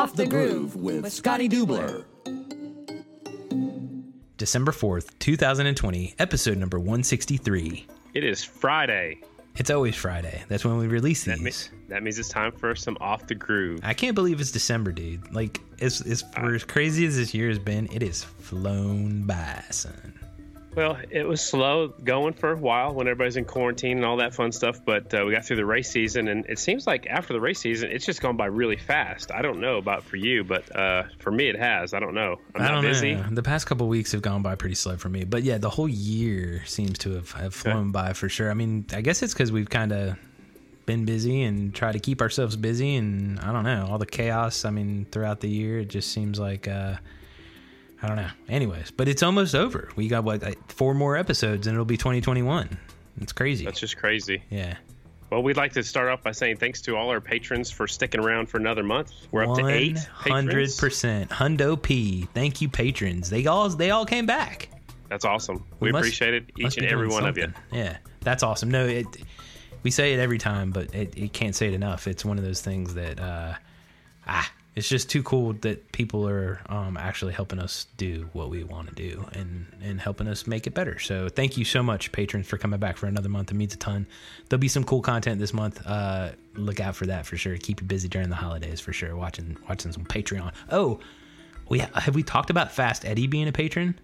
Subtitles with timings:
[0.00, 2.06] Off the Groove with Scotty Dubler.
[4.38, 7.86] December 4th, 2020, episode number 163.
[8.14, 9.20] It is Friday.
[9.56, 10.42] It's always Friday.
[10.48, 11.70] That's when we release That, these.
[11.70, 13.80] me- that means it's time for some off the groove.
[13.82, 15.30] I can't believe it's December, dude.
[15.34, 19.62] Like, as, as, for as crazy as this year has been, it has flown by,
[19.68, 20.18] son.
[20.76, 24.34] Well, it was slow going for a while when everybody's in quarantine and all that
[24.34, 27.32] fun stuff, but uh, we got through the race season, and it seems like after
[27.32, 29.32] the race season, it's just gone by really fast.
[29.32, 31.92] I don't know about for you, but uh, for me, it has.
[31.92, 32.36] I don't know.
[32.54, 33.16] I'm I not don't busy.
[33.16, 33.26] know.
[33.30, 35.24] The past couple weeks have gone by pretty slow for me.
[35.24, 38.48] But yeah, the whole year seems to have, have flown by for sure.
[38.48, 40.16] I mean, I guess it's because we've kind of
[40.86, 42.94] been busy and try to keep ourselves busy.
[42.94, 46.38] And I don't know, all the chaos, I mean, throughout the year, it just seems
[46.38, 46.94] like, uh,
[48.02, 48.30] I don't know.
[48.48, 49.90] Anyways, but it's almost over.
[49.96, 52.78] We got, what, like four more episodes and it'll be 2021.
[53.20, 53.64] It's crazy.
[53.64, 54.42] That's just crazy.
[54.50, 54.76] yeah.
[55.30, 58.20] Well, we'd like to start off by saying thanks to all our patrons for sticking
[58.20, 59.12] around for another month.
[59.30, 59.98] We're up to eight.
[59.98, 61.30] hundred percent.
[61.30, 62.26] Hundo P.
[62.34, 63.30] Thank you, patrons.
[63.30, 64.68] They all they all came back.
[65.08, 65.64] That's awesome.
[65.78, 67.52] We, must- appreciate it, each and every one of you.
[67.72, 68.72] Yeah, that's awesome.
[68.72, 69.06] No, it
[69.82, 72.06] we say it every time, but it, it can't say it enough.
[72.06, 73.54] It's one of those things that uh,
[74.26, 78.64] ah, it's just too cool that people are um, actually helping us do what we
[78.64, 80.98] want to do and and helping us make it better.
[80.98, 83.50] So thank you so much, patrons, for coming back for another month.
[83.50, 84.06] It means a ton.
[84.48, 85.86] There'll be some cool content this month.
[85.86, 87.56] Uh, look out for that for sure.
[87.58, 89.14] Keep you busy during the holidays for sure.
[89.14, 90.52] Watching watching some Patreon.
[90.70, 90.98] Oh,
[91.68, 94.00] we have we talked about Fast Eddie being a patron.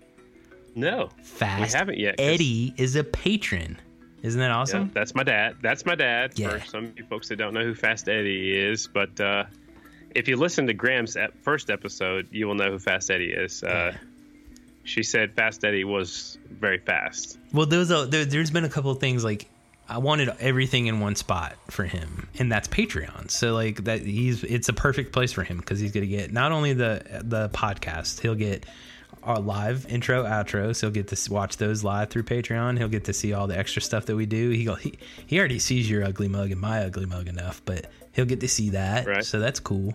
[0.74, 2.19] No, Fast we haven't yet.
[2.19, 3.78] 'cause- Eddie is a patron.
[4.22, 4.91] Isn't that Yeah, awesome?
[4.92, 5.56] that's my dad.
[5.62, 6.32] That's my dad.
[6.38, 6.58] Yeah.
[6.58, 9.44] For some of you folks that don't know who Fast Eddie is, but uh,
[10.17, 13.62] if you listen to Graham's first episode, you will know who Fast Eddie is.
[13.62, 13.92] Uh,
[14.84, 17.39] She said Fast Eddie was very fast.
[17.53, 19.48] Well, there was a, there, there's been a couple of things like
[19.89, 23.31] I wanted everything in one spot for him, and that's Patreon.
[23.31, 26.53] So like that he's it's a perfect place for him because he's gonna get not
[26.53, 28.65] only the the podcast, he'll get
[29.25, 32.78] our live intro outro, so he'll get to watch those live through Patreon.
[32.78, 34.50] He'll get to see all the extra stuff that we do.
[34.50, 37.87] He go he, he already sees your ugly mug and my ugly mug enough, but
[38.16, 39.06] he'll get to see that.
[39.06, 39.25] Right.
[39.25, 39.94] So that's cool.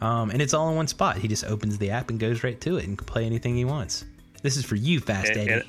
[0.00, 1.18] Um, and it's all in one spot.
[1.18, 3.64] He just opens the app and goes right to it and can play anything he
[3.64, 4.04] wants.
[4.42, 5.52] This is for you, Fast And- Eddie.
[5.52, 5.64] and-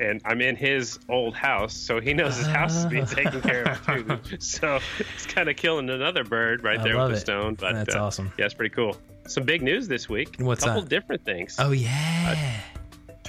[0.00, 3.64] And I'm in his old house, so he knows his house is being taken care
[3.68, 4.18] of too.
[4.40, 7.14] So it's kind of killing another bird right I there with it.
[7.16, 7.54] the stone.
[7.56, 8.32] But That's uh, awesome.
[8.38, 8.96] Yeah, it's pretty cool.
[9.28, 10.36] Some big news this week.
[10.38, 11.56] What's a couple different things.
[11.58, 12.62] oh yeah.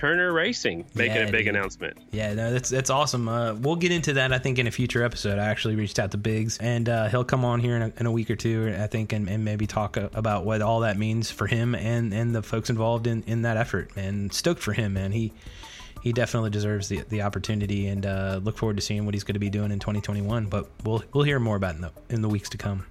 [0.01, 1.55] Turner Racing making Yeah, a big dude.
[1.55, 1.95] announcement.
[2.11, 3.29] Yeah, no, that's that's awesome.
[3.29, 5.37] Uh, we'll get into that, I think, in a future episode.
[5.37, 8.05] I actually reached out to Biggs, and uh, he'll come on here in a, in
[8.07, 11.29] a week or two, I think, and, and maybe talk about what all that means
[11.29, 13.91] for him and, and the folks involved in, in that effort.
[13.95, 15.11] And stoked for him, man.
[15.11, 15.33] He
[16.01, 19.35] he definitely deserves the, the opportunity, and uh, look forward to seeing what he's going
[19.35, 20.47] to be doing in 2021.
[20.47, 22.87] But we'll we'll hear more about it in the in the weeks to come.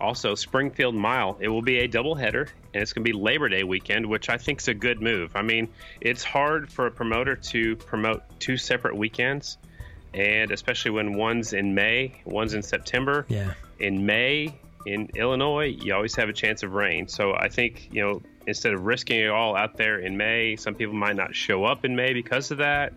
[0.00, 1.36] Also, Springfield Mile.
[1.40, 4.38] It will be a doubleheader, and it's going to be Labor Day weekend, which I
[4.38, 5.32] think is a good move.
[5.34, 5.68] I mean,
[6.00, 9.58] it's hard for a promoter to promote two separate weekends,
[10.14, 13.26] and especially when one's in May, one's in September.
[13.28, 14.54] Yeah, In May,
[14.86, 17.08] in Illinois, you always have a chance of rain.
[17.08, 20.74] So I think, you know, instead of risking it all out there in May, some
[20.74, 22.92] people might not show up in May because of that.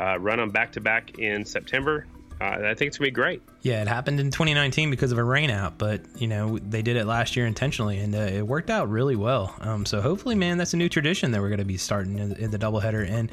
[0.00, 2.06] Uh, run them back to back in September.
[2.40, 3.42] Uh, I think it's going to be great.
[3.62, 7.04] Yeah, it happened in 2019 because of a rainout, but you know they did it
[7.06, 9.54] last year intentionally, and uh, it worked out really well.
[9.60, 12.32] Um, so hopefully, man, that's a new tradition that we're going to be starting in,
[12.36, 13.08] in the doubleheader.
[13.08, 13.30] And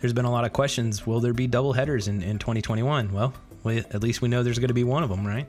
[0.00, 3.12] there's been a lot of questions: Will there be doubleheaders in, in 2021?
[3.12, 3.32] Well,
[3.62, 5.46] we, at least we know there's going to be one of them, right?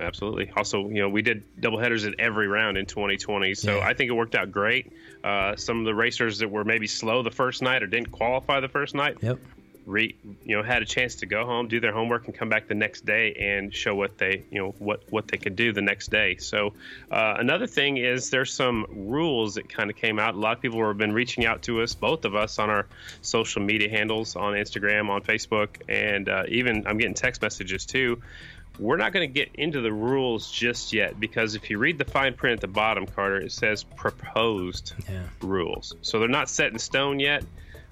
[0.00, 0.50] Absolutely.
[0.56, 3.84] Also, you know, we did double headers at every round in 2020, so Yeah.
[3.84, 4.92] I think it worked out great.
[5.24, 8.60] Uh, some of the racers that were maybe slow the first night or didn't qualify
[8.60, 9.40] the first night, Yep.
[9.88, 12.68] Re, you know, had a chance to go home, do their homework, and come back
[12.68, 15.80] the next day and show what they, you know, what what they could do the
[15.82, 16.36] next day.
[16.36, 16.74] So,
[17.10, 20.34] uh, another thing is there's some rules that kind of came out.
[20.34, 22.86] A lot of people have been reaching out to us, both of us, on our
[23.22, 28.20] social media handles, on Instagram, on Facebook, and uh, even I'm getting text messages too.
[28.78, 32.04] We're not going to get into the rules just yet because if you read the
[32.04, 35.22] fine print at the bottom, Carter, it says proposed Yeah.
[35.42, 35.96] rules.
[36.02, 37.42] So they're not set in stone yet.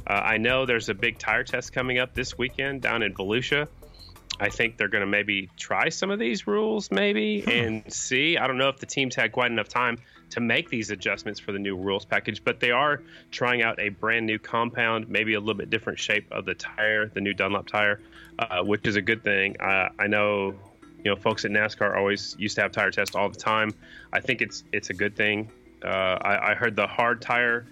[0.07, 3.69] Uh, I know there's a big tire test coming up this weekend down in Volusia.
[4.39, 8.37] I think they're going to maybe try some of these rules, maybe, and see.
[8.37, 9.99] I don't know if the teams had quite enough time
[10.31, 13.89] to make these adjustments for the new rules package, but they are trying out a
[13.89, 17.67] brand new compound, maybe a little bit different shape of the tire, the new Dunlop
[17.67, 18.01] tire,
[18.39, 19.57] uh, which is a good thing.
[19.59, 20.55] Uh, I know,
[21.03, 23.71] you know, folks at NASCAR always used to have tire tests all the time.
[24.13, 25.51] I think it's it's a good thing.
[25.83, 27.67] Uh, I, I heard the hard tire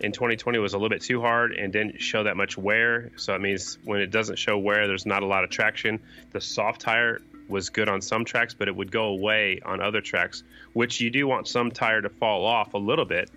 [0.00, 3.12] in 2020 was a little bit too hard and didn't show that much wear.
[3.16, 6.00] So it means when it doesn't show wear, there's not a lot of traction.
[6.32, 10.00] The soft tire was good on some tracks, but it would go away on other
[10.00, 10.42] tracks,
[10.72, 13.30] which you do want some tire to fall off a little bit,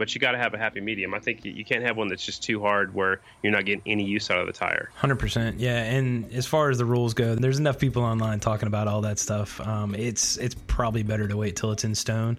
[0.00, 1.12] but you got to have a happy medium.
[1.12, 3.82] I think you, you can't have one that's just too hard where you're not getting
[3.84, 4.88] any use out of the tire.
[4.94, 5.82] Hundred percent, yeah.
[5.82, 9.18] And as far as the rules go, there's enough people online talking about all that
[9.18, 9.60] stuff.
[9.60, 12.38] Um, it's it's probably better to wait till it's in stone,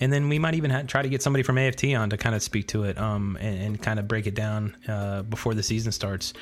[0.00, 2.34] and then we might even have, try to get somebody from AFT on to kind
[2.34, 5.62] of speak to it um, and, and kind of break it down uh, before the
[5.62, 6.32] season starts.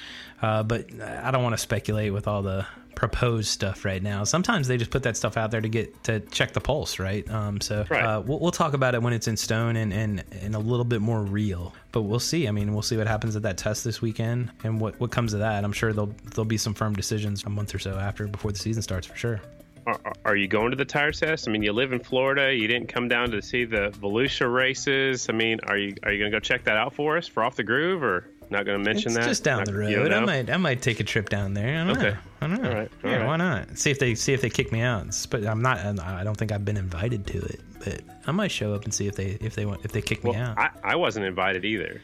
[0.40, 2.64] Uh, but I don't want to speculate with all the
[2.94, 4.25] proposed stuff right now.
[4.25, 7.28] Sometimes they just put that stuff out there to get to check the pulse, right?
[7.31, 8.04] Um, so Right.
[8.04, 10.84] Uh, we'll, we'll talk about it when it's in stone and, and and a little
[10.84, 11.75] bit more real.
[11.92, 12.46] But we'll see.
[12.46, 15.32] I mean, we'll see what happens at that test this weekend and what what comes
[15.32, 15.64] of that.
[15.64, 18.58] I'm sure there'll there'll be some firm decisions a month or so after before the
[18.58, 19.40] season starts for sure.
[19.87, 21.48] Are, are you going to the tire test?
[21.48, 22.54] I mean, you live in Florida.
[22.54, 25.28] You didn't come down to see the Volusia races.
[25.28, 27.42] I mean, are you are you going to go check that out for us for
[27.42, 29.26] off the groove, or not going to mention It's that?
[29.26, 29.93] just down Not- the road.
[29.93, 31.81] don't I might I might take a trip down there.
[31.81, 32.11] I don't Okay.
[32.11, 32.17] know.
[32.43, 32.69] I don't know.
[32.70, 32.91] All right.
[33.05, 33.26] All yeah, right.
[33.26, 33.79] why not?
[33.79, 35.06] See if they see if they kick me out.
[35.31, 35.79] But I'm not.
[36.00, 37.61] I don't think I've been invited to it.
[37.85, 40.23] But I might show up and see if they if they want if they kick
[40.25, 40.58] Well, me out.
[40.58, 42.00] I, I wasn't invited either.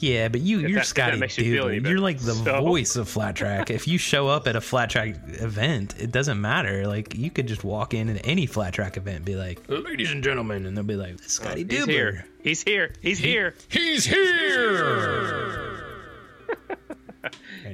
[0.00, 1.82] Yeah, but you, If you're that- that Scotty makes you feel any Dubler.
[1.82, 1.92] better.
[1.94, 3.68] You're like the So- voice of flat track.
[3.68, 6.86] if you show up at a flat track event, it doesn't matter.
[6.86, 10.12] Like you could just walk in at any flat track event, and be like, "Ladies
[10.12, 12.24] and gentlemen," and they'll be like, "Scotty He's Dubler." here.
[12.44, 12.92] He's here.
[13.02, 13.54] He's here.
[13.68, 15.84] He's here.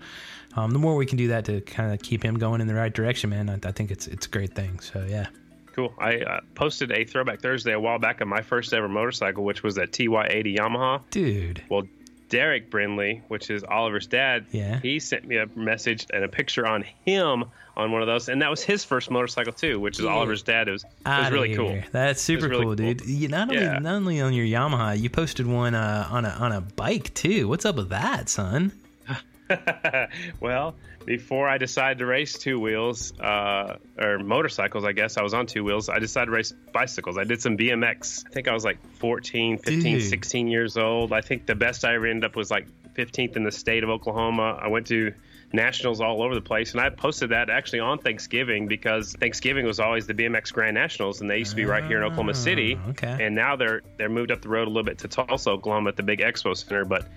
[0.57, 2.75] um, the more we can do that to kind of keep him going in the
[2.75, 4.79] right direction, man, I, I think it's it's a great thing.
[4.81, 5.27] So yeah,
[5.73, 5.93] Cool.
[5.99, 9.63] I uh, posted a Throwback Thursday a while back on my first ever motorcycle, which
[9.63, 11.01] was a TY80 Yamaha.
[11.11, 11.63] dude.
[11.69, 11.83] Well,
[12.27, 14.79] Derek Brindley, which is Oliver's dad, Yeah.
[14.81, 18.41] he sent me a message and a picture on him on one of those, and
[18.43, 20.11] that was his first motorcycle too, which is Yeah.
[20.11, 20.67] Oliver's dad.
[20.67, 21.57] It was, it was really here.
[21.57, 21.79] cool.
[21.91, 22.93] That's super really cool, cool.
[22.93, 23.05] dude.
[23.05, 23.79] You not only Yeah.
[23.79, 27.47] not only on your Yamaha, you posted one uh, on a on a bike too.
[27.47, 28.73] What's up with that, son?
[30.39, 30.75] well,
[31.05, 35.47] before I decided to race two wheels uh, or motorcycles, I guess I was on
[35.47, 35.89] two wheels.
[35.89, 37.17] I decided to race bicycles.
[37.17, 38.25] I did some BMX.
[38.27, 40.03] I think I was like 14, 15, Dude.
[40.03, 41.13] 16 years old.
[41.13, 43.89] I think the best I ever ended up was like 15th in the state of
[43.89, 44.59] Oklahoma.
[44.61, 45.13] I went to
[45.51, 49.79] nationals all over the place, and I posted that actually on Thanksgiving because Thanksgiving was
[49.79, 52.77] always the BMX Grand Nationals, and they used to be right here in Oklahoma City.
[52.79, 53.25] Ah, okay.
[53.25, 55.95] And now they're they're moved up the road a little bit to Tulsa, Oklahoma, at
[55.95, 57.07] the big expo center, but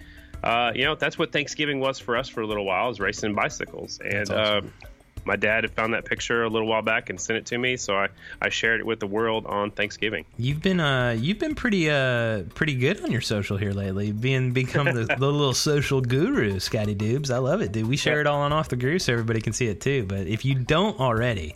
[0.43, 3.35] uh, you know, that's what Thanksgiving was for us for a little while, is racing
[3.35, 4.01] bicycles.
[4.05, 4.67] And awesome.
[4.67, 4.87] uh,
[5.25, 7.77] my dad had found that picture a little while back and sent it to me,
[7.77, 8.09] so I,
[8.41, 10.25] I shared it with the world on Thanksgiving.
[10.37, 14.53] You've been uh you've been pretty uh pretty good on your social here lately, being
[14.53, 17.31] become the, the little social guru, Scotty Dubes.
[17.31, 17.87] I love it, dude.
[17.87, 20.05] We share it all on off the groove so everybody can see it too.
[20.07, 21.55] But if you don't already,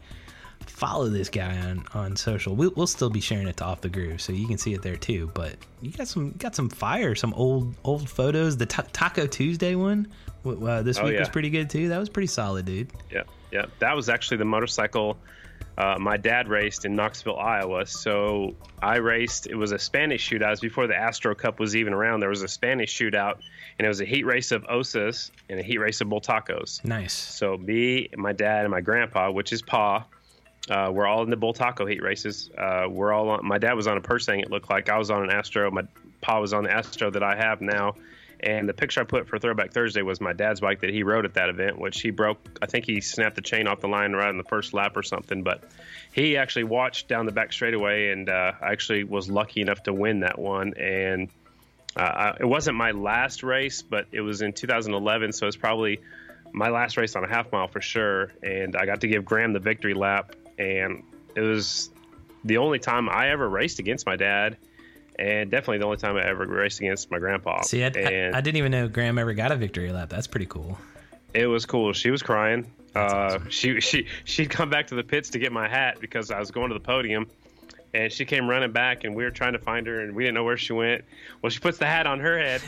[0.76, 2.54] follow this guy on on social.
[2.54, 4.82] We'll, we'll still be sharing it to off the groove, so you can see it
[4.82, 5.30] there too.
[5.34, 8.56] But you got some got some fire, some old old photos.
[8.56, 10.06] The Ta- Taco Tuesday one
[10.44, 11.88] uh, this Oh, week was pretty good too.
[11.88, 12.90] That was pretty solid, dude.
[13.10, 13.66] Yeah, yeah.
[13.78, 15.16] That was actually the motorcycle
[15.78, 17.84] uh, my dad raced in Knoxville, Iowa.
[17.86, 19.46] So I raced.
[19.46, 20.46] It was a Spanish shootout.
[20.46, 22.20] It was before the Astro Cup was even around.
[22.20, 23.34] There was a Spanish shootout,
[23.78, 26.82] and it was a heat race of Ossas and a heat race of Bultacos.
[26.84, 27.12] Nice.
[27.12, 30.06] So me, my dad, and my grandpa, which is Pa,
[30.70, 32.50] uh, we're all in the Bultaco heat races.
[32.56, 33.46] Uh, we're all on.
[33.46, 34.42] My dad was on a Purse Pursang.
[34.42, 35.70] It looked like I was on an Astro.
[35.70, 35.82] My
[36.20, 37.94] Pa was on the Astro that I have now.
[38.40, 41.24] And the picture I put for Throwback Thursday was my dad's bike that he rode
[41.24, 42.58] at that event, which he broke.
[42.60, 45.02] I think he snapped the chain off the line right in the first lap or
[45.02, 45.42] something.
[45.42, 45.64] But
[46.12, 49.94] he actually watched down the back straightaway, and uh, I actually was lucky enough to
[49.94, 50.74] win that one.
[50.74, 51.30] And
[51.96, 56.00] uh, it wasn't my last race, but it was in 2011, so it's probably
[56.52, 58.32] my last race on a half mile for sure.
[58.42, 61.02] And I got to give Graham the victory lap, and
[61.34, 61.90] it was
[62.44, 64.56] the only time I ever raced against my dad,
[65.18, 67.62] and definitely the only time I ever raced against my grandpa.
[67.62, 70.08] See, I, I, and I didn't even know Graham ever got a victory lap.
[70.08, 70.78] That's pretty cool.
[71.34, 71.92] it was cool.
[71.92, 72.70] She was crying.
[72.94, 76.38] Uh, she she she'd come back to the pits to get my hat because I
[76.40, 77.28] was going to the podium,
[77.96, 80.34] and she came running back, and we were trying to find her, and we didn't
[80.34, 81.04] know where she went.
[81.40, 82.60] Well, she puts the hat on her head,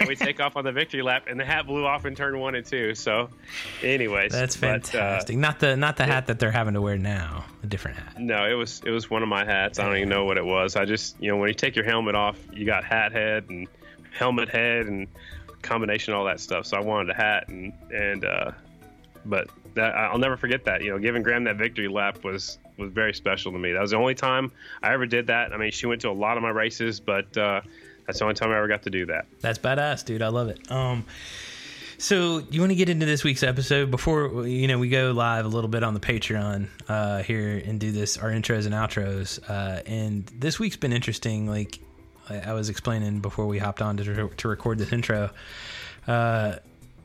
[0.00, 2.38] and we take off on the victory lap, and the hat blew off in turn
[2.40, 2.94] one and two.
[2.96, 3.30] So,
[3.82, 5.36] anyways, That's but, uh, fantastic.
[5.36, 7.44] not the not the hat that they're having to wear now.
[7.62, 8.18] A different hat.
[8.18, 9.78] no, it was it was one of my hats.
[9.78, 10.74] I don't even know what it was.
[10.74, 13.68] I just you know when you take your helmet off, you got hat head and
[14.10, 15.06] helmet head and
[15.62, 16.66] combination all that stuff.
[16.66, 18.50] So I wanted a hat and and uh,
[19.24, 20.82] but that, I'll never forget that.
[20.82, 23.72] You know, giving Graham that victory lap was was very special to me.
[23.72, 25.52] That was the only time I ever did that.
[25.52, 27.60] I mean, she went to a lot of my races, but uh,
[28.06, 29.26] that's the only time I ever got to do that.
[29.40, 30.22] That's badass, dude.
[30.22, 30.70] I love it.
[30.70, 31.04] Um,
[31.98, 35.44] so you want to get into this week's episode before you know we go live
[35.44, 39.38] a little bit on the Patreon uh, here and do this our intros and outros.
[39.48, 41.46] Uh, and this week's been interesting.
[41.46, 41.78] Like
[42.28, 45.30] I, was explaining before we hopped on to to record this intro.
[46.08, 46.56] Uh,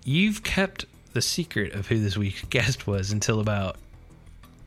[0.03, 3.75] you've kept the secret of who this week's guest was until about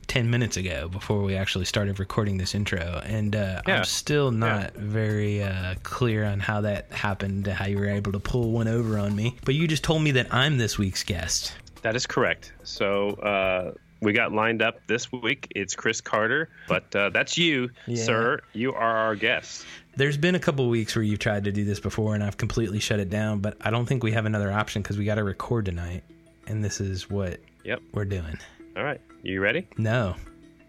[0.07, 3.79] 10 minutes ago before we actually started recording this intro and uh, Yeah.
[3.79, 8.19] i'm still not very uh, clear on how that happened how you were able to
[8.21, 11.55] pull one over on me but you just told me that i'm this week's guest
[11.83, 12.53] That is correct.
[12.65, 15.47] So uh, we got lined up this week.
[15.55, 18.03] It's Chris Carter, but uh, that's you, Yeah.
[18.05, 18.41] sir.
[18.53, 19.65] You are our guest.
[19.97, 22.81] there's been a couple weeks where you've tried to do this before and i've completely
[22.81, 25.25] shut it down but i don't think we have another option because we got to
[25.25, 26.03] record tonight
[26.49, 27.81] and this is what Yep.
[27.93, 28.39] we're doing
[28.77, 29.01] All right.
[29.23, 29.67] You ready?
[29.77, 30.17] no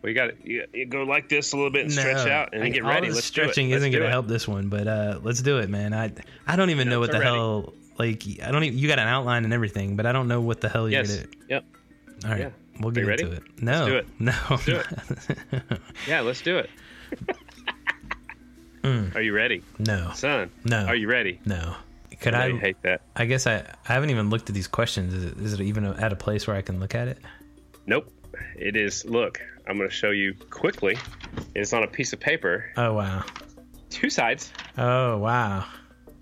[0.01, 2.61] We got to you, you go like this a little bit and stretch out and
[2.63, 3.07] then get ready.
[3.07, 3.23] Let's do it.
[3.23, 5.93] stretching Let's isn't going to help this one, but uh, let's do it, man.
[5.93, 6.11] I
[6.47, 7.25] I don't even know what the ready.
[7.35, 7.73] hell.
[7.97, 8.77] Like I don't even.
[8.79, 11.15] You got an outline and everything, but I don't know what the hell you're Yes.
[11.17, 11.27] gonna.
[11.27, 11.37] Do.
[11.49, 11.65] Yep.
[12.25, 12.49] All right, Yeah.
[12.79, 13.43] we'll get into it.
[13.61, 14.07] No, do it.
[14.19, 14.33] no,
[14.65, 14.81] do
[16.07, 16.69] Yeah, let's do it.
[19.15, 20.49] Are you ready, no, son?
[20.65, 20.85] No.
[20.85, 21.39] Are you ready?
[21.45, 21.75] no.
[22.19, 22.51] Could I I?
[22.57, 23.01] hate that.
[23.15, 23.57] I guess I.
[23.57, 25.13] I haven't even looked at these questions.
[25.13, 27.17] Is it, is it even at a place where I can look at it?
[27.87, 28.11] Nope.
[28.55, 29.05] It is.
[29.05, 30.97] Look, I'm going to show you quickly.
[31.55, 33.23] It's on a piece of paper, Oh wow.
[33.89, 35.65] two sides, Oh wow.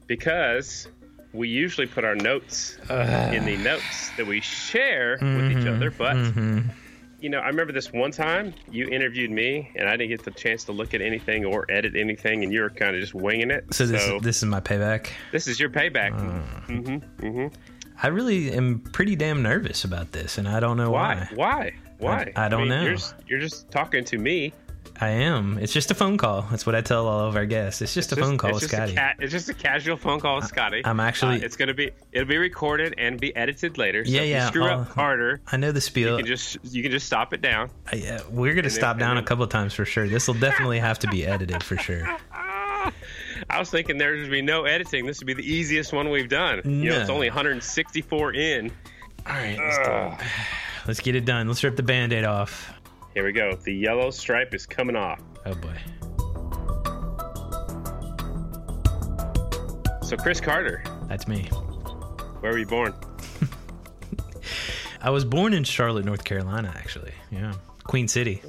[0.08, 0.88] because
[1.34, 5.92] we usually put our notes in the notes that we share with each other.
[5.92, 6.70] But Mm-hmm.
[7.20, 10.32] you know, I remember this one time you interviewed me, and I didn't get the
[10.32, 13.52] chance to look at anything or edit anything, and you were kind of just winging
[13.52, 13.66] it.
[13.74, 15.10] So this this is my payback.
[15.32, 16.14] this is your payback.
[16.14, 16.42] Uh.
[16.66, 16.98] hmm
[17.28, 17.48] hmm
[18.02, 21.28] I really am pretty damn nervous about this, and I don't know Why?
[21.36, 21.36] why.
[21.36, 21.74] Why?
[22.00, 22.32] Why?
[22.36, 22.82] I don't know.
[22.84, 24.54] You're just, you're just talking to me.
[25.02, 25.58] I am.
[25.60, 26.42] It's just a phone call.
[26.50, 27.82] That's what I tell all of our guests.
[27.82, 28.96] It's just a It's phone call it's with just a Scotty.
[28.96, 30.82] ca- it's just a casual phone call with Scotty.
[30.84, 31.92] I'm actually- Uh, it's gonna be.
[32.12, 34.04] It'll be recorded and be edited later.
[34.04, 35.40] So Yeah, if you yeah, screw I'll- up Carter.
[35.52, 36.12] I know the spiel.
[36.12, 37.70] You can just you can just stop it down.
[37.92, 40.08] I- uh, we're gonna stop and down a couple of times for sure.
[40.08, 42.04] This will definitely have to be edited for sure.
[43.50, 45.06] I was thinking there would be no editing.
[45.06, 46.62] This would be the easiest one we've done.
[46.66, 48.72] You know, it's only 164 in.
[49.26, 50.18] All right,
[50.86, 50.88] let's, do it.
[50.88, 51.48] let's get it done.
[51.48, 52.74] Let's rip the band-aid off.
[53.14, 53.54] Here we go.
[53.56, 55.20] The yellow stripe is coming off.
[55.46, 55.76] Oh boy.
[60.04, 61.44] So Chris Carter, That's me.
[62.40, 62.94] where were you born?
[65.02, 67.14] I was born in Charlotte, North Carolina, actually.
[67.32, 67.54] Yeah.
[67.84, 68.42] Queen City.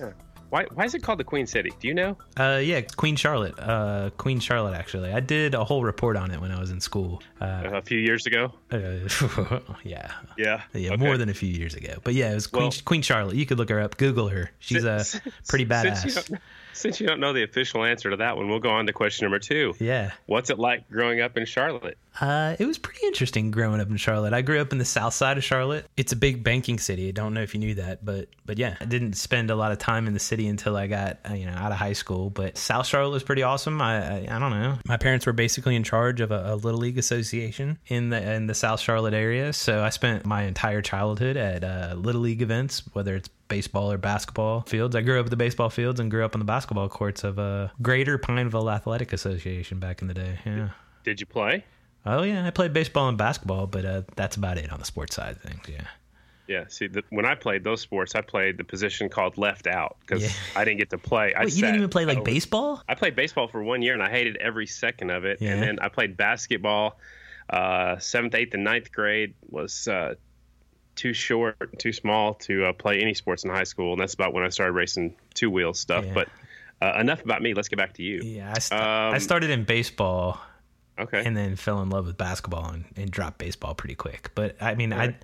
[0.51, 1.71] Why why is it called the Queen City?
[1.81, 2.17] Do you know?
[2.37, 3.55] Uh, yeah, Queen Charlotte.
[3.59, 5.13] Uh, Queen Charlotte, actually.
[5.13, 7.23] I did a whole report on it when I was in school.
[7.41, 8.53] Uh, A few years ago.
[8.73, 8.79] uh,
[9.85, 10.11] yeah.
[10.37, 10.63] Yeah.
[10.75, 10.97] Yeah, Okay.
[10.97, 11.95] more than a few years ago.
[12.05, 13.37] But yeah, it was Queen, Well- Queen Charlotte.
[13.37, 14.51] You could look her up, Google her.
[14.59, 16.37] She's uh, Since- pretty badass.
[16.73, 19.25] Since you don't know the official answer to that one, we'll go on to question
[19.25, 19.75] number two.
[19.79, 20.13] Yeah.
[20.27, 21.99] What's it like growing up in Charlotte?
[22.21, 24.33] Uh, it was pretty interesting growing up in Charlotte.
[24.33, 25.87] I grew up in the south side of Charlotte.
[25.97, 27.09] It's a big banking city.
[27.09, 29.71] I don't know if you knew that, but but yeah, I didn't spend a lot
[29.71, 32.29] of time in the city until I got uh, you know out of high school.
[32.31, 33.81] But South Charlotte was pretty awesome.
[33.81, 34.79] I I, I don't know.
[34.87, 38.47] My parents were basically in charge of a, a little league association in the in
[38.47, 42.83] the South Charlotte area, so I spent my entire childhood at uh, little league events,
[42.93, 44.97] whether it's baseball or basketball fields.
[44.97, 47.39] I grew up at the baseball fields and grew up on the basketball courts of
[47.39, 50.39] uh, Greater Pineville Athletic Association back in the day.
[50.47, 50.71] Yeah.
[51.05, 51.65] Did you play?
[52.07, 55.15] Oh yeah, I played baseball and basketball, but uh, that's about it on the sports
[55.17, 55.61] side of things.
[55.69, 55.83] Yeah.
[56.49, 56.65] Yeah.
[56.69, 60.23] See, the, when I played those sports, I played the position called left out because
[60.23, 60.31] Yeah.
[60.57, 61.35] I didn't get to play.
[61.35, 62.83] I Wait, you didn't even play like over- baseball?
[62.89, 65.39] I played baseball for one year and I hated every second of it.
[65.41, 65.53] Yeah.
[65.53, 66.99] And then I played basketball.
[67.49, 70.15] Uh, seventh, eighth, and ninth grade was uh,
[71.01, 74.33] too short, too small to uh, play any sports in high school, and that's about
[74.35, 76.05] when I started racing two wheel stuff.
[76.05, 76.15] Yeah.
[76.15, 76.29] But
[76.83, 77.55] uh, enough about me.
[77.55, 78.21] Let's get back to you.
[78.23, 80.41] Yeah, I, st- I Um, started in baseball
[80.99, 81.23] Okay.
[81.25, 84.31] and then fell in love with basketball and, and dropped baseball pretty quick.
[84.35, 85.11] But I mean, Right.
[85.11, 85.17] I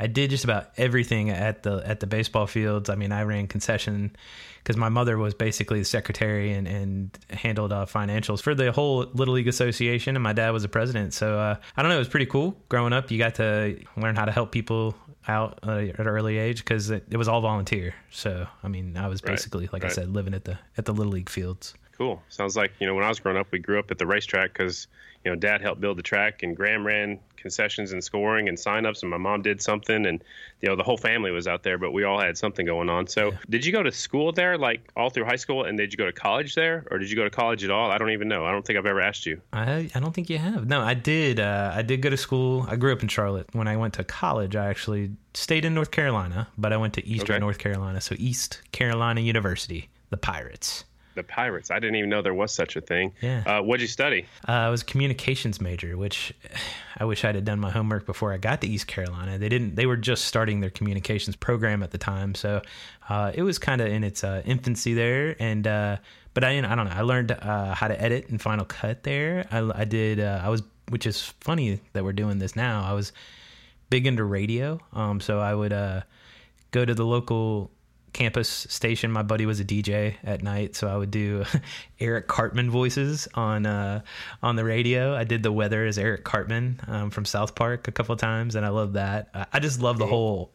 [0.00, 2.88] I did just about everything at the at the baseball fields.
[2.88, 4.14] I mean, I ran concession
[4.62, 8.98] because my mother was basically the secretary and and handled uh, financials for the whole
[9.12, 11.14] Little League Association, and my dad was the president.
[11.14, 12.56] So uh, I don't know, it was pretty cool.
[12.68, 14.94] Growing up, you got to learn how to help people
[15.28, 17.94] out uh, at an early age because it, it was all volunteer.
[18.10, 20.92] So I mean, I was Right, basically like I said, living at the at the
[20.92, 21.74] Little League fields.
[21.96, 22.22] Cool.
[22.28, 24.52] Sounds like you know when I was growing up, we grew up at the racetrack
[24.52, 24.86] because
[25.28, 29.02] you know Dad helped build the track, and Graham ran concessions and scoring and signups,
[29.02, 30.24] and my mom did something, and
[30.62, 33.06] you know the whole family was out there, but we all had something going on.
[33.06, 35.98] So, did you go to school there, like all through high school, and did you
[35.98, 37.90] go to college there, or did you go to college at all?
[37.90, 38.46] I don't even know.
[38.46, 39.38] I don't think I've ever asked you.
[39.52, 40.66] I I don't think you have.
[40.66, 41.40] No, I did.
[41.40, 42.64] Uh, I did go to school.
[42.66, 43.48] I grew up in Charlotte.
[43.52, 47.06] When I went to college, I actually stayed in North Carolina, but I went to
[47.06, 47.40] Eastern Okay.
[47.40, 50.84] North Carolina, so East Carolina University, the Pirates.
[51.18, 51.70] The Pirates.
[51.70, 53.12] I didn't even know there was such a thing.
[53.20, 53.42] Yeah.
[53.44, 54.26] Uh, what'd you study?
[54.48, 56.32] Uh, I was a communications major, which
[56.96, 59.38] I wish I'd have done my homework before I got to East Carolina.
[59.38, 59.74] They didn't.
[59.76, 62.62] They were just starting their communications program at the time, so
[63.08, 65.36] uh, it was kind of in its uh, infancy there.
[65.38, 65.96] And uh,
[66.34, 66.94] but I, I don't know.
[66.94, 69.46] I learned uh, how to edit in Final Cut there.
[69.50, 70.20] I, I did.
[70.20, 72.84] Uh, I was, which is funny that we're doing this now.
[72.84, 73.12] I was
[73.90, 76.02] big into radio, um, so I would uh,
[76.70, 77.70] go to the local
[78.18, 79.12] campus station.
[79.12, 81.44] My buddy was a DJ at night, so I would do
[82.00, 84.02] Eric Cartman voices on uh,
[84.42, 85.14] on the radio.
[85.14, 88.56] I did the weather as Eric Cartman um, from South Park a couple of times,
[88.56, 89.48] and I love that.
[89.52, 90.50] I, just love the whole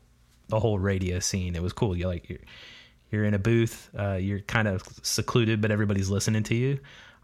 [0.50, 1.56] the whole radio scene.
[1.56, 1.96] It was cool.
[1.96, 2.40] You like you're
[3.12, 6.80] you're in a booth, uh, you're kind of secluded, but everybody's listening to you.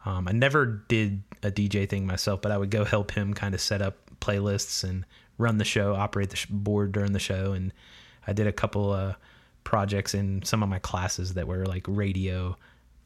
[0.05, 3.53] Um, I never did a DJ thing myself, but I would go help him kind
[3.53, 5.03] of set up playlists and
[5.38, 7.74] run the show, operate the sh- board during the show, and
[8.25, 9.15] I did a couple uh,
[9.70, 12.58] projects in some of my classes that were like radio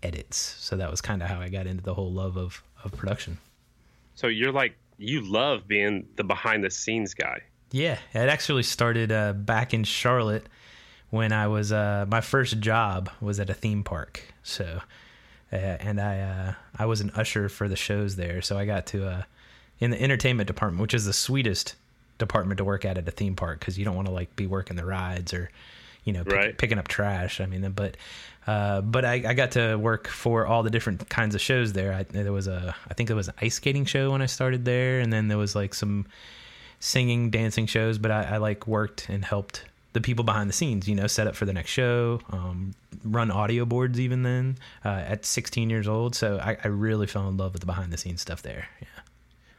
[0.02, 0.38] edits.
[0.38, 3.38] So that was kind of how I got into the whole love of of production.
[4.16, 7.42] So you're like you love being the behind the scenes guy.
[7.72, 10.48] Yeah, it actually started uh, back in Charlotte
[11.10, 14.22] when I was uh, my first job was at a theme park.
[14.42, 14.80] So,
[15.52, 18.42] uh, and I uh, I was an usher for the shows there.
[18.42, 19.24] So I got to uh,
[19.80, 21.76] in the entertainment department, which is the sweetest
[22.20, 24.48] department to work at at a theme park because you don't want to like be
[24.48, 25.50] working the rides or
[26.04, 26.58] you know pick, Right.
[26.58, 27.40] picking up trash.
[27.42, 27.98] I mean, but
[28.46, 31.94] uh, but I, I got to work for all the different kinds of shows there.
[31.94, 34.66] I, there was a I think there was an ice skating show when I started
[34.66, 36.06] there, and then there was like some
[36.80, 40.88] singing, dancing shows, but I, I like worked and helped the people behind the scenes,
[40.90, 42.74] you know, set up for the next show, um,
[43.04, 46.16] run audio boards even then uh, at 16 years old.
[46.16, 48.68] So I, I really fell in love with the behind the scenes stuff there.
[48.82, 48.88] Yeah.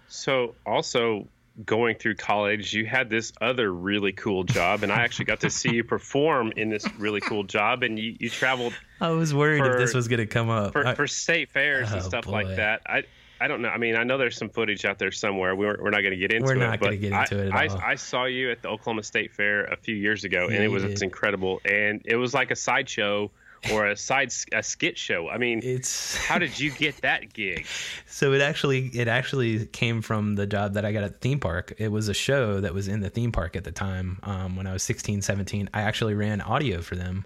[0.09, 1.27] So also
[1.65, 5.51] going through college, you had this other really cool job, and I actually got to
[5.51, 9.61] see you perform in this really cool job, and you, you traveled I was worried
[9.65, 10.73] For- if this was going to come up.
[10.73, 12.33] for, for state fairs and Oh, stuff boy.
[12.33, 12.83] like that.
[12.87, 13.03] I
[13.41, 13.69] I don't know.
[13.69, 15.55] I mean, I know there's some footage out there somewhere.
[15.57, 16.59] We're, we're not going to get into We're it.
[16.61, 17.91] not gonna get into I, it I.
[17.91, 20.69] I saw you at the Oklahoma State Fair a few years ago, Yeah, and it
[20.69, 21.61] was it's incredible.
[21.65, 23.31] And it was like a sideshow
[23.73, 25.29] or a side a skit show.
[25.29, 27.67] I mean, it's how did you get that gig?
[28.07, 31.41] so it actually it actually came from the job that I got at the theme
[31.41, 31.75] park.
[31.79, 34.67] It was a show that was in the theme park at the time um, when
[34.67, 35.71] I was 16, 17.
[35.73, 37.25] I actually ran audio for them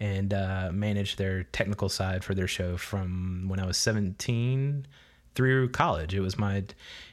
[0.00, 4.86] and uh, managed their technical side for their show from when I was 17
[5.34, 6.14] through college.
[6.14, 6.64] It was my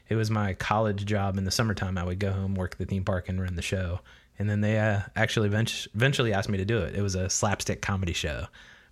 [0.10, 1.98] it was my college job in the summertime.
[1.98, 4.00] I would go home, work at the theme park, and run the show.
[4.40, 6.96] And then they uh, actually event- eventually asked me to do it.
[6.96, 8.46] It was a slapstick comedy show.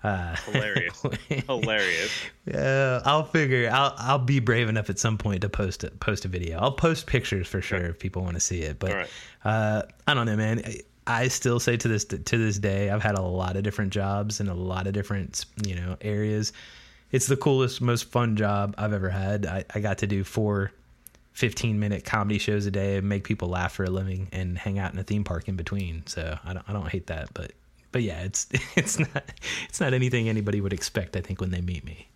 [0.04, 1.04] Uh, Hilarious,
[1.48, 2.12] hilarious.
[2.46, 3.68] yeah, I'll figure.
[3.74, 6.60] I'll I'll be brave enough at some point to post it, post a video.
[6.60, 8.78] I'll post pictures for sure if people want to see it.
[8.78, 9.10] But right.
[9.44, 10.62] uh, I don't know, man.
[10.64, 13.92] I, I still say to this to this day, I've had a lot of different
[13.92, 16.54] jobs in a lot of different you know areas.
[17.12, 19.46] It's the coolest, most fun job I've ever had.
[19.46, 20.72] I, I got to do four
[21.38, 24.80] 15 minute comedy shows a day and make people laugh for a living and hang
[24.80, 26.02] out in a theme park in between.
[26.08, 27.52] So I don't I don't hate that, but
[27.92, 29.24] but yeah, it's it's not
[29.70, 31.16] it's not anything anybody would expect.
[31.16, 32.08] I think when they meet me.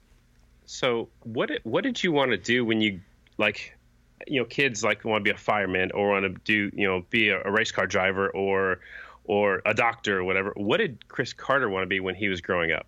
[0.65, 2.99] So what did, what did you want to do when you
[3.37, 3.77] like
[4.25, 7.05] you know kids like want to be a fireman or want to do you know
[7.11, 8.79] be a, a race car driver or
[9.25, 10.51] or a doctor or whatever.
[10.55, 12.87] What did Chris Carter want to be when he was growing up?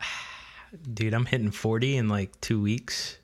[0.94, 3.18] Dude, I'm hitting 40 in like two weeks,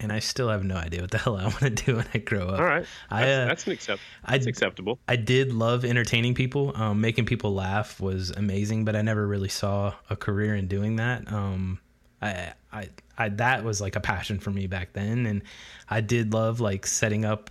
[0.00, 2.18] and I still have no idea what the hell I want to do when I
[2.18, 2.58] grow up.
[2.60, 4.00] All right, I, that's, uh, that's an accept.
[4.24, 4.98] I- That's acceptable.
[5.08, 6.72] I did love entertaining people.
[6.76, 10.96] Um, making people laugh was amazing, but I never really saw a career in doing
[10.96, 11.30] that.
[11.32, 11.78] Um,
[12.22, 15.42] I, I, I, that was like a passion for me back then, and
[15.88, 17.50] I did love like setting up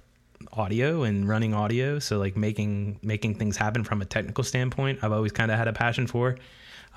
[0.53, 1.97] audio and running audio.
[1.99, 5.67] So like making making things happen from a technical standpoint, I've always kind of had
[5.67, 6.37] a passion for,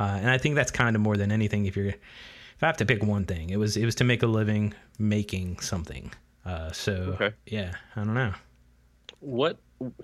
[0.00, 1.66] uh, and I think that's kind of more than anything.
[1.66, 1.94] If you're
[2.58, 4.74] if I have to pick one thing, it was it was to make a living
[4.98, 6.12] making something.
[6.44, 7.32] Uh, so Okay.
[7.46, 8.32] yeah, I don't know.
[9.20, 9.58] What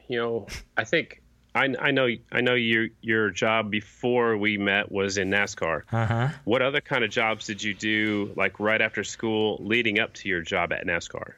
[0.09, 1.21] you know, I think
[1.57, 5.83] I, I know I know your your job before we met was in NASCAR.
[5.93, 6.29] Uh huh.
[6.45, 10.29] What other kind of jobs did you do like right after school leading up to
[10.29, 11.33] your job at NASCAR?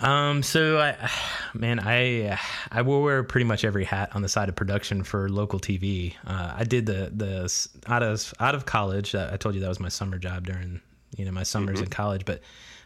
[0.00, 0.42] Um.
[0.42, 1.10] So I,
[1.54, 2.38] man, I
[2.70, 6.14] I will wear pretty much every hat on the side of production for local TV.
[6.26, 9.14] Uh, I did the the out of out of college.
[9.14, 10.80] I told you that was my summer job during
[11.16, 12.40] you know my summers in college, but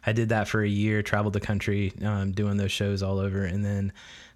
[0.06, 3.44] I did that for a year, traveled the country, um, doing those shows all over,
[3.44, 3.92] and then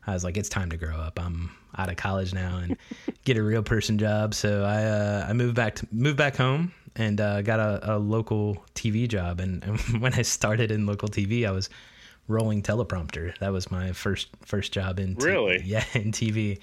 [0.06, 1.20] I was like, it's time to grow up.
[1.20, 2.76] I'm out of college now and
[3.24, 4.34] get a real person job.
[4.34, 7.98] So I uh, I moved back to, moved back home and uh, got a, a
[7.98, 9.40] local TV job.
[9.40, 11.70] And, and when I started in local TV, I was
[12.28, 13.36] rolling teleprompter.
[13.38, 15.62] That was my first first job in t- Really?
[15.64, 16.58] yeah in TV.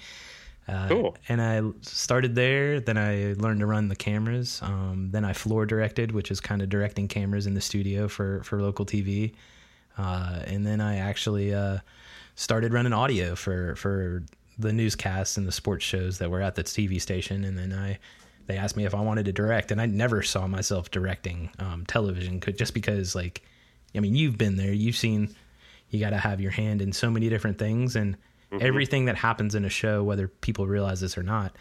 [0.68, 1.16] Uh, Cool.
[1.28, 2.80] And I started there.
[2.80, 4.60] Then I learned to run the cameras.
[4.62, 8.42] Um, then I floor directed, which is kind of directing cameras in the studio for
[8.44, 9.32] for local TV.
[9.98, 11.78] Uh, and then I actually uh,
[12.36, 14.22] started running audio for for
[14.58, 17.44] the newscasts and the sports shows that were at the TV station.
[17.44, 17.98] And then I
[18.46, 21.84] they asked me if I wanted to direct, and I never saw myself directing um,
[21.86, 23.42] television, just because like,
[23.94, 25.34] I mean, you've been there, you've seen,
[25.90, 28.16] you got to have your hand in so many different things, and
[28.60, 31.54] everything that happens in a show, whether people realize this or not.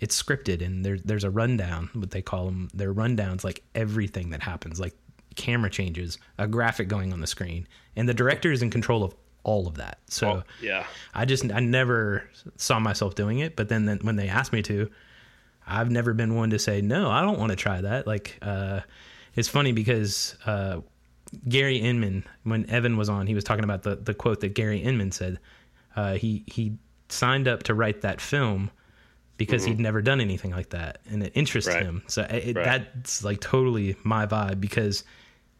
[0.00, 2.70] It's scripted and there, there's a rundown, what they call them.
[2.72, 4.94] They're rundowns, like everything that happens, like
[5.36, 9.14] camera changes, a graphic going on the screen, and the director is in control of
[9.42, 9.98] all of that.
[10.08, 10.86] So Oh, yeah.
[11.14, 12.24] I just I never
[12.56, 14.90] saw myself doing it, but then, then when they asked me to,
[15.66, 17.10] I've never been one to say no.
[17.10, 18.06] I don't want to try that.
[18.06, 18.80] Like uh,
[19.34, 20.80] it's funny because uh,
[21.48, 24.78] Gary Inman, when Evan was on, he was talking about the the quote that Gary
[24.80, 25.38] Inman said.
[25.96, 26.76] Uh, he he
[27.08, 28.70] signed up to write that film
[29.36, 31.82] because he'd never done anything like that, and it interests Right.
[31.82, 32.02] him.
[32.08, 32.64] So it, Right.
[32.64, 35.04] that's like totally my vibe because.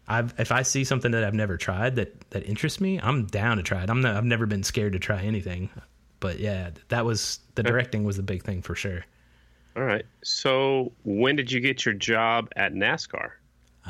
[0.08, 3.58] I've, if I see something that I've never tried that, that interests me, I'm down
[3.58, 3.90] to try it.
[3.90, 5.70] I'm not, I've never been scared to try anything,
[6.18, 9.04] but yeah, that was the directing was the big thing for sure.
[9.76, 10.04] All right.
[10.24, 13.30] So when did you get your job at NASCAR?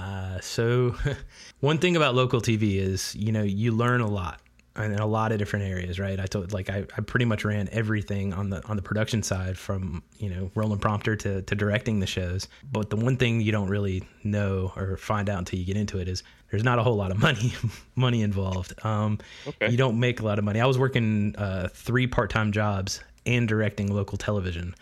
[0.01, 0.95] Uh, so
[1.61, 4.41] one thing about local TV is, you know, you learn a lot
[4.77, 6.19] in a lot of different areas, right?
[6.19, 9.59] I told like I, I pretty much ran everything on the on the production side
[9.59, 12.49] from, you know, rolling prompter to, to directing the shows.
[12.73, 15.99] But the one thing you don't really know or find out until you get into
[15.99, 17.53] it is there's not a whole lot of money
[17.97, 18.73] money involved.
[18.85, 19.71] Um, Okay.
[19.71, 20.61] you don't make a lot of money.
[20.61, 24.75] I was working uh, three part time jobs and directing local television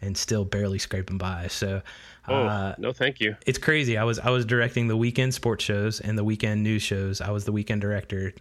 [0.00, 1.46] and still barely scraping by.
[1.48, 1.82] So
[2.28, 3.36] Oh, uh, no, thank you.
[3.46, 3.96] it's crazy.
[3.98, 7.20] I was I was directing the weekend sports shows and the weekend news shows.
[7.20, 8.32] I was the weekend director,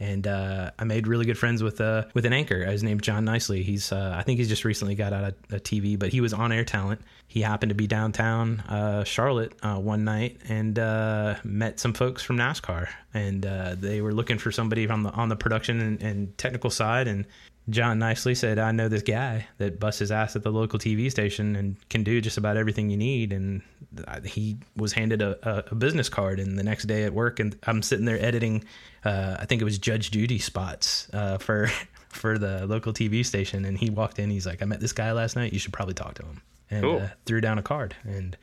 [0.00, 2.64] and uh, I made really good friends with uh with an anchor.
[2.64, 3.62] His name's John Nicely.
[3.62, 6.32] He's uh, I think he's just recently got out of a TV, but he was
[6.32, 7.02] on air talent.
[7.28, 12.24] He happened to be downtown uh, Charlotte uh, one night and uh, met some folks
[12.24, 16.02] from NASCAR, and uh, they were looking for somebody on the on the production and,
[16.02, 17.26] and technical side, and
[17.70, 21.10] John Nicely said, I know this guy that busts his ass at the local TV
[21.10, 23.32] station and can do just about everything you need.
[23.32, 23.62] And
[24.08, 26.40] I- he was handed a, a, a business card.
[26.40, 28.64] And the next day at work, and I'm sitting there editing,
[29.04, 31.70] uh, I think it was Judge Judy spots uh, for
[32.08, 33.64] for the local TV station.
[33.64, 35.52] And he walked in, he's like, I met this guy last night.
[35.52, 36.42] You should probably talk to him.
[36.70, 36.98] And Cool.
[37.00, 37.94] uh, threw down a card.
[38.04, 38.36] And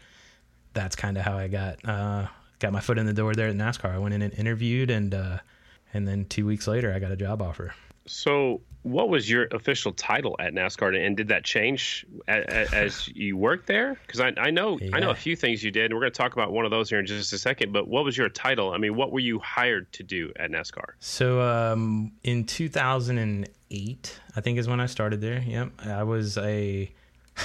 [0.73, 2.27] that's kind of how I got uh,
[2.59, 3.93] got my foot in the door there at NASCAR.
[3.93, 5.39] I went in and interviewed, and uh,
[5.93, 7.73] and then two weeks later, I got a job offer.
[8.05, 13.07] So, what was your official title at NASCAR, and did that change a- a- as
[13.15, 13.95] you worked there?
[14.05, 16.17] Because I, I know I know a few things you did, and we're going to
[16.17, 17.73] talk about one of those here in just a second.
[17.73, 18.71] But what was your title?
[18.71, 20.91] I mean, what were you hired to do at NASCAR?
[20.99, 25.39] So um, in 2008, I think is when I started there.
[25.45, 26.91] Yep, I was a.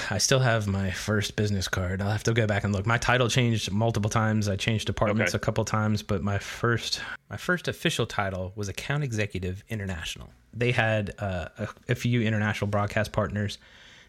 [0.09, 2.01] I still have my first business card.
[2.01, 2.85] I'll have to go back and look.
[2.85, 4.47] My title changed multiple times.
[4.47, 5.37] I changed departments Okay.
[5.37, 10.29] a couple times, but my first my first official title was account executive international.
[10.53, 13.57] They had uh, a, a few international broadcast partners.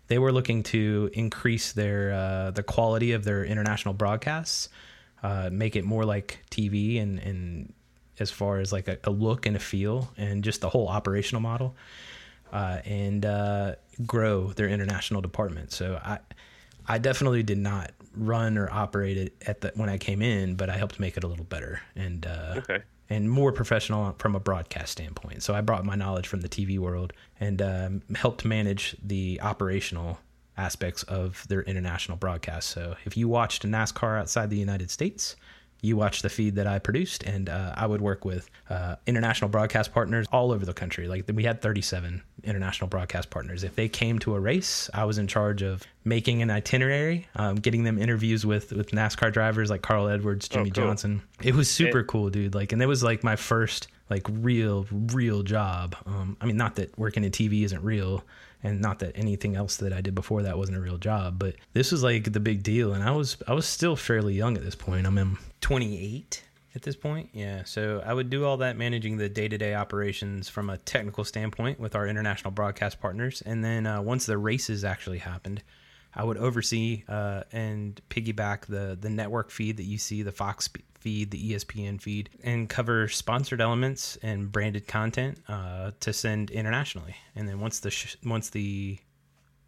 [0.08, 4.68] They were looking to increase their uh, the quality of their international broadcasts,
[5.22, 7.72] uh, make it more like TV and and
[8.20, 11.40] as far as like a, a look and a feel and just the whole operational
[11.42, 11.74] model
[12.54, 13.74] uh, and uh,
[14.06, 15.72] grow their international department.
[15.72, 16.18] So I,
[16.86, 20.70] I definitely did not run or operate it at the when I came in, but
[20.70, 22.78] I helped make it a little better and uh, Okay.
[23.10, 25.42] and more professional from a broadcast standpoint.
[25.42, 30.18] So I brought my knowledge from the TV world and um, helped manage the operational
[30.56, 32.68] aspects of their international broadcast.
[32.68, 35.34] So if you watched NASCAR outside the United States,
[35.84, 39.50] you watch the feed that I produced, and uh, I would work with uh, international
[39.50, 41.06] broadcast partners all over the country.
[41.06, 43.64] Like we had 37 international broadcast partners.
[43.64, 47.56] If they came to a race, I was in charge of making an itinerary, um,
[47.56, 50.84] getting them interviews with with NASCAR drivers like Carl Edwards, Jimmie cool.
[50.84, 51.22] Johnson.
[51.42, 52.54] It was super cool, dude.
[52.54, 55.96] Like, and it was like my first like real real job.
[56.06, 58.24] Um, I mean, not that working in TV isn't real,
[58.64, 61.54] and not that anything else that I did before that wasn't a real job, but
[61.74, 62.94] this was like the big deal.
[62.94, 65.06] And I was I was still fairly young at this point.
[65.06, 66.42] I'm in 28
[66.74, 67.28] at this point.
[67.32, 70.78] Yeah, so I would do all that managing the day to day operations from a
[70.78, 75.62] technical standpoint with our international broadcast partners, and then uh, once the races actually happened.
[76.16, 80.68] I would oversee uh, and piggyback the the network feed that you see, the Fox
[81.04, 87.14] feed, the ESPN feed, and cover sponsored elements and branded content uh, to send internationally.
[87.36, 88.98] And then once the sh- once the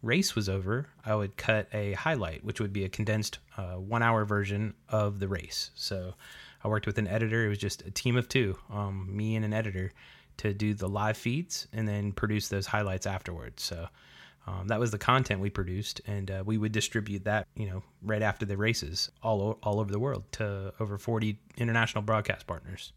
[0.01, 4.01] race was over, I would cut a highlight, which would be a condensed uh, one
[4.01, 5.69] hour version of the race.
[5.75, 6.15] So
[6.63, 7.45] I worked with an editor.
[7.45, 9.91] It was just a team of two, um, me and an editor,
[10.37, 13.61] to do the live feeds and then produce those highlights afterwards.
[13.61, 13.89] So
[14.47, 17.83] um, that was the content we produced, and uh, we would distribute that, you know,
[18.01, 22.47] right after the races all o- all over the world to over 40 international broadcast
[22.47, 22.93] partners.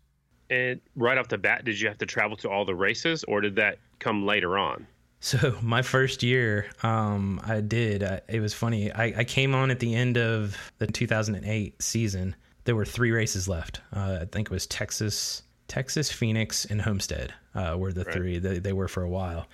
[0.49, 3.41] And right off the bat, did you have to travel to all the races, or
[3.41, 4.87] did that come later on?
[5.19, 8.05] So my first year, um, I did.
[8.05, 8.93] I, it was funny.
[8.93, 12.37] I, I, came on at the end of the 2008 season.
[12.65, 13.81] There were three races left.
[13.93, 18.15] Uh, I think it was Texas, Texas, Phoenix, and Homestead uh, were the right.
[18.15, 18.39] three.
[18.39, 19.49] They, they, were for a while,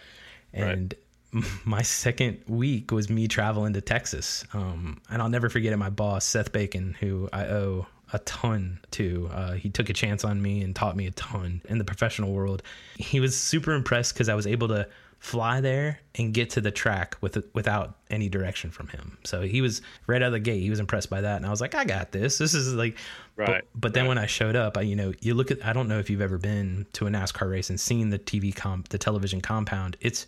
[0.52, 0.92] and.
[0.94, 1.02] Right
[1.64, 4.44] my second week was me traveling to Texas.
[4.52, 5.76] Um, and I'll never forget it.
[5.76, 10.24] My boss, Seth Bacon, who I owe a ton to, uh, he took a chance
[10.24, 12.62] on me and taught me a ton in the professional world.
[12.96, 16.70] He was super impressed because I was able to fly there and get to the
[16.70, 19.18] track with without any direction from him.
[19.24, 20.60] So he was right out of the gate.
[20.60, 22.38] He was impressed by that, and I was like, I got this.
[22.38, 22.96] This is like,
[23.34, 23.48] right.
[23.48, 24.08] But, but then right.
[24.10, 26.20] when I showed up, I you know you look at I don't know if you've
[26.20, 29.96] ever been to a NASCAR race and seen the TV comp the television compound.
[30.00, 30.26] It's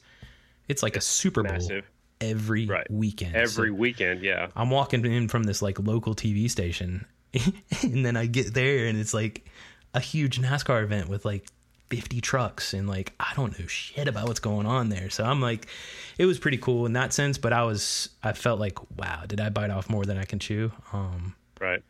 [0.68, 1.90] it's like it's a Super Bowl massive.
[2.20, 2.90] every right.
[2.90, 3.34] weekend.
[3.34, 4.48] Every so weekend, yeah.
[4.54, 7.06] I'm walking in from this like local TV station,
[7.82, 9.46] and then I get there, and it's like
[9.94, 11.46] a huge NASCAR event with like
[11.90, 15.10] 50 trucks and like I don't know shit about what's going on there.
[15.10, 15.66] So I'm like
[16.18, 19.40] it was pretty cool in that sense, but I was I felt like wow, did
[19.40, 20.72] I bite off more than I can chew?
[20.92, 21.82] Um Right.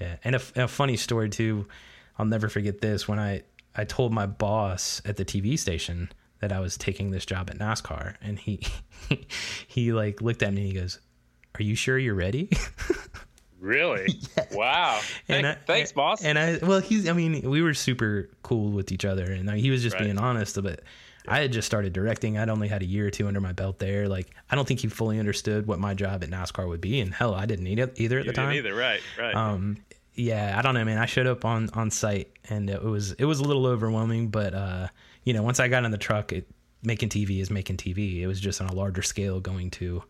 [0.00, 0.16] Yeah.
[0.24, 1.66] And a, a funny story too.
[2.18, 3.42] I'll never forget this when I
[3.74, 6.10] I told my boss at the TV station
[6.40, 8.60] that I was taking this job at NASCAR, and he
[9.66, 10.98] he like looked at me and he goes,
[11.58, 12.50] "Are you sure you're ready?"
[13.60, 14.18] Really?
[14.36, 14.44] yeah.
[14.52, 15.00] Wow.
[15.28, 16.24] And I, thanks, boss.
[16.24, 19.70] And I, well, he's, I mean, we were super cool with each other, and he
[19.70, 20.04] was just right.
[20.04, 20.60] being honest.
[20.62, 20.80] But
[21.26, 21.34] yeah.
[21.34, 22.38] I had just started directing.
[22.38, 24.08] I'd only had a year or two under my belt there.
[24.08, 27.12] Like, I don't think he fully understood what my job at NASCAR would be, and
[27.12, 28.54] hell, I didn't need it either at you the time.
[28.54, 29.34] Either, right, right.
[29.34, 29.76] Um,
[30.14, 30.98] yeah, I don't know, man.
[30.98, 34.54] I showed up on on site, and it was it was a little overwhelming, but
[34.54, 34.88] uh,
[35.24, 36.48] you know, once I got in the truck, it,
[36.82, 38.20] making TV is making TV.
[38.20, 40.02] It was just on a larger scale, going to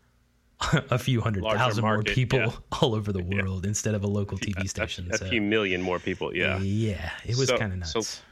[0.90, 2.52] a few hundred Larger thousand market, more people yeah.
[2.80, 3.68] all over the world yeah.
[3.68, 5.08] instead of a local TV station.
[5.10, 5.28] A, a, so.
[5.28, 6.58] few million more people, yeah.
[6.58, 7.92] Yeah, it was so, kind of nuts.
[7.92, 8.22] So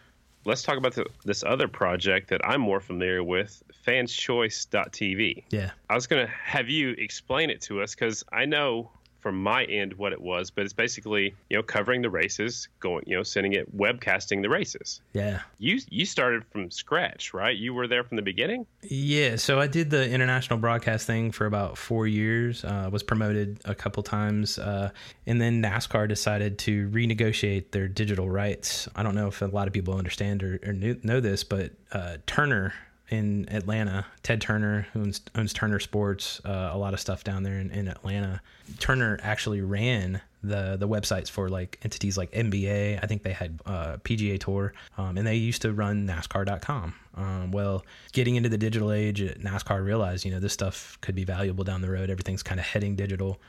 [0.44, 5.44] let's talk about the, this other project that I'm more familiar with, fanschoice.tv.
[5.50, 5.70] Yeah.
[5.88, 8.90] I was going to have you explain it to us because I know
[9.28, 13.04] from my end what it was, but it's basically you know covering the races, going
[13.06, 15.02] you know sending it webcasting the races.
[15.12, 15.40] Yeah.
[15.58, 17.54] You you started from scratch, right?
[17.54, 18.64] You were there from the beginning.
[18.80, 19.36] Yeah.
[19.36, 22.64] So I did the international broadcast thing for about four years.
[22.64, 24.92] Uh, was promoted a couple times, uh,
[25.26, 28.88] and then NASCAR decided to renegotiate their digital rights.
[28.96, 32.16] I don't know if a lot of people understand or, or know this, but uh,
[32.26, 32.72] Turner
[33.10, 34.06] in Atlanta.
[34.22, 37.70] Ted Turner, who owns, owns Turner Sports, uh, a lot of stuff down there in,
[37.70, 38.40] in, Atlanta.
[38.78, 43.02] Turner actually ran the the websites for like entities like NBA.
[43.02, 46.94] I think they had uh, PGA Tour, um, and they used to run NASCAR.com.
[47.16, 51.24] Um, well, getting into the digital age, NASCAR realized you know this stuff could be
[51.24, 52.10] valuable down the road.
[52.10, 53.40] Everything's kind of heading digital.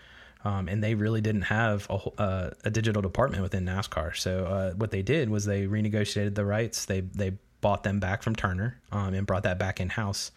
[0.46, 4.16] Um, and they really didn't have a, uh, a, digital department within NASCAR.
[4.16, 6.86] So uh, what they did was they renegotiated the rights.
[6.86, 10.32] They they bought them back from Turner um, and brought that back in house.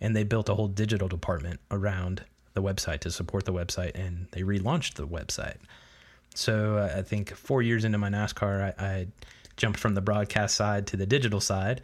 [0.00, 4.26] And they built a whole digital department around the website to support the website, and
[4.32, 5.56] they relaunched the website.
[6.34, 9.06] So uh, I think four years into my NASCAR, I, I,
[9.56, 11.80] jumped from the broadcast side to the digital side.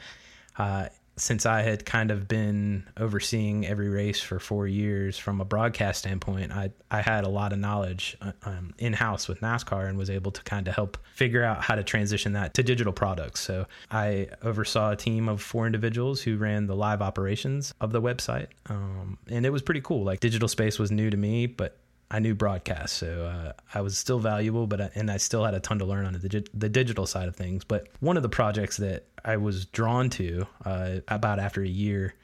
[0.56, 5.44] Uh, since I had kind of been overseeing every race for four years from a
[5.44, 9.88] broadcast standpoint, I I had a lot of knowledge uh, um, in house with NASCAR
[9.88, 12.92] and was able to kind of help figure out how to transition that to digital
[12.92, 13.40] products.
[13.40, 18.02] So I oversaw a team of four individuals who ran the live operations of the
[18.02, 20.04] website, um, and it was pretty cool.
[20.04, 21.76] Like digital space was new to me, but
[22.10, 25.54] I knew broadcast, so uh, I was still valuable, but I, and I still had
[25.54, 27.64] a ton to learn on the, digi- the digital side of things.
[27.64, 32.14] But one of the projects that I was drawn to uh, about after a year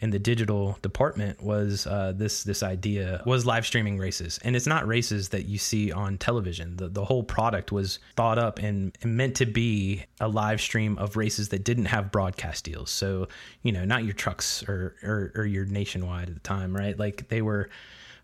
[0.00, 4.66] in the digital department was uh, this this idea was live streaming races, and it's
[4.66, 6.76] not races that you see on television.
[6.76, 11.16] The the whole product was thought up and, meant to be a live stream of
[11.16, 12.90] races that didn't have broadcast deals.
[12.90, 13.28] So
[13.62, 16.98] you know, not your trucks or or, or your nationwide at the time, right?
[16.98, 17.68] Like they were.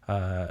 [0.08, 0.48] Uh,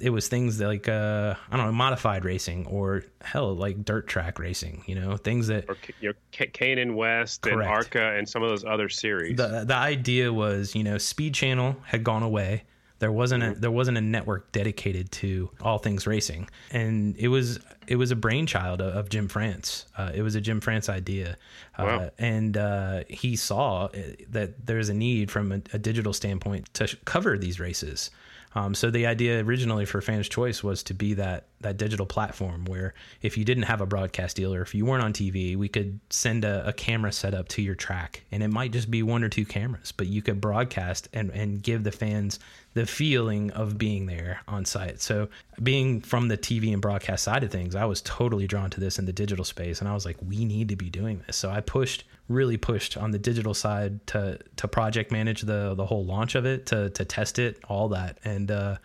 [0.00, 4.06] it was things that like uh, I don't know modified racing or hell like dirt
[4.06, 7.58] track racing, you know things that or your K&N West Correct.
[7.60, 9.36] and ARCA and some of those other series.
[9.36, 12.62] the the idea was you know Speed Channel had gone away.
[13.00, 17.58] There wasn't a there wasn't a network dedicated to all things racing, and it was
[17.88, 19.86] it was a brainchild of, of Jim France.
[19.96, 21.36] Uh, it was a Jim France idea,
[21.76, 22.10] uh, Wow.
[22.18, 23.98] and uh, he saw uh,
[24.30, 28.10] that there's a need from a, a digital standpoint to cover these races.
[28.54, 32.64] Um, so the idea originally for Fans Choice was to be that that digital platform
[32.66, 35.68] where if you didn't have a broadcast deal or if you weren't on TV, we
[35.68, 39.24] could send a, a camera setup to your track, and it might just be one
[39.24, 42.38] or two cameras, but you could broadcast and and give the fans
[42.74, 45.00] the feeling of being there on site.
[45.00, 45.28] So
[45.62, 48.98] being from the TV and broadcast side of things, I was totally drawn to this
[48.98, 51.36] in the digital space, and I was like, we need to be doing this.
[51.36, 55.86] So I pushed really pushed on the digital side to to project manage the the
[55.86, 58.76] whole launch of it to to test it all that and uh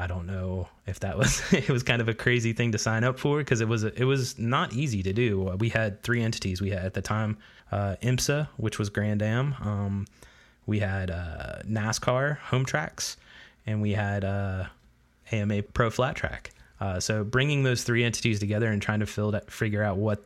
[0.00, 3.04] I don't know if that was it was kind of a crazy thing to sign
[3.04, 5.56] up for because it was it was not easy to do.
[5.58, 6.60] We had three entities.
[6.60, 7.36] We had at the time
[7.72, 9.54] uh, IMSA, which was Grand Am.
[9.60, 10.06] Um,
[10.66, 13.16] we had uh, NASCAR Home Tracks,
[13.68, 14.64] and we had uh,
[15.30, 16.52] AMA Pro Flat Track.
[16.80, 20.24] Uh, so bringing those three entities together and trying to that, figure out what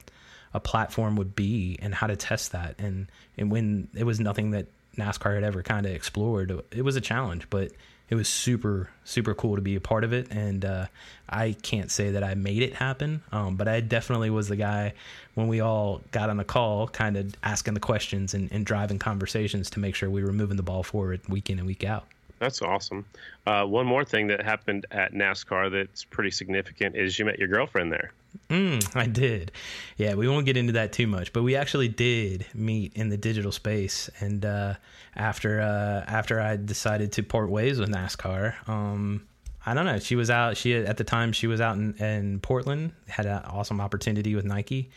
[0.55, 4.53] a platform would be and how to test that, and and when it was nothing
[4.53, 7.73] that NASCAR had ever kind of explored, it was a challenge, but
[8.11, 10.31] it was super super cool to be a part of it.
[10.31, 10.87] And uh,
[11.33, 14.93] i can't say that i made it happen um, but i definitely was the guy
[15.35, 18.99] when we all got on the call kind of asking the questions and, and driving
[18.99, 22.05] conversations to make sure we were moving the ball forward week in and week out
[22.43, 23.05] That's awesome.
[23.47, 27.47] Uh, one more thing that happened at NASCAR that's pretty significant is you met your
[27.47, 28.11] girlfriend there.
[28.51, 29.53] Mm, I did.
[29.97, 33.17] Yeah, we won't get into that too much, but we actually did meet in the
[33.17, 34.11] digital space.
[34.19, 34.75] And uh,
[35.15, 39.25] after uh, after I decided to part ways with NASCAR, um,
[39.65, 40.01] I don't know.
[40.01, 40.57] She was out.
[40.57, 42.91] She at the time she was out in, in Portland.
[43.07, 44.91] Had an awesome opportunity with Nike,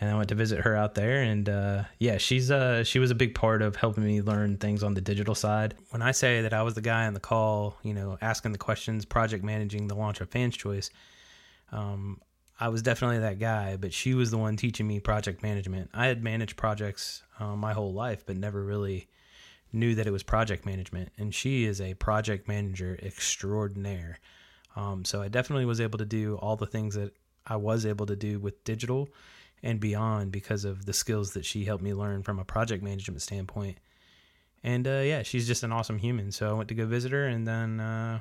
[0.00, 1.22] and I went to visit her out there.
[1.22, 4.82] And uh, yeah, she's uh, she was a big part of helping me learn things
[4.82, 5.74] on the digital side.
[5.90, 8.58] When I say that I was the guy on the call, you know, asking the
[8.58, 10.90] questions, project managing the launch of Fans Choice.
[11.72, 12.20] Um,
[12.58, 15.90] I was definitely that guy, but she was the one teaching me project management.
[15.92, 19.08] I had managed projects uh, my whole life, but never really
[19.72, 21.10] knew that it was project management.
[21.18, 24.18] And she is a project manager extraordinaire.
[24.74, 27.12] Um, so I definitely was able to do all the things that
[27.46, 29.08] I was able to do with digital
[29.62, 33.22] and beyond because of the skills that she helped me learn from a project management
[33.22, 33.78] standpoint.
[34.62, 36.32] And uh, yeah, she's just an awesome human.
[36.32, 38.18] So I went to go visit her, and then uh,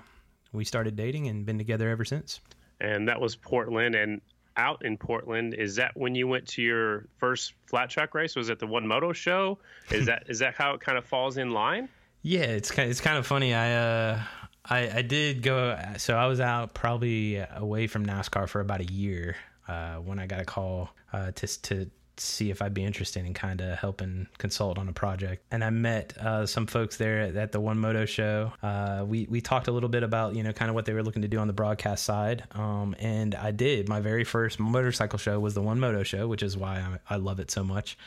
[0.54, 2.40] we started dating and been together ever since.
[2.80, 3.96] and that was Portland.
[3.96, 4.22] And
[4.58, 8.36] out in Portland, is that when you went to your first flat track race?
[8.36, 9.58] Was it the One Moto show?
[9.92, 11.90] Is that is that how it kind of falls in line?
[12.22, 13.54] Yeah, it's kind it's kind of funny.
[13.54, 14.20] I uh
[14.64, 18.86] I I did go so I was out probably away from NASCAR for about a
[18.86, 19.36] year
[19.68, 23.34] uh when I got a call uh to to see if I'd be interested in
[23.34, 25.44] kind of helping consult on a project.
[25.52, 28.54] And I met uh, some folks there at, at the One Moto show.
[28.62, 31.04] Uh, we we talked a little bit about you know kind of what they were
[31.04, 32.44] looking to do on the broadcast side.
[32.52, 36.44] Um, and I did my very first motorcycle show was the One Moto show, which
[36.44, 36.78] is why
[37.10, 37.98] I, I love it so much.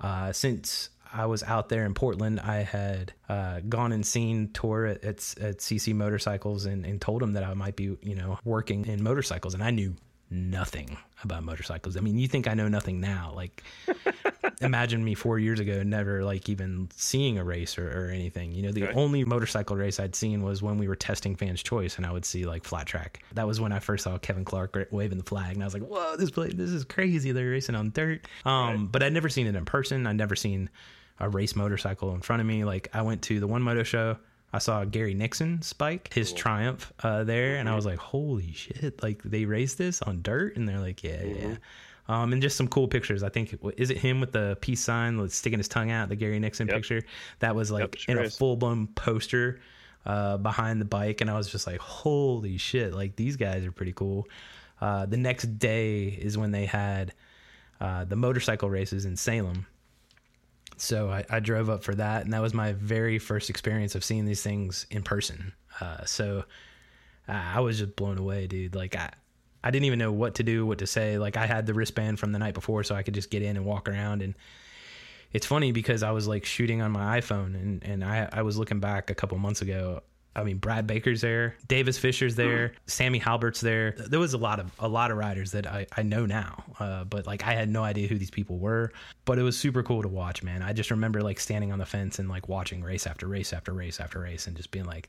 [0.00, 4.86] Uh, since I was out there in Portland, I had uh, gone and seen Thor
[4.86, 8.14] at, at, at See See Motorcycles and, and told him that I might be, you
[8.14, 9.96] know, working in motorcycles, and I knew
[10.30, 11.96] nothing about motorcycles.
[11.96, 13.32] I mean, you think I know nothing now?
[13.34, 13.62] Like,
[14.60, 18.52] imagine me four years ago, never like even seeing a race or, or anything.
[18.52, 18.96] You know, the Right.
[18.96, 22.24] only motorcycle race I'd seen was when we were testing Fans Choice, and I would
[22.24, 23.22] see like flat track.
[23.34, 25.82] That was when I first saw Kevin Clark waving the flag, and I was like,
[25.82, 27.32] "Whoa, this place, this is crazy!
[27.32, 30.06] They're racing on dirt." Um, but I'd never seen it in person.
[30.06, 30.70] I'd never seen
[31.18, 32.64] a race motorcycle in front of me.
[32.64, 34.16] Like I went to the One Moto show.
[34.52, 39.02] I saw Gary Nixon spike his Triumph uh, there, and I was like, "Holy shit!
[39.02, 41.56] Like they raced this on dirt?" And they're like, "Yeah, yeah."
[42.08, 43.22] Um, and just some cool pictures.
[43.22, 46.16] I think is it him with the peace sign, like, sticking his tongue out, the
[46.16, 46.76] Gary Nixon Yep.
[46.76, 47.02] picture.
[47.38, 49.60] That was like Yep, sure in a full blown poster
[50.04, 52.92] uh, behind the bike, and I was just like, "Holy shit!
[52.92, 54.26] Like these guys are pretty cool."
[54.80, 57.12] Uh, the next day is when they had
[57.80, 59.66] uh, the motorcycle races in Salem.
[60.80, 64.02] So I, I drove up for that, and that was my very first experience of
[64.02, 65.52] seeing these things in person.
[65.80, 66.44] Uh, so
[67.28, 68.74] I I was just blown away, dude.
[68.74, 69.10] Like I,
[69.62, 71.18] I didn't even know what to do, what to say.
[71.18, 73.56] Like I had the wristband from the night before, so I could just get in
[73.56, 74.22] and walk around.
[74.22, 74.34] And
[75.32, 78.56] it's funny because I was like shooting on my iPhone and and I I was
[78.56, 80.02] looking back a couple months ago.
[80.36, 83.96] I mean, Brad Baker's there, Davis Fisher's there, Sammy Halbert's there.
[83.98, 87.04] There was a lot of a lot of riders that I, I know now, uh,
[87.04, 88.92] but like I had no idea who these people were.
[89.24, 90.62] But it was super cool to watch, man.
[90.62, 93.72] I just remember like standing on the fence and like watching race after race after
[93.72, 95.08] race after race, and just being like,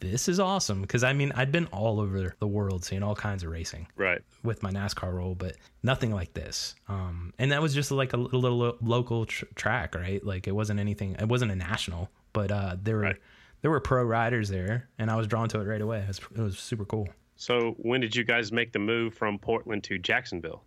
[0.00, 3.44] "This is awesome." Because I mean, I'd been all over the world seeing all kinds
[3.44, 4.20] of racing, Right.
[4.42, 6.74] with my NASCAR role, but nothing like this.
[6.88, 10.22] Um, and that was just like a little, little local tr- track, right?
[10.24, 11.16] Like it wasn't anything.
[11.18, 13.16] It wasn't a national, but uh, there were Right.
[13.64, 16.00] There were pro riders there, and I was drawn to it right away.
[16.00, 17.08] It was, it was super cool.
[17.36, 20.62] So when did you guys make the move from Portland to Jacksonville?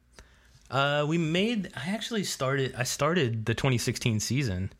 [0.71, 1.69] Uh, we made.
[1.75, 2.73] I actually started.
[2.75, 4.73] I started the 2016 season,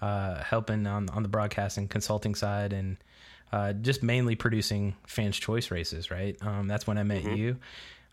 [0.00, 2.96] uh, helping on on the broadcasting consulting side and
[3.52, 6.10] uh, just mainly producing fans' choice races.
[6.10, 6.38] Right.
[6.40, 7.58] Um, that's when I met you.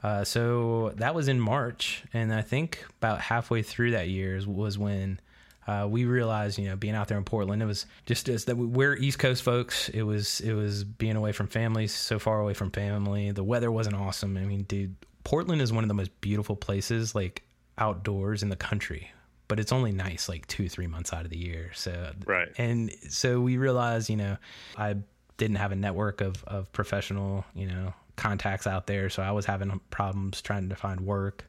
[0.03, 4.77] Uh, so that was in March, and I think about halfway through that year was
[4.77, 5.21] when.
[5.67, 8.55] Uh, we realized, you know, being out there in Portland, it was just as that
[8.55, 9.89] we- we're East Coast folks.
[9.89, 13.31] It was it was being away from families, so far away from family.
[13.31, 14.37] The weather wasn't awesome.
[14.37, 14.95] I mean, dude,
[15.25, 17.43] Portland is one of the most beautiful places, like
[17.77, 19.11] outdoors in the country.
[19.49, 21.71] But it's only nice like two, three months out of the year.
[21.73, 22.47] So Right.
[22.57, 24.37] and so we realized, you know,
[24.77, 24.95] I
[25.37, 29.45] didn't have a network of of professional, you know, contacts out there, so I was
[29.45, 31.45] having problems trying to find work.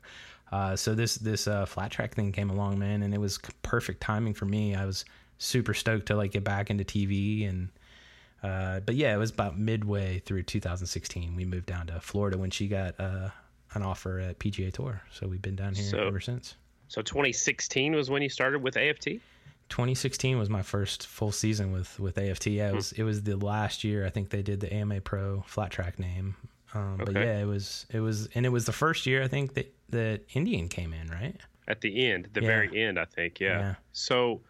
[0.52, 4.00] Uh, so this this uh, flat track thing came along, man, and it was perfect
[4.00, 4.74] timing for me.
[4.74, 5.04] I was
[5.38, 7.68] super stoked to like get back into TV and.
[8.40, 11.34] Uh, but yeah, it was about midway through 2016.
[11.34, 13.30] We moved down to Florida when she got uh,
[13.74, 15.02] an offer at PGA Tour.
[15.10, 16.54] So we've been down here So- ever since.
[16.86, 19.20] So 2016 was when you started with AFT.
[19.68, 22.46] 2016 was my first full season with with AFT.
[22.46, 25.42] Yeah, it was it was the last year I think they did the AMA Pro
[25.46, 26.34] flat track name.
[26.74, 29.54] Um, But yeah, it was it was and it was the first year I think
[29.54, 31.36] that that Indian came in, right?
[31.66, 32.46] at the end, the Yeah.
[32.46, 33.40] very end, I think.
[33.40, 33.58] Yeah.
[33.60, 33.74] Yeah.
[33.92, 34.40] So,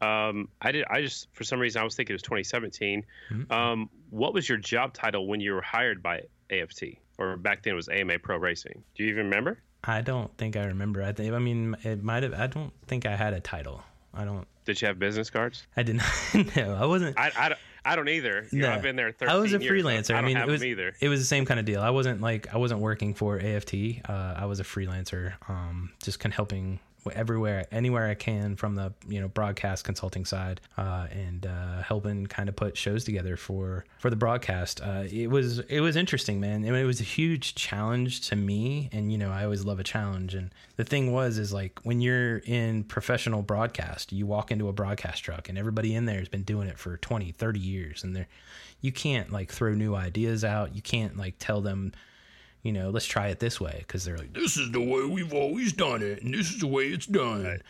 [0.00, 0.84] um, I did.
[0.90, 3.04] I just for some reason I was thinking it was 2017.
[3.30, 3.52] Mm-hmm.
[3.52, 7.74] Um, what was your job title when you were hired by AFT, or back then
[7.74, 8.82] it was AMA Pro Racing?
[8.96, 9.60] Do you even remember?
[9.84, 11.02] I don't think I remember.
[11.04, 12.34] I think I mean it might have.
[12.34, 13.84] I don't think I had a title.
[14.12, 14.46] I don't.
[14.64, 15.64] Did you have business cards?
[15.76, 16.02] I didn't.
[16.56, 17.16] no, I wasn't.
[17.18, 18.46] I, I, don't- I don't either.
[18.50, 18.74] You know, No.
[18.74, 19.84] I've been there 13 I was a years.
[19.84, 20.14] freelancer.
[20.14, 20.92] I, I, mean, it was either.
[21.00, 21.80] it was the same kind of deal.
[21.80, 23.74] I wasn't like I wasn't working for AFT.
[24.08, 26.80] Uh, I was a freelancer, um, just kind of helping
[27.14, 32.26] everywhere, anywhere I can from the you know broadcast consulting side, uh, and uh, helping
[32.26, 34.80] kind of put shows together for for the broadcast.
[34.80, 36.64] Uh, it was it was interesting, man.
[36.64, 39.80] I mean, it was a huge challenge to me, and you know I always love
[39.80, 40.34] a challenge.
[40.34, 44.72] And the thing was, is like when you're in professional broadcast, you walk into a
[44.72, 48.14] broadcast truck, and everybody in there has been doing it for 20, 30 years, and
[48.14, 48.28] they're
[48.80, 50.74] you can't like throw new ideas out.
[50.74, 51.92] You can't like tell them,
[52.66, 55.32] you know, let's try it this way because they're like, This is the way we've
[55.32, 57.60] always done it, and this is the way it's done.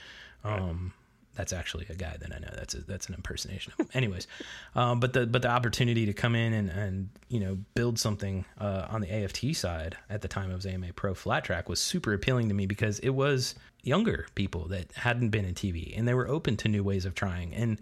[0.45, 0.93] um,
[1.35, 2.49] that's actually a guy that I know.
[2.55, 3.75] That's a, that's an impersonation.
[3.95, 4.27] Anyways,
[4.75, 8.47] um, but the but the opportunity to come in and and you know build something
[8.59, 11.79] uh, on the AFT side at the time it was AMA Pro Flat Track was
[11.79, 16.09] super appealing to me because it was younger people that hadn't been in TV and
[16.09, 17.79] they were open to new ways of trying and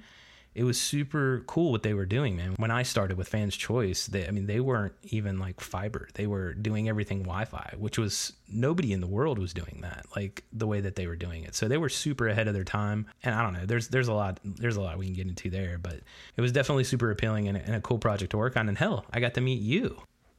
[0.54, 2.54] it was super cool what they were doing, man.
[2.58, 6.08] When I started with Fans Choice, they, I mean, they weren't even like fiber.
[6.14, 10.44] They were doing everything Wi-Fi, which was nobody in the world was doing that like
[10.52, 11.56] the way that they were doing it.
[11.56, 13.06] So they were super ahead of their time.
[13.24, 15.50] And I don't know, there's there's a lot there's a lot we can get into
[15.50, 16.00] there, but
[16.36, 18.68] it was definitely super appealing and, and a cool project to work on.
[18.68, 20.00] And hell, I got to meet you.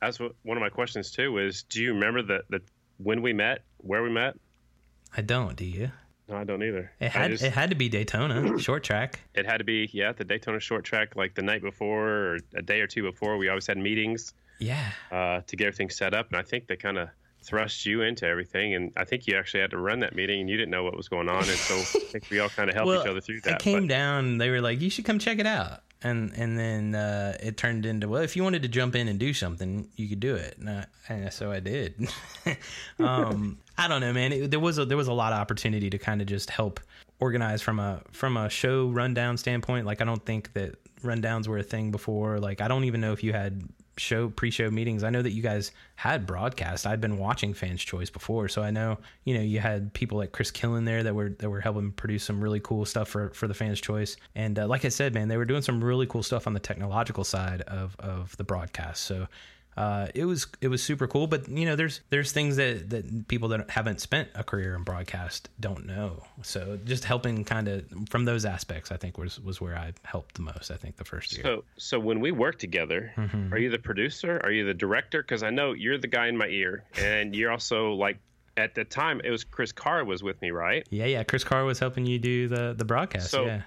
[0.00, 1.38] That's what one of my questions too.
[1.38, 2.60] Is do you remember the the
[2.98, 4.36] when we met, where we met?
[5.16, 5.90] I don't, do you?
[6.30, 6.90] No, I don't either.
[7.00, 9.18] It had just- it had to be Daytona short track.
[9.34, 12.62] it had to be yeah the Daytona short track like the night before or a
[12.62, 13.36] day or two before.
[13.36, 14.92] We always had meetings Yeah.
[15.10, 17.08] uh, to get everything set up, and I think they kind of
[17.42, 18.74] thrust you into everything.
[18.74, 20.96] And I think you actually had to run that meeting, and you didn't know what
[20.96, 23.40] was going on, and so I think we all kind of helped each other through
[23.42, 23.54] that.
[23.54, 24.38] I came but- down.
[24.38, 27.84] They were like, "You should come check it out," and and then uh, it turned
[27.84, 30.56] into, "Well, if you wanted to jump in and do something, you could do it."
[30.58, 32.08] And, I, and so I did.
[32.98, 34.32] um, I don't know, man.
[34.32, 36.80] It, there was a, there was a lot of opportunity to kind of just help
[37.18, 39.86] organize from a from a show rundown standpoint.
[39.86, 42.38] Like I don't think that rundowns were a thing before.
[42.40, 43.62] Like I don't even know if you had
[44.00, 45.04] show pre-show meetings.
[45.04, 46.86] I know that you guys had broadcast.
[46.86, 50.32] I'd been watching Fans Choice before, so I know you know you had people like
[50.32, 53.46] Chris Killen there that were that were helping produce some really cool stuff for for
[53.46, 54.16] the Fans Choice.
[54.34, 56.60] And uh, like I said, man, they were doing some really cool stuff on the
[56.60, 59.04] technological side of of the broadcast.
[59.04, 59.28] So.
[59.76, 63.28] Uh, it was it was super cool, but you know, there's there's things that that
[63.28, 66.22] people that haven't spent a career in broadcast don't know.
[66.42, 70.34] So just helping kind of from those aspects, I think was was where I helped
[70.34, 70.70] the most.
[70.70, 71.42] I think the first year.
[71.44, 73.54] So, so when we work together, Mm-hmm.
[73.54, 74.40] are you the producer?
[74.44, 75.22] Are you the director?
[75.22, 78.18] Because I know you're the guy in my ear, and you're also like
[78.56, 80.86] at the time it was Chris Carr was with me, right?
[80.90, 81.22] Yeah, yeah.
[81.22, 83.30] Chris Carr was helping you do the the broadcast.
[83.30, 83.62] So- yeah.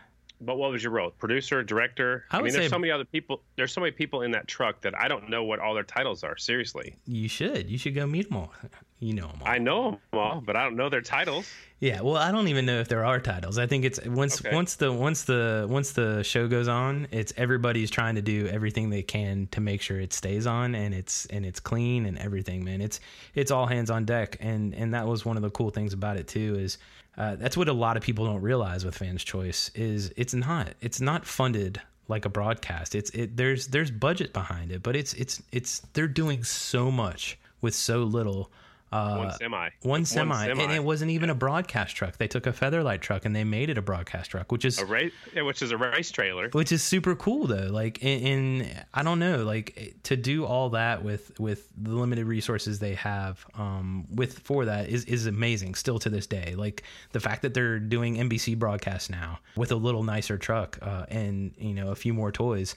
[0.46, 1.12] But what was your role?
[1.12, 2.26] Producer, director?
[2.32, 3.42] I would mean, there's so many other people.
[3.56, 6.24] There's so many people in that truck that I don't know what all their titles
[6.24, 6.38] are.
[6.38, 7.70] Seriously, You should.
[7.70, 8.54] You should go meet them all.
[9.00, 9.48] You know them all.
[9.50, 11.46] I know them all, but I don't know their titles.
[11.82, 13.58] Yeah, well, I don't even know if there are titles.
[13.58, 14.56] I think it's once Okay.
[14.56, 18.92] once the once the once the show goes on, it's everybody's trying to do everything
[18.92, 22.64] they can to make sure it stays on and it's and it's clean and everything,
[22.64, 22.80] man.
[22.80, 23.02] It's
[23.36, 26.16] it's all hands on deck, and and that was one of the cool things about
[26.16, 26.78] it too is
[27.18, 30.74] uh, that's what a lot of people don't realize with Fans Choice is it's not
[30.82, 32.96] it's not funded like a broadcast.
[32.96, 37.38] It's it there's there's budget behind it, but it's it's it's they're doing so much
[37.62, 38.52] with so little.
[38.94, 39.70] Uh, One semi.
[39.82, 42.18] one semi, and it wasn't even a broadcast truck.
[42.18, 44.86] They took a Featherlite truck and they made it a broadcast truck, which is a
[44.86, 46.50] race, yeah, which is a race trailer.
[46.52, 47.70] which is super cool though.
[47.72, 48.20] Like in,
[48.62, 52.94] in I don't know, like to do all that with with the limited resources they
[52.94, 55.74] have um, with for that is is amazing.
[55.76, 56.84] Still to this day, like
[57.14, 61.54] the fact that they're doing NBC broadcaast now with a little nicer truck uh, and
[61.58, 62.76] you know a few more toys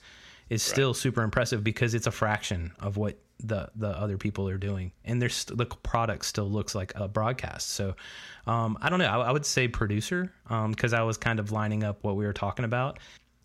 [0.49, 4.57] is still super impressive because it's a fraction of what the the other people are
[4.57, 7.95] doing and there's the product still looks like a broadcast so
[8.47, 10.31] um, i don't know I, I would say producer
[10.69, 12.97] because i was kind of lining up what we were talking about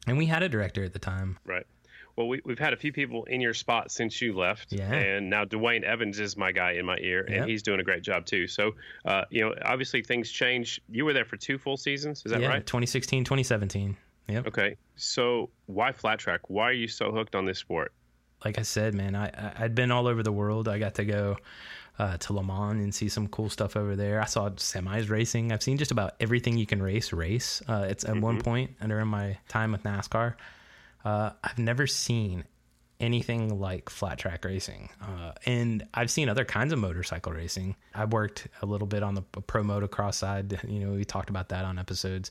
[0.06, 1.66] and we had a director at the time Right.
[2.14, 4.92] Well, we, we've had a few people in your spot since you left, Yeah.
[4.92, 7.48] and now Dwayne Evans is my guy in my ear, and Yep.
[7.48, 8.46] he's doing a great job too.
[8.46, 8.72] So,
[9.06, 10.78] uh, you know, obviously things change.
[10.90, 12.66] You were there for two full seasons, is that yeah right?
[12.66, 13.96] 2016 2017
[14.28, 14.76] yep Okay.
[14.96, 16.42] So, why flat track?
[16.50, 17.94] Why are you so hooked on this sport?
[18.44, 20.68] Like I said, man, I, I'd been all over the world.
[20.68, 21.36] I got to go
[21.98, 24.20] uh, to Le Mans and see some cool stuff over there.
[24.20, 25.52] I saw semis racing.
[25.52, 27.12] I've seen just about everything you can race.
[27.12, 27.62] Race.
[27.68, 30.34] Uh, it's at one point during my time with NASCAR.
[31.04, 32.44] Uh, I've never seen
[33.00, 37.74] anything like flat track racing, uh, and I've seen other kinds of motorcycle racing.
[37.94, 40.60] I worked a little bit on the pro motocross side.
[40.66, 42.30] You know, we talked about that on episodes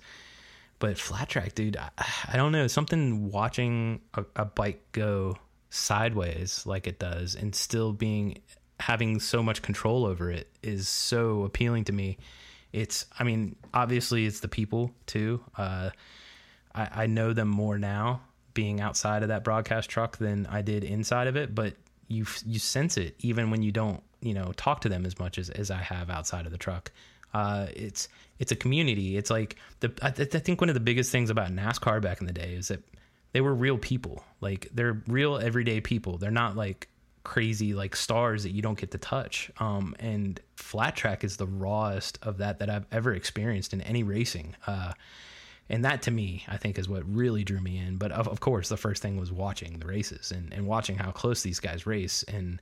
[0.79, 1.89] but flat track dude I,
[2.33, 5.37] I don't know something watching a, a bike go
[5.71, 8.39] sideways like it does and still being
[8.79, 12.17] having so much control over it is so appealing to me.
[12.73, 15.41] It's i mean obviously it's the people too.
[15.57, 15.89] Uh,
[16.75, 18.21] I, I know them more now
[18.53, 21.73] being outside of that broadcast truck than i did inside of it but
[22.09, 25.37] you you sense it even when you don't you know talk to them as much
[25.37, 26.91] as, as i have outside of the truck.
[27.33, 28.09] Uh, it's
[28.39, 29.15] it's a community.
[29.17, 32.19] It's like the I, th- I think one of the biggest things about NASCAR back
[32.19, 32.83] in the day is that
[33.33, 34.23] they were real people.
[34.39, 36.17] Like they're real everyday people.
[36.17, 36.87] They're not like
[37.23, 39.51] crazy like stars that you don't get to touch.
[39.59, 44.03] Um, and flat track is the rawest of that that I've ever experienced in any
[44.03, 44.55] racing.
[44.65, 44.93] Uh,
[45.69, 47.97] and that to me, I think, is what really drew me in.
[47.97, 51.11] But of, of course, the first thing was watching the races and, and watching how
[51.11, 52.61] close these guys race and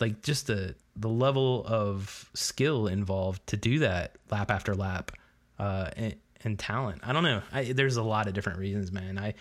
[0.00, 5.12] like just the the level of skill involved to do that lap after lap
[5.58, 7.00] uh, and, and talent.
[7.04, 7.42] I don't know.
[7.52, 9.18] I, there's a lot of different reasons, man.
[9.18, 9.34] I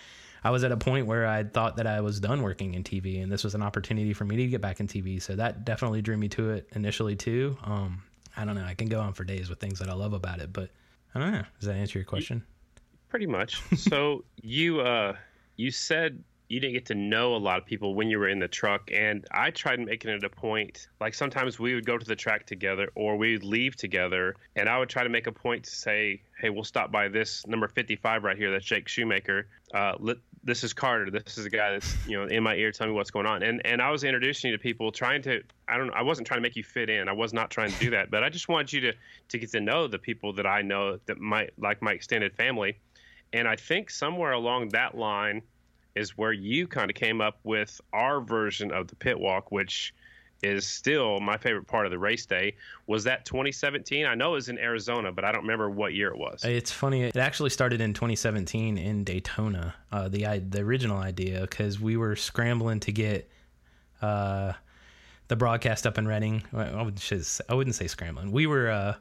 [0.43, 3.23] I was at a point where I thought that I was done working in TV,
[3.23, 5.21] and this was an opportunity for me to get back in TV.
[5.21, 7.57] So that definitely drew me to it initially too.
[7.63, 8.03] Um,
[8.35, 8.65] I don't know.
[8.65, 10.69] I can go on for days with things that I love about it, but
[11.15, 11.43] I don't know.
[11.59, 12.43] Does that answer your question?
[13.09, 13.61] Pretty much.
[13.77, 15.15] so you uh,
[15.55, 18.39] you said you didn't get to know a lot of people when you were in
[18.39, 20.87] the truck, and I tried making it a point.
[20.99, 24.67] Like sometimes we would go to the track together, or we would leave together, and
[24.67, 27.67] I would try to make a point to say, "Hey, we'll stop by this number
[27.67, 28.51] fifty-five right here.
[28.51, 29.47] That's Jake Shoemaker.
[29.73, 31.09] Uh, let, this is Carter.
[31.09, 33.43] This is a guy that's you know in my ear, telling me what's going on."
[33.43, 35.41] And and I was introducing you to people, trying to.
[35.67, 35.91] I don't.
[35.91, 37.07] I wasn't trying to make you fit in.
[37.07, 38.93] I was not trying to do that, but I just wanted you to
[39.29, 42.77] to get to know the people that I know that might like my extended family.
[43.31, 45.41] And I think somewhere along that line
[45.95, 49.93] is where you kind of came up with our version of the pit walk, which
[50.43, 52.55] is still my favorite part of the race day.
[52.87, 54.05] Was that 2017?
[54.05, 56.43] I know it was in Arizona, but I don't remember what year it was.
[56.43, 57.03] It's funny.
[57.03, 59.73] It actually started in 2017 in Daytona.
[59.91, 63.29] Uh, the the original idea because we were scrambling to get
[64.01, 64.53] uh,
[65.29, 66.43] the broadcast up and running.
[66.53, 68.31] I, would just, I wouldn't say scrambling.
[68.31, 68.95] We were uh,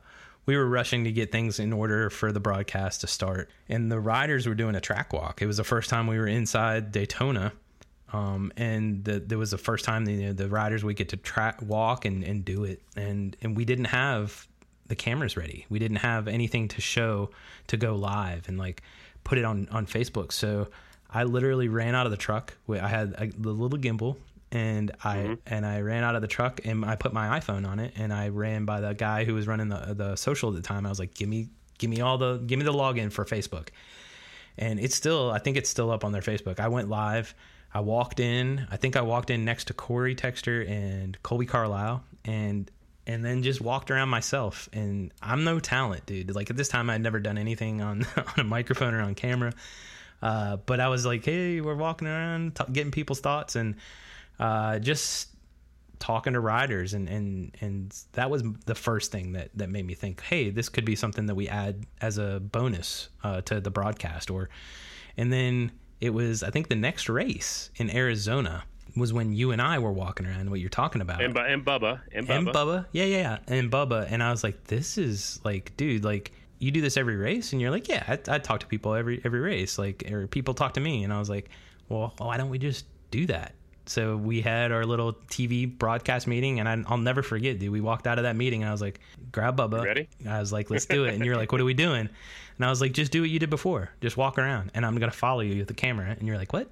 [0.47, 4.01] we were rushing to get things in order for the broadcast to start, and the
[4.01, 5.43] riders were doing a track walk.
[5.43, 7.53] It was the first time we were inside Daytona.
[8.13, 11.09] Um, and the, there was the first time the, you know, the riders would get
[11.11, 14.47] to track walk and, and do it, and and we didn't have
[14.89, 15.67] the cameras ready.
[15.71, 17.31] We didn't have anything to show
[17.69, 18.83] to go live and like
[19.25, 20.33] put it on on Facebook.
[20.33, 20.69] So
[21.09, 22.55] I literally ran out of the truck.
[22.69, 24.17] I had a, the little gimbal
[24.53, 27.79] and I and I ran out of the truck and I put my iPhone on
[27.81, 30.63] it and I ran by the guy who was running the the social at the
[30.63, 30.85] time.
[30.87, 31.49] I was like, "Give me
[31.79, 33.69] give me all the give me the login for Facebook."
[34.59, 36.61] And it's still I think it's still up on their Facebook.
[36.61, 37.35] I went live.
[37.75, 38.67] I walked in.
[38.71, 42.71] I think I walked in next to Corey Texter and Colby Carlisle and
[43.07, 44.69] and then just walked around myself.
[44.73, 46.35] And I'm no talent, dude.
[46.35, 49.53] Like at this time, I'd never done anything on on a microphone or on camera.
[50.21, 53.75] Uh, but I was like, hey, we're walking around, t- getting people's thoughts, and
[54.39, 55.29] uh, just
[55.99, 59.95] talking to riders, and, and and that was the first thing that that made me
[59.95, 63.71] think, hey, this could be something that we add as a bonus uh, to the
[63.71, 64.49] broadcast, or
[65.17, 68.65] and then it was I think the next race in Arizona
[68.97, 70.51] was when you and I were walking around.
[70.51, 72.01] What you're talking about, And, and Bubba.
[72.13, 72.37] And Bubba.
[72.37, 72.87] and Bubba.
[72.93, 73.39] Yeah, yeah, yeah.
[73.47, 74.07] And Bubba.
[74.11, 77.61] And I was like, this is like, dude, like you do this every race, and
[77.61, 80.75] you're like, yeah, I, I talk to people every every race, like, or people talk
[80.75, 81.49] to me, and I was like,
[81.89, 83.55] well, why don't we just do that?
[83.87, 87.71] So we had our little TV broadcast meeting, and I, I'll never forget, dude.
[87.71, 89.01] We walked out of that meeting, and I was like,
[89.33, 89.85] grab Bubba.
[89.85, 90.09] Ready?
[90.29, 91.15] I was like, let's do it.
[91.15, 92.09] And you're like, what are we doing?
[92.57, 93.91] And I was like, just do what you did before.
[94.01, 96.15] Just walk around, and I'm gonna follow you with the camera.
[96.19, 96.71] And you're like, what?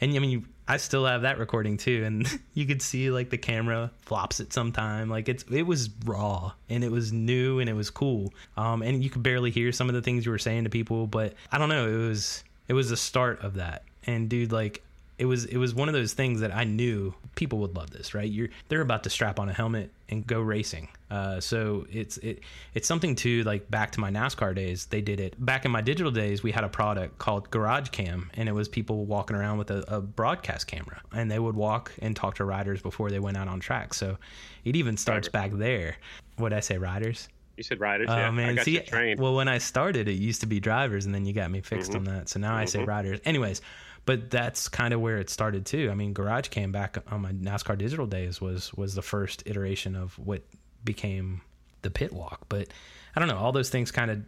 [0.00, 3.30] And I mean, you, I still have that recording too, and you could see like
[3.30, 5.08] the camera flops it sometime.
[5.08, 8.32] Like it's it was raw and it was new and it was cool.
[8.56, 11.06] Um, and you could barely hear some of the things you were saying to people,
[11.06, 11.88] but I don't know.
[11.88, 13.84] It was it was the start of that.
[14.06, 14.82] And dude, like
[15.18, 18.14] it was it was one of those things that I knew people would love this,
[18.14, 18.30] right?
[18.30, 20.88] You're they're about to strap on a helmet and go racing.
[21.10, 22.40] Uh, so it's it
[22.74, 24.86] it's something to like back to my NASCAR days.
[24.86, 26.42] They did it back in my digital days.
[26.42, 29.84] We had a product called Garage Cam, and it was people walking around with a,
[29.86, 33.46] a broadcast camera, and they would walk and talk to riders before they went out
[33.46, 33.94] on track.
[33.94, 34.18] So
[34.64, 35.96] it even starts back there.
[36.38, 37.28] What did I say, riders?
[37.56, 38.08] You said riders.
[38.10, 38.82] Oh yeah, I man, see,
[39.16, 41.94] well, when I started, it used to be drivers, and then you got me fixed
[41.94, 42.28] on that.
[42.28, 43.20] So now I say riders.
[43.24, 43.62] Anyways,
[44.06, 45.88] but that's kind of where it started too.
[45.90, 49.96] I mean, Garage Cam back on my NASCAR digital days was was the first iteration
[49.96, 50.42] of what
[50.84, 51.40] became
[51.82, 52.42] the pit walk.
[52.48, 52.68] But
[53.16, 54.24] I don't know, all those things kind of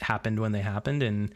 [0.00, 1.34] happened when they happened, and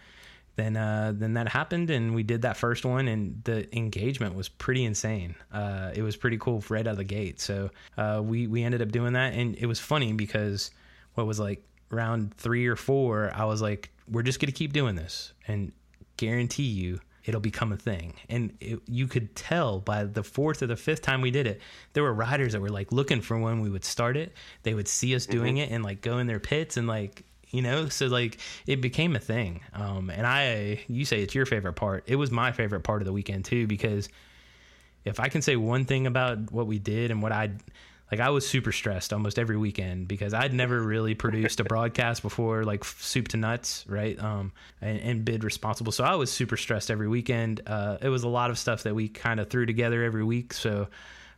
[0.57, 4.49] then uh, then that happened, and we did that first one, and the engagement was
[4.49, 5.35] pretty insane.
[5.53, 7.41] Uh, it was pretty cool right out of the gate.
[7.41, 10.71] So uh, we we ended up doing that, and it was funny because
[11.15, 14.95] what was like round three or four, I was like, we're just gonna keep doing
[14.95, 15.73] this, and
[16.17, 18.15] guarantee you it'll become a thing.
[18.29, 21.61] And it, you could tell by the fourth or the fifth time we did it,
[21.93, 24.33] there were riders that were like looking for when we would start it.
[24.63, 27.63] They would see us doing it and like go in their pits and like, you
[27.63, 29.61] know, so like it became a thing.
[29.75, 32.05] Um, and I, you say it's your favorite part.
[32.07, 34.09] It was my favorite part of the weekend too, because
[35.05, 37.51] if I can say one thing about what we did and what I
[38.11, 42.23] like I was super stressed almost every weekend because I'd never really produced a broadcast
[42.23, 44.19] before, like soup to nuts, right?
[44.23, 45.93] Um, and, and bid responsible.
[45.93, 47.63] So I was super stressed every weekend.
[47.67, 50.53] Uh, it was a lot of stuff that we kind of threw together every week.
[50.53, 50.89] So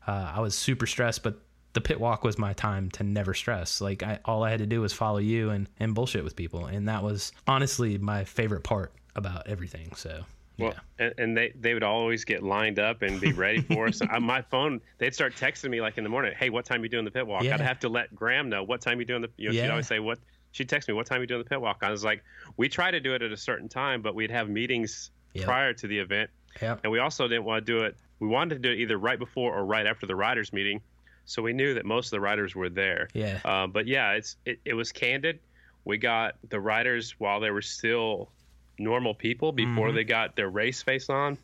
[0.06, 1.40] uh, I was super stressed, but
[1.72, 3.80] the pit walk was my time to never stress.
[3.80, 6.66] Like I, all I had to do was follow you and, and bullshit with people.
[6.66, 9.94] And that was honestly my favorite part about everything.
[9.94, 10.24] So
[10.58, 14.00] Well, and, and they they would always get lined up and be ready for us.
[14.10, 16.88] I, my phone, they'd start texting me like in the morning, "Hey, what time you
[16.88, 17.54] doing the pit walk?" Yeah.
[17.54, 19.30] I'd have to let Graham know what time you doing the.
[19.36, 20.18] You know, she'd always say what.
[20.52, 22.24] She'd text me, "What time you doing the pit walk?" I was like,
[22.56, 25.44] "We try to do it at a certain time, but we'd have meetings Yep.
[25.44, 26.30] prior to the event,
[26.60, 27.96] yeah, and we also didn't want to do it.
[28.18, 30.80] We wanted to do it either right before or right after the riders meeting,
[31.26, 33.08] so we knew that most of the riders were there.
[33.12, 35.38] yeah, Uh, but yeah, it's it, it was candid.
[35.84, 38.30] We got the riders while they were still
[38.78, 41.38] normal people before they got their race face on,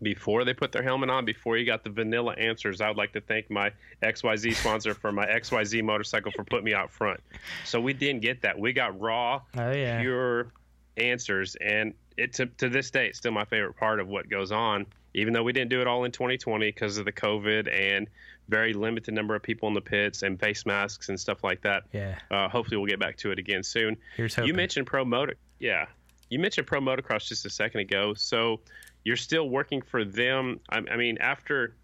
[0.00, 2.80] before they put their helmet on, before you got the vanilla answers.
[2.80, 6.74] I would like to thank my XYZ sponsor for my XYZ motorcycle for putting me
[6.74, 7.20] out front.
[7.64, 8.58] So we didn't get that.
[8.58, 10.48] We got raw, oh yeah, pure
[10.96, 14.52] answers, and it to, to this day, it's still my favorite part of what goes
[14.52, 14.86] on.
[15.14, 18.08] Even though we didn't do it all in 2020 because of the COVID and
[18.48, 21.84] very limited number of people in the pits and face masks and stuff like that.
[21.92, 22.18] yeah.
[22.30, 23.96] Uh, hopefully, we'll get back to it again soon.
[24.16, 25.86] Here's You mentioned pro motor, yeah.
[26.32, 28.14] You mentioned pro motocross just a second ago.
[28.14, 28.60] So
[29.04, 30.60] you're still working for them.
[30.70, 31.76] I, I mean, after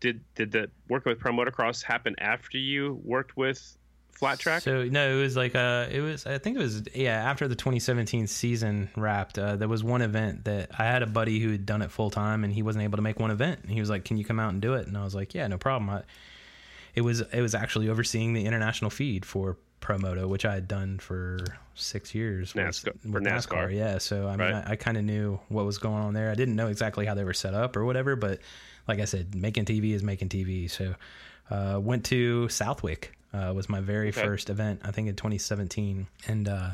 [0.00, 3.76] did did the working with pro motocross happen after you worked with
[4.12, 4.62] flat track?
[4.62, 6.26] So no, it was like uh, it was.
[6.26, 7.16] I think it was yeah.
[7.30, 11.38] After the 2017 season wrapped, uh, there was one event that I had a buddy
[11.38, 13.60] who had done it full time, and he wasn't able to make one event.
[13.62, 15.34] And he was like, "Can you come out and do it?" And I was like,
[15.34, 16.02] "Yeah, no problem." I,
[16.94, 20.98] it was it was actually overseeing the international feed for Promoto, which I had done
[20.98, 21.38] for
[21.74, 22.54] six years.
[22.54, 23.74] with- NASCAR- with NASCAR.
[23.74, 23.98] yeah.
[23.98, 24.64] So I mean, Right.
[24.66, 26.30] I, I kind of knew what was going on there.
[26.30, 28.40] I didn't know exactly how they were set up or whatever, but
[28.88, 30.70] like I said, making TV is making TV.
[30.70, 30.94] So
[31.50, 33.16] uh, went to Southwick.
[33.32, 34.20] Uh, was my very Okay.
[34.22, 36.70] first event, I think in 2017, and uh,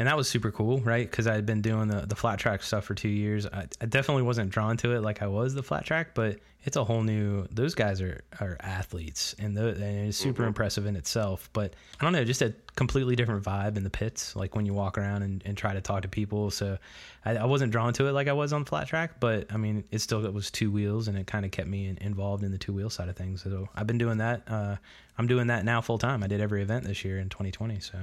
[0.00, 1.08] and that was super cool, right?
[1.08, 3.44] Because I had been doing the, the flat track stuff for two years.
[3.44, 6.78] I, I, definitely wasn't drawn to it like I was the flat track, but it's
[6.78, 7.46] a whole new.
[7.50, 10.48] Those guys are are athletes, and, the, and it's super mm-hmm.
[10.48, 11.50] impressive in itself.
[11.52, 14.72] But I don't know, just a completely different vibe in the pits, like when you
[14.72, 16.50] walk around and, and try to talk to people.
[16.50, 16.78] So
[17.26, 19.84] I, I, wasn't drawn to it like I was on flat track, but I mean,
[19.90, 22.52] it still it was two wheels, and it kind of kept me in, involved in
[22.52, 23.42] the two wheel side of things.
[23.42, 24.44] So I've been doing that.
[24.48, 24.76] Uh,
[25.18, 26.22] I'm doing that now full time.
[26.22, 27.80] I did every event this year in 2020.
[27.80, 27.98] So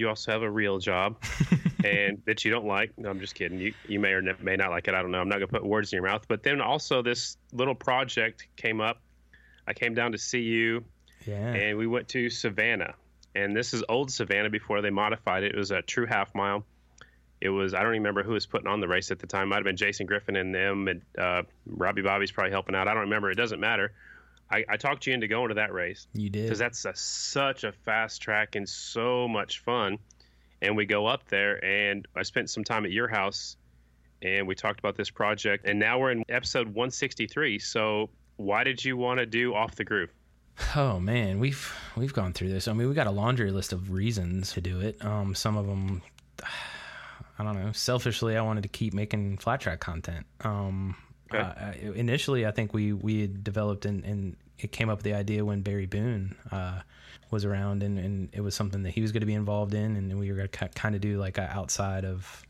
[0.00, 1.22] you also have a real job
[1.84, 2.96] and that you don't like.
[2.98, 3.58] No, I'm just kidding.
[3.58, 4.94] You you may or may not like it.
[4.94, 5.20] I don't know.
[5.20, 6.26] I'm not gonna put words in your mouth.
[6.26, 9.00] But then also this little project came up.
[9.66, 10.84] I came down to see you,
[11.26, 12.94] yeah, and we went to Savannah.
[13.34, 15.54] And this is old Savannah before they modified it.
[15.54, 16.64] It was a true half mile.
[17.40, 19.48] It was I don't remember who was putting on the race at the time.
[19.48, 22.88] Might have been Jason Griffin and them, and uh, Robbie Bobby's probably helping out.
[22.88, 23.30] I don't remember.
[23.30, 23.92] It doesn't matter.
[24.50, 26.06] I, I talked you into going to that race.
[26.12, 29.98] You did because that's a, such a fast track and so much fun.
[30.62, 33.56] And we go up there, and I spent some time at your house,
[34.20, 35.64] and we talked about this project.
[35.66, 37.58] And now we're in episode 163.
[37.60, 40.10] So why did you want to do off the groove?
[40.76, 42.68] Oh man, we've we've gone through this.
[42.68, 45.02] I mean, we got a laundry list of reasons to do it.
[45.02, 46.02] Um, some of them,
[47.38, 47.72] I don't know.
[47.72, 50.26] Selfishly, I wanted to keep making flat track content.
[50.42, 50.96] Um,
[51.32, 51.38] Okay.
[51.38, 55.14] Uh, initially, I think we we had developed and, and it came up with the
[55.14, 56.80] idea when Barry Boone uh,
[57.30, 59.96] was around, and, and it was something that he was going to be involved in,
[59.96, 62.42] and we were going to kind of do like a outside of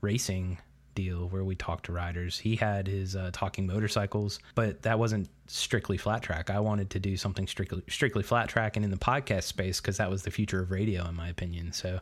[0.00, 0.58] racing
[0.94, 2.38] deal where we talked to riders.
[2.38, 6.50] He had his uh, talking motorcycles, but that wasn't strictly flat track.
[6.50, 9.98] I wanted to do something strictly strictly flat track and in the podcast space because
[9.98, 11.72] that was the future of radio, in my opinion.
[11.72, 12.00] So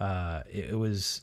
[0.00, 1.22] uh, it, it was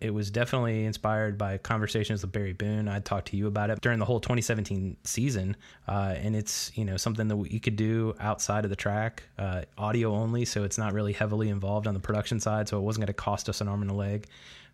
[0.00, 2.86] it was definitely inspired by conversations with Barry Boone.
[2.86, 5.56] I talked to you about it during the whole 2017 season,
[5.88, 9.62] uh, and it's you know something that we could do outside of the track, uh,
[9.78, 13.02] audio only, so it's not really heavily involved on the production side, so it wasn't
[13.02, 14.26] going to cost us an arm and a leg.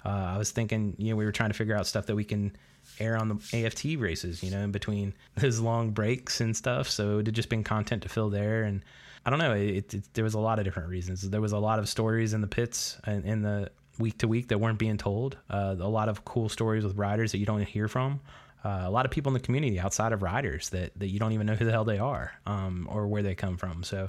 [0.05, 2.25] Uh, I was thinking, you know, we were trying to figure out stuff that we
[2.25, 2.57] can
[2.99, 6.89] air on the AFT races, you know, in between those long breaks and stuff.
[6.89, 8.83] So it had just been content to fill there, and
[9.25, 11.31] I don't know, it, it, there was a lot of different reasons.
[11.31, 13.71] There was a lot of stories in the pits and in the
[14.03, 15.39] week to week that weren't being told.
[15.49, 18.21] Uh, a lot of cool stories with riders that you don't hear from.
[18.65, 21.33] Uh, a lot of people in the community outside of riders that, that you don't
[21.33, 23.83] even know who the hell they are um, or where they come from.
[23.83, 24.09] So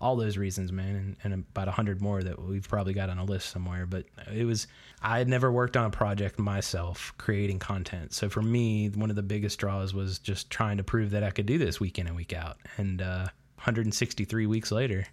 [0.00, 3.18] all those reasons, man, and, and about a hundred more that we've probably got on
[3.18, 3.86] a list somewhere.
[3.86, 4.68] But it was
[5.02, 8.12] I had never worked on a project myself creating content.
[8.12, 11.30] So for me, one of the biggest draws was just trying to prove that I
[11.30, 12.58] could do this week in and week out.
[12.76, 15.06] And uh, 163 weeks later,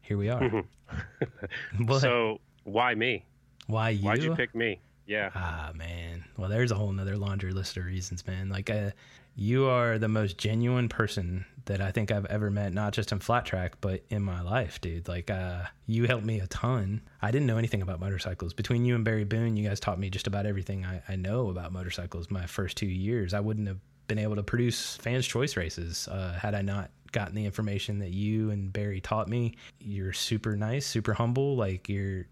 [0.00, 0.64] here we are.
[1.98, 3.24] so why me?
[3.68, 4.04] Why you?
[4.04, 4.80] Why'd you pick me?
[5.06, 5.30] Yeah.
[5.34, 6.24] Ah, man.
[6.36, 8.48] Well, there's a whole nother laundry list of reasons, man.
[8.50, 8.90] Like, uh,
[9.36, 13.18] you are the most genuine person that I think I've ever met, not just in
[13.18, 15.06] flat track, but in my life, dude.
[15.06, 17.00] Like, uh, you helped me a ton.
[17.22, 18.52] I didn't know anything about motorcycles.
[18.52, 21.48] Between you and Barry Boone, you guys taught me just about everything I, I know
[21.48, 23.32] about motorcycles my first two years.
[23.32, 27.34] I wouldn't have been able to produce fans' choice races uh, had I not gotten
[27.34, 29.56] the information that you and Barry taught me.
[29.78, 31.56] You're super nice, super humble.
[31.56, 32.26] Like, you're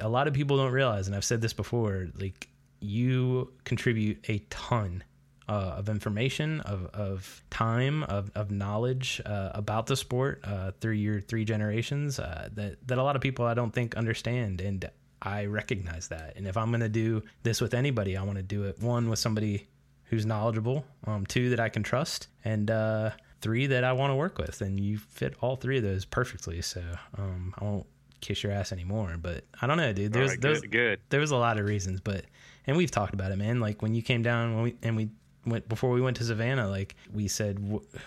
[0.00, 2.48] a lot of people don't realize, and I've said this before, like
[2.80, 5.04] you contribute a ton
[5.48, 10.92] uh, of information, of, of time, of, of knowledge uh, about the sport uh, through
[10.92, 14.60] your three generations uh, that, that a lot of people I don't think understand.
[14.60, 14.90] And
[15.22, 16.34] I recognize that.
[16.36, 19.08] And if I'm going to do this with anybody, I want to do it one
[19.08, 19.66] with somebody
[20.04, 23.10] who's knowledgeable, um, two that I can trust, and uh,
[23.40, 24.60] three that I want to work with.
[24.60, 26.62] And you fit all three of those perfectly.
[26.62, 26.82] So
[27.16, 27.86] um, I won't
[28.20, 29.16] kiss your ass anymore.
[29.20, 30.12] But I don't know, dude.
[30.12, 31.00] There's right, there's good, good.
[31.10, 32.24] There was a lot of reasons, but
[32.66, 33.60] and we've talked about it, man.
[33.60, 35.10] Like when you came down when we, and we
[35.46, 37.58] went before we went to Savannah, like we said,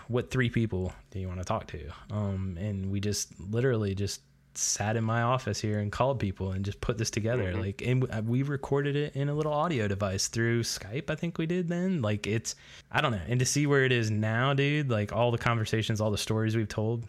[0.07, 1.79] what three people do you want to talk to?
[2.11, 4.21] Um, and we just literally just
[4.53, 7.53] sat in my office here and called people and just put this together.
[7.53, 7.61] Mm-hmm.
[7.61, 11.09] Like, and we recorded it in a little audio device through Skype.
[11.09, 12.01] I think we did then.
[12.01, 12.55] Like, it's
[12.91, 13.21] I don't know.
[13.27, 14.89] And to see where it is now, dude.
[14.89, 17.05] Like all the conversations, all the stories we've told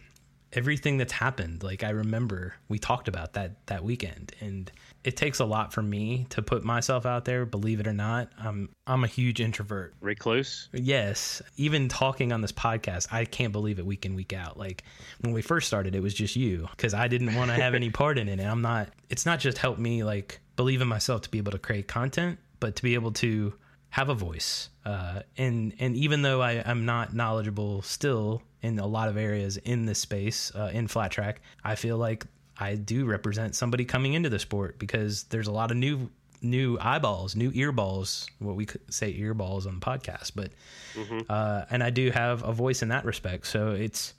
[0.52, 4.32] everything that's happened like i remember we talked about that that weekend.
[4.40, 4.70] And
[5.04, 8.30] it takes a lot for me to put myself out there believe it or not.
[8.38, 9.94] I'm i'm a huge introvert.
[10.00, 11.42] Recluse yes.
[11.56, 14.58] Even talking on this podcast i can't believe it week in week out.
[14.58, 14.84] Like
[15.20, 17.90] when we first started it was just you because i didn't want to have any
[18.02, 18.38] part in it.
[18.40, 21.52] And i'm not it's not just helped me like believe in myself to be able
[21.52, 23.52] to create content but to be able to
[23.90, 24.70] have a voice.
[24.86, 29.56] Uh, and and even though I, i'm not knowledgeable still in a lot of areas
[29.58, 31.40] in this space uh, in flat track.
[31.64, 32.24] I feel like
[32.58, 36.10] I do represent somebody coming into the sport because there's a lot of new
[36.44, 40.50] new eyeballs, new earballs, what we could say earballs on the podcast, but
[40.94, 41.20] mm-hmm.
[41.28, 43.46] uh, and I do have a voice in that respect.
[43.46, 44.14] So it's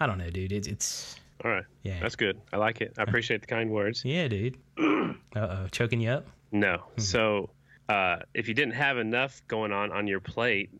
[0.00, 0.52] I don't know, dude.
[0.52, 1.64] It's, it's All right.
[1.82, 1.98] Yeah.
[2.00, 2.40] That's good.
[2.52, 2.94] I like it.
[2.98, 4.04] I appreciate the kind words.
[4.04, 4.56] Yeah, dude.
[4.78, 6.26] uh oh, choking you up.
[6.52, 6.78] No.
[6.78, 7.00] Mm-hmm.
[7.00, 7.50] So,
[7.88, 10.70] uh, if you didn't have enough going on on your plate,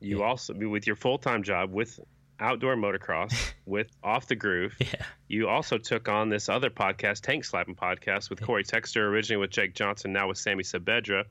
[0.00, 0.24] you Yeah.
[0.24, 2.00] also with your full time job with
[2.42, 3.34] outdoor motocross
[3.66, 4.74] with off the groove.
[4.78, 5.04] Yeah.
[5.28, 9.50] You also took on this other podcast, Tank Slapping Podcast, with Corey Texter, originally with
[9.50, 11.24] Jake Johnson, now with Sammy Sabedra.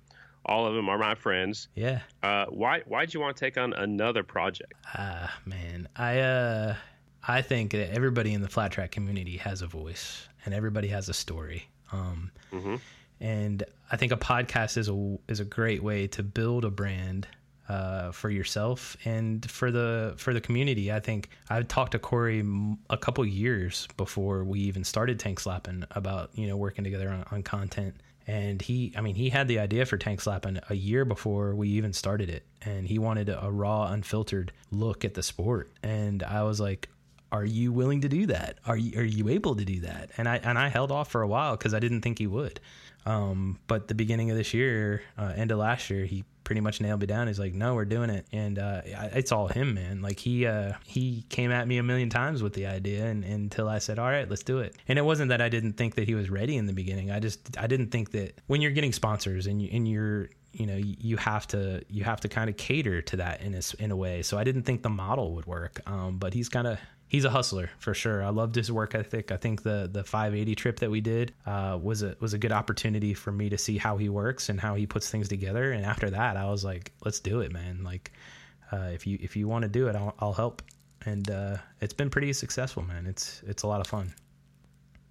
[0.45, 1.68] All of them are my friends.
[1.76, 1.99] Yeah.
[2.24, 4.74] Uh, why why'd you want to take on another project?
[4.95, 5.88] Ah, man.
[5.95, 6.76] I uh
[7.28, 11.09] I think that everybody in the flat track community has a voice and everybody has
[11.09, 11.68] a story.
[11.91, 12.80] Um Mhm.
[13.20, 17.28] and I think a podcast is a is a great way to build a brand
[17.72, 20.91] uh, for yourself and for the for the community.
[20.91, 22.43] I think I talked to Corey
[22.89, 27.24] a couple years before we even started Tank Slapping about you know working together on,
[27.32, 27.95] on content.
[28.28, 31.69] And he, I mean, he had the idea for Tank Slapping a year before we
[31.69, 35.72] even started it, and he wanted a, raw, unfiltered look at the sport.
[35.82, 36.88] And I was like,
[37.32, 38.59] are you willing to do that?
[38.65, 40.11] Are you are you able to do that?
[40.17, 42.59] And I and I held off for a while because I didn't think he would.
[43.05, 46.82] Um, but the beginning of this year, uh, end of last year, he pretty much
[46.82, 47.28] nailed me down.
[47.28, 50.02] He's like, "No, we're doing it," and uh, it's all him, man.
[50.02, 53.70] Like he uh, he came at me a million times with the idea, and, until
[53.70, 56.10] I said, "All right, let's do it." And it wasn't that I didn't think that
[56.10, 57.10] he was ready in the beginning.
[57.10, 60.66] I just I didn't think that when you're getting sponsors and you and you're you
[60.66, 63.91] know you have to you have to kind of cater to that in a, in
[63.91, 64.22] a way.
[64.22, 65.80] So I didn't think the model would work.
[65.86, 66.80] Um, but he's kind of
[67.12, 68.24] he's a hustler for sure.
[68.24, 69.34] I loved his work ethic.
[69.34, 72.53] I think the the 580 trip that we did uh, was a was a good
[72.53, 75.74] opportunity for me to see how he works and how he puts things together.
[75.74, 77.84] And after that, I was like, let's do it, man.
[77.84, 78.14] Like
[78.72, 80.62] uh, if you if you want to do it, I'll, I'll help.
[81.05, 83.05] And uh, it's been pretty successful, man.
[83.05, 84.14] It's it's a lot of fun.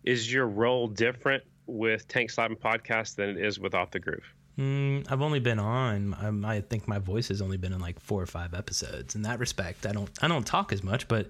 [0.02, 4.24] Is your role different with Tank Slapping Podcast than it is with Off the Groove?
[4.58, 6.16] Mm, I've only been on.
[6.18, 9.14] Um, I think my voice has only been in like four or five episodes.
[9.14, 10.10] In that respect, I don't.
[10.22, 11.28] I don't talk as much, but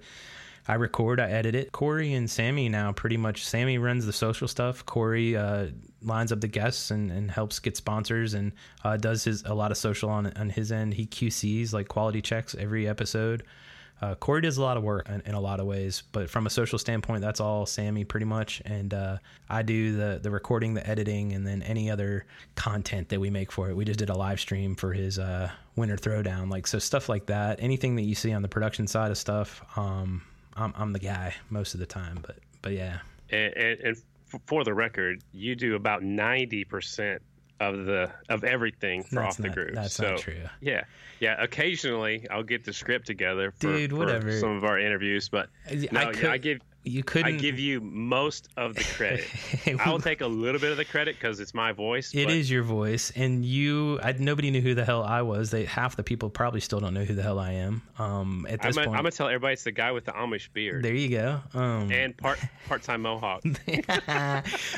[0.67, 1.19] I record.
[1.19, 1.71] I edit it.
[1.71, 3.45] Corey and Sammy now pretty much.
[3.45, 4.85] Sammy runs the social stuff.
[4.85, 5.67] Corey uh,
[6.01, 8.51] lines up the guests and, and helps get sponsors and
[8.83, 10.93] uh, does his a lot of social on on his end.
[10.93, 13.43] He QCs like quality checks every episode.
[14.01, 16.47] Uh, Corey does a lot of work in, in a lot of ways, but from
[16.47, 18.59] a social standpoint, that's all Sammy pretty much.
[18.65, 23.19] And uh, I do the the recording, the editing, and then any other content that
[23.19, 23.75] we make for it.
[23.75, 27.27] We just did a live stream for his uh, winter throwdown, like so stuff like
[27.27, 27.59] that.
[27.61, 30.23] Anything that you see on the production side of stuff, um,
[30.55, 32.19] I'm, I'm the guy most of the time.
[32.21, 32.99] But but yeah,
[33.29, 33.97] And, and, and
[34.47, 37.21] for the record, you do about ninety percent
[37.59, 39.75] of the of everything for That's Off the not- Groove.
[39.75, 40.35] that's so, not true.
[40.61, 40.83] Yeah,
[41.19, 41.35] yeah.
[41.41, 45.87] Occasionally, I'll get the script together, for, Dude, for some of our interviews, but I
[45.91, 47.35] no, could- I give you couldn't.
[47.35, 49.25] I give you most of the credit.
[49.79, 52.11] I will take a little bit of the credit because it's my voice.
[52.13, 53.99] It but is your voice, and you.
[54.01, 55.51] I, nobody knew who the hell I was.
[55.51, 57.81] They half the people probably still don't know who the hell I am.
[57.99, 60.51] Um, at I'm this point, I'm gonna tell everybody it's the guy with the Amish
[60.53, 61.39] beard there you go.
[61.53, 63.43] Um, and part part time mohawk.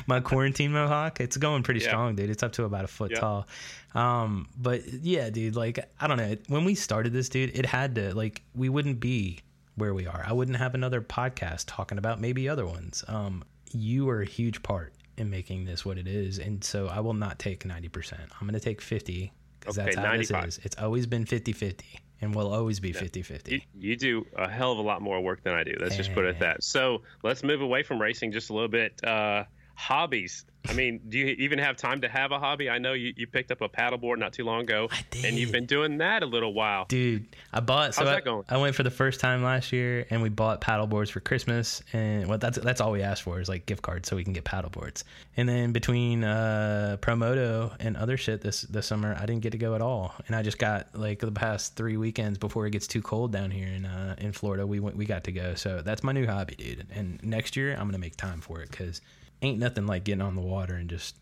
[0.07, 1.87] my quarantine mohawk, it's going pretty Yeah.
[1.89, 2.29] strong, dude.
[2.29, 3.19] It's up to about a foot Yeah.
[3.19, 3.47] tall.
[3.95, 6.35] Um, but yeah, dude, like I don't know.
[6.47, 9.39] When we started this, dude, it had to like we wouldn't be
[9.75, 10.23] where we are.
[10.25, 13.03] I wouldn't have another podcast talking about maybe other ones.
[13.07, 16.99] Um, you are a huge part in making this what it is, and so I
[16.99, 18.21] will not take ninety percent.
[18.39, 20.45] I'm going to take fifty because Okay, that's how 95.
[20.45, 20.65] this is.
[20.65, 21.81] It's always been 50-50
[22.21, 23.51] and will always be 50-50.
[23.51, 25.73] You, you do a hell of a lot more work than I do.
[25.79, 26.63] Let's just put it at that.
[26.63, 29.01] So let's move away from racing just a little bit.
[29.05, 29.45] Uh,
[29.75, 30.45] hobbies.
[30.67, 32.69] I mean, do you even have time to have a hobby?
[32.69, 34.87] I know you, you picked up a paddleboard not too long ago,
[35.25, 36.85] and you've been doing that a little while.
[36.87, 37.93] Dude, I bought.
[37.93, 38.45] So How's I, that going?
[38.47, 42.27] I went for the first time last year, and we bought paddleboards for Christmas, and
[42.27, 44.45] well, that's that's all we asked for is like gift cards so we can get
[44.45, 45.03] paddleboards.
[45.35, 49.57] And then between uh, Promoto and other shit this this summer, I didn't get to
[49.57, 52.87] go at all, and I just got like the past three weekends before it gets
[52.87, 54.65] too cold down here in uh, in Florida.
[54.65, 56.87] We went we got to go, so that's my new hobby, dude.
[56.95, 59.01] And next year I'm gonna make time for it because
[59.43, 61.15] ain't nothing like getting on the water and just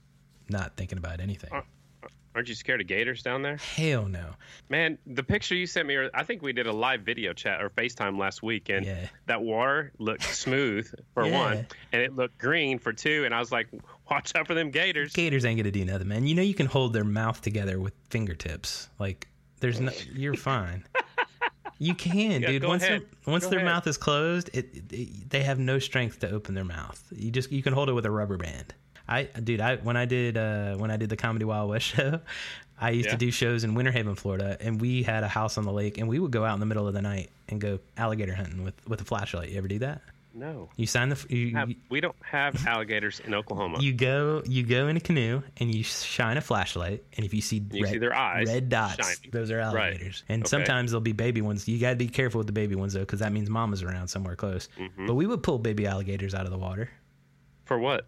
[0.50, 1.50] not thinking about anything.
[2.34, 3.58] Aren't you scared of gators down there?
[3.58, 4.26] Hell no.
[4.70, 7.62] Man, the picture you sent me, or I think we did a live video chat
[7.62, 9.08] or FaceTime last week, and Yeah.
[9.26, 11.38] that water looked smooth for Yeah.
[11.38, 13.68] one, and it looked green for two, and I was like,
[14.10, 15.12] watch out for them gators.
[15.12, 16.26] Gators ain't gonna do nothing, man.
[16.26, 18.88] You know you can hold their mouth together with fingertips.
[18.98, 19.28] Like
[19.60, 20.86] there's no, you're fine.
[21.82, 22.64] You can, Yeah, dude.
[22.64, 23.02] Once ahead.
[23.02, 23.72] their once Go their ahead.
[23.72, 27.02] mouth is closed, it, it they have no strength to open their mouth.
[27.12, 28.74] You just you can hold it with a rubber band.
[29.08, 32.20] I dude, I when I did uh when I did the Comedy Wild West show,
[32.80, 33.14] I used Yeah.
[33.14, 35.98] to do shows in Winter Haven, Florida, and we had a house on the lake,
[35.98, 38.64] and we would go out in the middle of the night and go alligator hunting
[38.64, 39.50] with with a flashlight.
[39.50, 40.02] You ever do that?
[40.34, 40.70] No.
[40.78, 43.78] You sign the you, Have- we don't have alligators in Oklahoma.
[43.82, 47.42] you go you go in a canoe and you shine a flashlight and if you
[47.42, 49.32] see you red, see their eyes red dots shining.
[49.32, 49.66] those are Right.
[49.92, 50.50] alligators and Okay.
[50.50, 53.02] sometimes there'll be baby ones you got to be careful with the baby ones though
[53.02, 55.06] because that means mama's around somewhere close Mm-hmm.
[55.08, 56.90] but we would pull baby alligators out of the water
[57.66, 58.06] For what?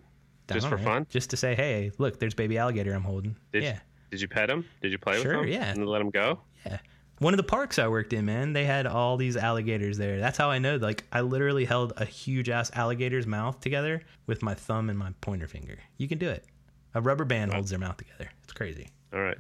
[0.50, 1.08] I Just for know, fun?
[1.10, 3.80] just to say hey look there's baby alligator i'm holding Did yeah
[4.12, 4.64] Did you pet him?
[4.82, 5.62] Did you play Sure, with them?
[5.62, 5.72] yeah.
[5.72, 6.40] And let him go?
[6.66, 6.78] yeah
[7.24, 10.20] one of the parks i worked in man they had all these alligators there.
[10.20, 14.44] That's how i know like i literally held a huge ass alligator's mouth together with
[14.44, 15.80] my thumb and my pointer finger.
[15.98, 16.46] You can do it.
[16.94, 18.30] A rubber band holds their mouth together.
[18.44, 18.90] It's crazy.
[19.14, 19.38] All right.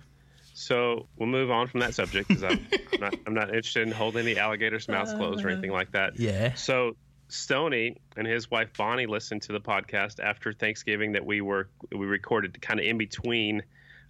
[0.55, 3.91] So we'll move on from that subject because I'm, I'm not I'm not interested in
[3.91, 6.19] holding the alligators' mouths closed or anything like that.
[6.19, 6.53] yeah.
[6.53, 6.95] So
[7.27, 12.05] Stony and his wife Bonnie listened to the podcast after Thanksgiving that we were we
[12.05, 13.63] recorded kind of in between,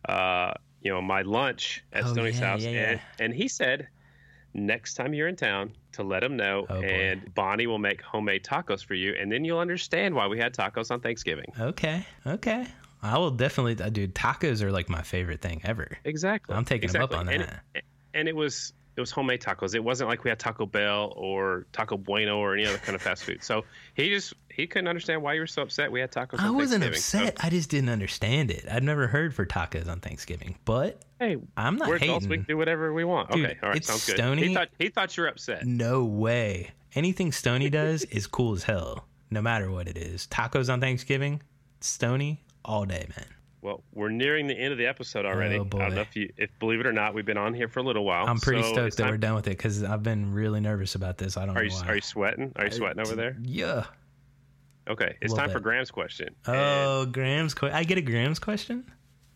[0.08, 0.54] uh,
[0.84, 3.26] you know, my lunch at Oh, Stony's yeah, house, yeah, and yeah.
[3.26, 3.88] and he said
[4.54, 6.88] next time you're in town to let him know, Oh, boy.
[6.88, 10.54] and Bonnie will make homemade tacos for you, and then you'll understand why we had
[10.54, 11.52] tacos on Thanksgiving.
[11.60, 12.06] Okay.
[12.28, 12.68] Okay.
[13.02, 14.16] I will definitely, uh, dude.
[14.16, 15.98] Tacos are like my favorite thing ever.
[16.06, 16.56] Exactly.
[16.56, 17.36] I'm taking him up exactly.
[17.36, 17.84] on and, that.
[18.14, 19.76] And it was it was homemade tacos.
[19.76, 23.02] It wasn't like we had Taco Bell or Taco Bueno or any other kind of
[23.02, 23.44] fast food.
[23.44, 23.66] So
[23.96, 26.40] he just he couldn't understand why you were so upset we had tacos.
[26.40, 27.28] I on wasn't Thanksgiving.
[27.28, 27.46] So, upset.
[27.46, 28.66] I just didn't understand it.
[28.72, 32.26] I'd never heard for tacos on Thanksgiving, but hey, I'm not we're adults.
[32.26, 32.46] We hating.
[32.46, 33.32] can do whatever we want.
[33.32, 34.16] Dude, okay, all right, it's sounds good.
[34.18, 35.66] Stony- He thought he thought you were upset.
[35.66, 36.72] No way.
[36.96, 40.28] Anything Stony does is cool as hell, no matter what it is.
[40.28, 41.42] Tacos on Thanksgiving,
[41.82, 43.28] Stony all day, man.
[43.62, 45.58] Well, we're nearing the end of the episode already.
[45.58, 45.80] Oh, I boy.
[45.80, 47.84] don't know if you if believe it or not, we've been on here for a
[47.84, 48.26] little while.
[48.28, 51.18] I'm pretty so stoked that we're done with it because I've been really nervous about
[51.18, 51.38] this.
[51.38, 51.88] I don't Are know you why.
[51.88, 52.52] are you sweating?
[52.58, 53.38] Are you sweating over there?
[53.42, 53.86] Yeah.
[54.88, 55.54] Okay, it's time bit.
[55.54, 56.36] for Graham's question.
[56.46, 57.54] And- Oh, Graham's.
[57.54, 58.84] Que- I get a Graham's question.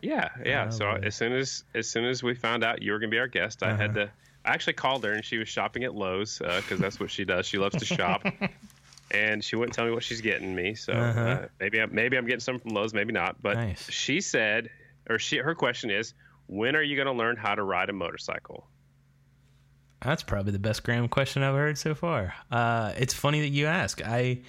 [0.01, 0.65] Yeah, yeah.
[0.67, 0.99] Oh, so boy.
[1.03, 3.27] as soon as as soon as we found out you were going to be our
[3.27, 4.05] guest, I had Uh-huh.
[4.07, 4.11] to.
[4.45, 7.45] I actually called her and she was shopping at Lowe's because that's what she does.
[7.45, 8.25] She loves to shop,
[9.11, 10.75] and she wouldn't tell me what she's getting me.
[10.75, 11.19] So Uh-huh.
[11.19, 13.41] uh, maybe I, maybe I'm getting some from Lowe's, maybe not.
[13.41, 13.89] But Nice.
[13.89, 14.69] she said,
[15.09, 16.13] or she her question is,
[16.47, 18.67] when are you going to learn how to ride a motorcycle?
[20.01, 22.33] That's probably the best Graham question I've heard so far.
[22.51, 24.01] Uh, it's funny that you ask.
[24.05, 24.41] I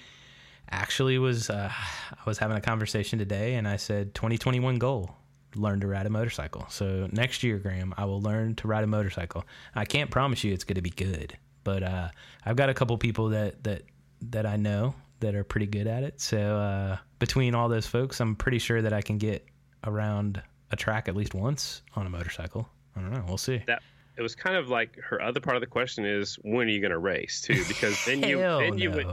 [0.71, 5.15] actually was uh, I was having a conversation today, and I said 2021 goal:
[5.55, 6.65] learn to ride a motorcycle.
[6.69, 9.45] So next year, Graham, I will learn to ride a motorcycle.
[9.75, 12.09] I can't promise you it's going to be good, but uh,
[12.45, 13.83] I've got a couple people that that
[14.21, 16.21] that I know that are pretty good at it.
[16.21, 19.45] So uh, between all those folks, I'm pretty sure that I can get
[19.83, 20.41] around
[20.71, 22.69] a track at least once on a motorcycle.
[22.95, 23.23] I don't know.
[23.27, 23.63] We'll see.
[23.67, 23.81] That
[24.19, 26.81] it was kind of like her other part of the question is when are you
[26.81, 27.63] going to race too?
[27.67, 29.07] Because then you then you would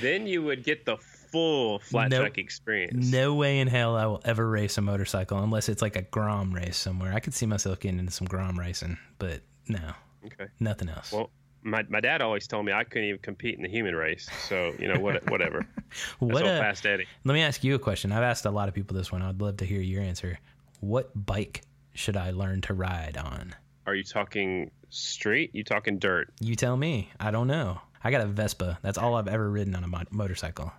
[0.00, 3.10] then you would get the full flat track experience.
[3.12, 6.52] No way in hell I will ever race a motorcycle unless it's like a Grom
[6.54, 7.12] race somewhere.
[7.12, 9.92] I could see myself getting into some Grom racing, but no,
[10.24, 10.46] Okay.
[10.58, 11.12] nothing else.
[11.12, 11.30] Well,
[11.62, 14.28] my, my dad always told me I couldn't even compete in the human race.
[14.48, 15.66] So, you know, what, whatever.
[16.18, 17.06] What a, fast Eddie.
[17.24, 18.12] let me ask you a question.
[18.12, 19.22] I've asked a lot of people this one.
[19.22, 20.38] I'd love to hear your answer.
[20.80, 21.62] What bike
[21.94, 23.54] should I learn to ride on?
[23.88, 25.50] Are you talking street?
[25.54, 26.28] You talking dirt?
[26.40, 27.10] You tell me.
[27.18, 27.80] I don't know.
[28.04, 28.78] I got a Vespa.
[28.82, 30.70] That's all I've ever ridden on a mo- motorcycle,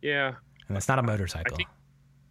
[0.00, 0.28] Yeah.
[0.68, 1.54] and that's not a motorcycle.
[1.56, 1.68] think-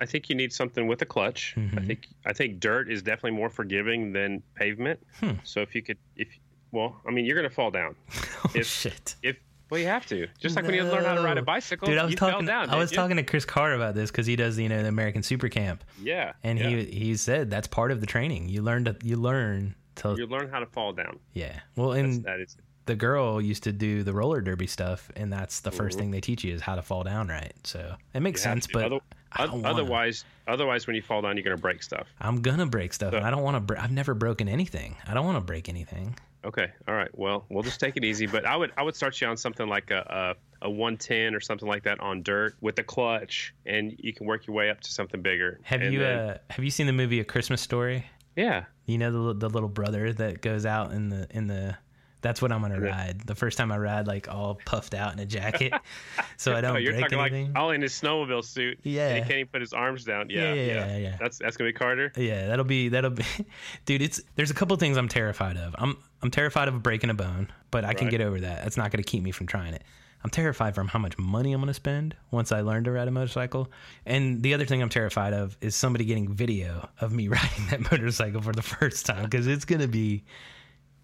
[0.01, 1.53] I think you need something with a clutch.
[1.55, 1.87] I Mhm.
[1.87, 4.99] think I think dirt is definitely more forgiving than pavement.
[5.19, 5.33] Hmm.
[5.43, 6.27] So if you could if
[6.71, 7.95] well, I mean, you're going to fall down.
[8.43, 9.15] oh if- shit.
[9.23, 9.37] If
[9.69, 10.27] well, you have to.
[10.39, 12.45] Just like when you learn how to ride a bicycle, Dude, I was you talking.
[12.45, 12.69] down.
[12.69, 12.95] I was you?
[12.97, 15.83] talking to Chris Carr about this because he does, you know, the American Super Camp,
[16.01, 16.33] Yeah.
[16.43, 16.69] and yeah.
[16.69, 18.49] he he said that's part of the training.
[18.49, 21.19] You learn to you learn to you learn how to fall down.
[21.33, 21.59] yeah.
[21.75, 25.61] Well, and that is the girl used to do the roller derby stuff, and that's
[25.61, 25.99] the 1st Mhm.
[25.99, 27.53] thing they teach you is how to fall down right.
[27.63, 28.99] So it makes you sense, but Other-
[29.37, 29.67] don't wanna.
[29.69, 32.07] otherwise, otherwise, when you fall down, you're going to break stuff.
[32.21, 33.59] I'm gonna break stuff, So- and I don't want to.
[33.61, 34.95] Br- I've never broken anything.
[35.07, 36.15] I don't want to break anything.
[36.45, 36.67] Okay.
[36.87, 37.09] All right.
[37.17, 38.27] Well, we'll just take it easy.
[38.27, 41.39] But I would I would start you on something like a, a a 110 or
[41.39, 44.79] something like that on dirt with a clutch, and you can work your way up
[44.81, 45.59] to something bigger.
[45.63, 48.05] Have And you then- uh, have you seen the movie A Christmas Story?
[48.35, 48.65] Yeah.
[48.85, 51.77] You know the the little brother that goes out in the in the.
[52.21, 52.89] That's what I'm gonna Yeah.
[52.89, 53.21] ride.
[53.21, 55.73] The first time I ride, like all puffed out in a jacket,
[56.37, 57.47] so I don't Oh, you're break talking anything.
[57.53, 58.79] like all in his snowmobile suit.
[58.81, 59.09] Yeah.
[59.09, 60.31] And he can't even put his arms down.
[60.31, 60.53] Yeah.
[60.53, 61.17] Yeah, yeah, yeah, yeah.
[61.19, 62.11] That's that's gonna be Carter.
[62.15, 63.23] Yeah, that'll be that'll be,
[63.85, 64.01] dude.
[64.01, 65.75] It's there's a couple things I'm terrified of.
[65.77, 68.63] I'm I'm terrified of breaking a bone, but I can get over that.
[68.63, 69.83] That's not going to keep me from trying it.
[70.25, 73.07] I'm terrified from how much money I'm going to spend once I learn to ride
[73.07, 73.71] a motorcycle.
[74.07, 77.91] And the other thing I'm terrified of is somebody getting video of me riding that
[77.91, 80.23] motorcycle for the first time because it's going to be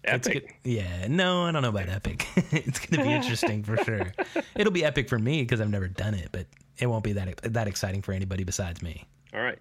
[0.02, 0.32] Epic.
[0.64, 2.26] good- yeah, no, I don't know about epic.
[2.50, 4.12] it's going to be interesting for sure.
[4.56, 6.48] It'll be epic for me because I've never done it, but
[6.78, 9.04] it won't be that that exciting for anybody besides me.
[9.32, 9.60] All right.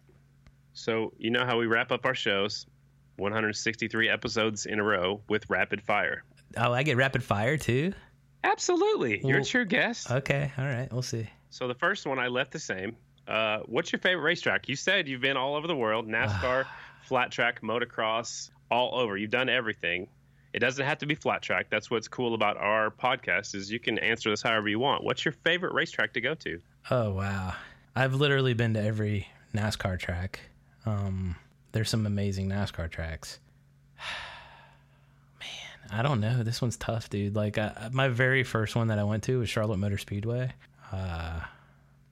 [0.74, 2.66] So you know how we wrap up our shows,
[3.18, 6.24] 163 episodes in a row with rapid fire.
[6.58, 7.94] Oh, I get rapid fire too.
[8.44, 9.22] Absolutely.
[9.24, 10.12] You're a true guest.
[10.12, 11.30] Okay, all right, we'll see.
[11.50, 12.96] So the first one I left the same.
[13.28, 14.68] Uh, what's your favorite racetrack?
[14.68, 16.66] You said you've been all over the world, NASCAR,
[17.04, 19.18] flat track, motocross, all over.
[19.18, 20.08] You've done everything.
[20.54, 21.68] It doesn't have to be flat track.
[21.70, 25.04] That's what's cool about our podcast is you can answer this however you want.
[25.04, 26.60] What's your favorite racetrack to go to?
[26.90, 27.54] Oh wow,
[27.96, 30.40] I've literally been to every NASCAR track.
[30.86, 31.36] Um,
[31.72, 33.40] there's some amazing NASCAR tracks.
[35.92, 36.44] I don't know.
[36.44, 37.36] This one's tough, dude.
[37.36, 40.52] Like uh, my very first one that I went to was Charlotte Motor Speedway.
[40.92, 41.42] Uh,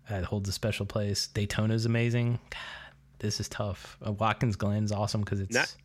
[0.10, 1.28] that holds a special place.
[1.28, 2.40] Daytona's amazing.
[2.50, 2.60] God,
[3.20, 3.98] this is tough.
[4.06, 5.76] Uh, Watkins Glen's awesome because it's Not-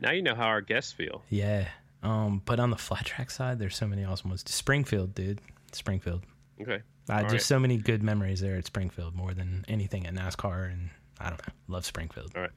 [0.00, 1.22] Now you know how our guests feel.
[1.28, 1.68] yeah.
[2.02, 4.44] Um, but on the flat track side, there's so many awesome ones.
[4.46, 5.40] Springfield, dude.
[5.72, 6.22] Springfield.
[6.60, 6.80] Okay.
[7.08, 7.42] Uh, just right.
[7.42, 10.90] so many good memories there at Springfield, more than anything at NASCAR, and
[11.20, 12.32] I don't know, love Springfield.
[12.36, 12.50] All right.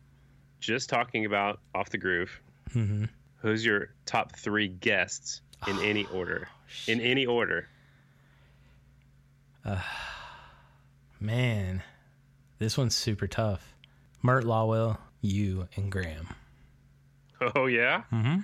[0.59, 2.39] Just talking about off the groove.
[2.73, 3.05] hmm
[3.41, 6.47] Who's your top three guests in any order?
[6.87, 7.67] In any order.
[11.19, 11.83] Man,
[12.59, 13.73] this one's super tough.
[14.21, 16.29] Mert Lawwill, you, and Graham.
[17.55, 18.03] Oh yeah.
[18.11, 18.39] Mm-hmm.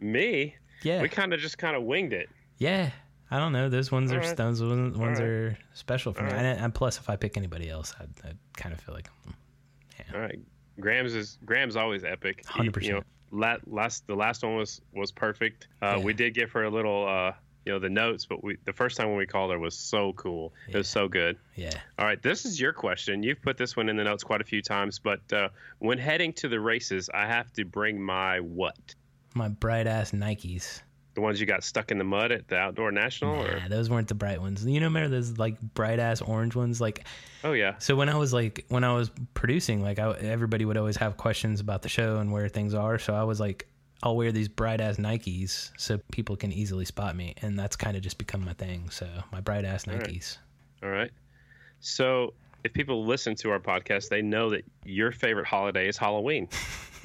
[0.00, 0.54] Me.
[0.82, 2.28] Yeah, We kind of just kind of winged it.
[2.58, 2.90] yeah.
[3.30, 3.68] I don't know.
[3.70, 4.36] Those ones All are right.
[4.36, 5.26] those ones, ones right.
[5.26, 6.32] are special for All me.
[6.34, 6.44] right.
[6.44, 9.08] And, and plus, if I pick anybody else, I'd, I'd kind of feel like
[10.14, 10.38] All right.
[10.78, 12.44] Graham's is Graham's always epic.
[12.44, 12.82] 100%.
[12.84, 13.02] You know,
[13.34, 15.68] last the last one was was perfect.
[15.82, 16.04] Uh, Yeah.
[16.04, 17.32] We did give her a little, uh,
[17.66, 20.12] you know, the notes, but we the first time when we called her was so
[20.14, 20.52] cool.
[20.68, 21.36] It was so good.
[21.54, 21.70] yeah.
[21.98, 23.22] All right, this is your question.
[23.22, 26.32] You've put this one in the notes quite a few times, but uh, when heading
[26.34, 28.94] to the races, I have to bring my what?
[29.34, 30.82] My bright ass Nikes.
[31.14, 33.88] The ones you got stuck in the mud at the outdoor national, or Nah, those
[33.88, 34.66] weren't the bright ones.
[34.66, 36.80] You know, remember those like bright ass orange ones?
[36.80, 37.06] Like
[37.44, 40.76] oh yeah, So when I was like when I was producing, like I, everybody would
[40.76, 42.98] always have questions about the show and where things are.
[42.98, 43.68] So I was like,
[44.02, 47.96] I'll wear these bright ass Nikes so people can easily spot me, and that's kind
[47.96, 48.90] of just become my thing.
[48.90, 50.00] So my bright ass right.
[50.00, 50.38] Nikes.
[50.82, 51.10] all right.
[51.80, 52.34] So
[52.64, 56.48] if people listen to our podcast, they know that your favorite holiday is Halloween.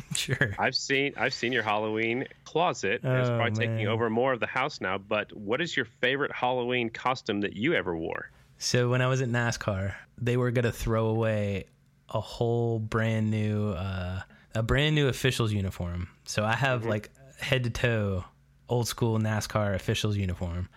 [0.16, 0.56] sure.
[0.58, 3.02] I've seen I've seen your Halloween closet.
[3.04, 4.98] and it's Oh, probably taking over more of the house now.
[4.98, 8.30] But what is your favorite Halloween costume that you ever wore?
[8.58, 11.66] So when I was at NASCAR, they were gonna throw away
[12.10, 14.22] a whole brand new, uh,
[14.56, 16.10] a brand new officials uniform.
[16.26, 18.26] So I have like head to toe
[18.68, 20.68] old school NASCAR officials uniform.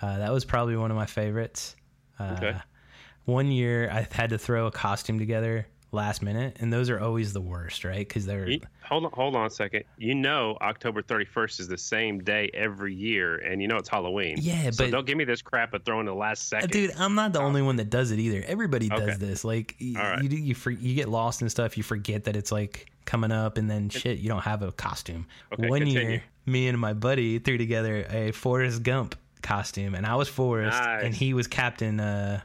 [0.00, 1.74] Uh, that was probably one of my favorites.
[2.18, 2.56] Uh, Okay.
[3.24, 7.32] One year I had to throw a costume together last minute, and those are always
[7.32, 8.06] the worst, right?
[8.06, 9.84] Because they're You- hold on, hold on a second.
[9.96, 14.36] You know, October 31st is the same day every year, and you know it's Halloween.
[14.38, 16.70] Yeah, so but- don't give me this crap of throwing the last second.
[16.70, 18.44] Dude, I'm not the only one that does it either.
[18.46, 19.16] Everybody does Okay.
[19.16, 19.44] this.
[19.44, 20.22] Like right.
[20.22, 21.76] you, do- you, you get lost and stuff.
[21.76, 25.26] You forget that it's like coming up, and then shit, you don't have a costume.
[25.54, 26.08] Okay, One continue.
[26.10, 30.78] year, me and my buddy threw together a Forrest Gump costume, and I was Forrest,
[30.82, 31.04] Nice.
[31.04, 32.40] and he was Captain uh,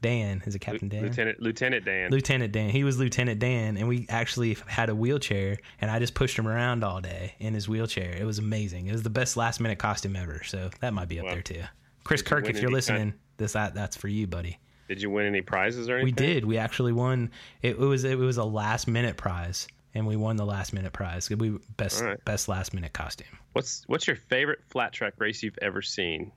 [0.00, 0.42] Dan.
[0.46, 1.02] Is it Captain Dan?
[1.02, 2.10] Lieutenant Lieutenant Dan.
[2.10, 2.70] Lieutenant Dan.
[2.70, 6.46] He was Lieutenant Dan, and we actually had a wheelchair, and I just pushed him
[6.46, 8.12] around all day in his wheelchair.
[8.12, 8.86] It was amazing.
[8.86, 10.42] It was the best last minute costume ever.
[10.44, 11.32] So that might be up Wow.
[11.32, 11.62] there too.
[12.04, 14.58] Chris Did you Kirk, win if you're listening, this that that's for you, buddy.
[14.88, 16.04] Did you win any prizes or anything?
[16.04, 16.44] We did.
[16.46, 17.30] We actually won.
[17.60, 20.92] It, it was it was a last minute prize, and we won the last minute
[20.94, 21.28] prize.
[21.28, 22.24] We best right.
[22.24, 23.26] best last minute costume.
[23.52, 26.32] What's What's your favorite flat track race you've ever seen?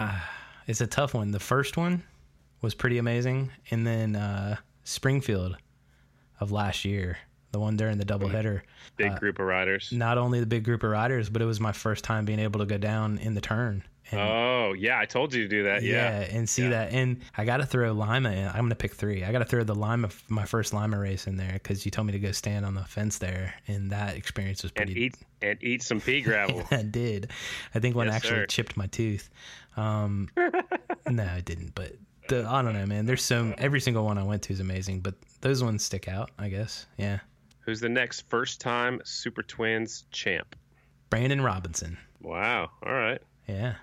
[0.00, 0.28] Ah,
[0.66, 1.30] it's a tough one.
[1.30, 2.02] The first one
[2.64, 5.56] was pretty amazing, and then uh, Springfield
[6.40, 7.18] of last year,
[7.52, 8.62] the one during the doubleheader.
[8.96, 9.90] Big Uh, group of riders.
[9.92, 12.60] Not only the big group of riders, but it was my first time being able
[12.60, 13.84] to go down in the turn.
[14.10, 15.82] And, Oh yeah, I told you to do that.
[15.82, 16.36] yeah, Yeah.
[16.36, 16.68] and see Yeah.
[16.70, 16.92] that.
[16.92, 18.46] And I got to throw Lima in.
[18.48, 19.24] I'm going to pick three.
[19.24, 22.06] I got to throw the Lima, my first Lima race in there because you told
[22.08, 25.00] me to go stand on the fence there, and that experience was And pretty.
[25.00, 26.64] eat and eat some pea gravel.
[26.70, 27.30] I did.
[27.74, 28.46] I think one Yes, actually sir.
[28.46, 29.30] chipped my tooth.
[29.76, 30.28] Um,
[31.08, 31.74] no, it didn't.
[31.74, 31.94] But
[32.28, 33.06] the, I don't know, man.
[33.06, 36.30] There's so every single one I went to is amazing, but those ones stick out.
[36.38, 36.86] I guess.
[36.96, 37.20] Yeah.
[37.60, 40.56] Who's the next first time Super Twins champ?
[41.10, 41.96] Brandon Robinson.
[42.20, 42.70] Wow.
[42.84, 43.20] All right.
[43.48, 43.74] Yeah.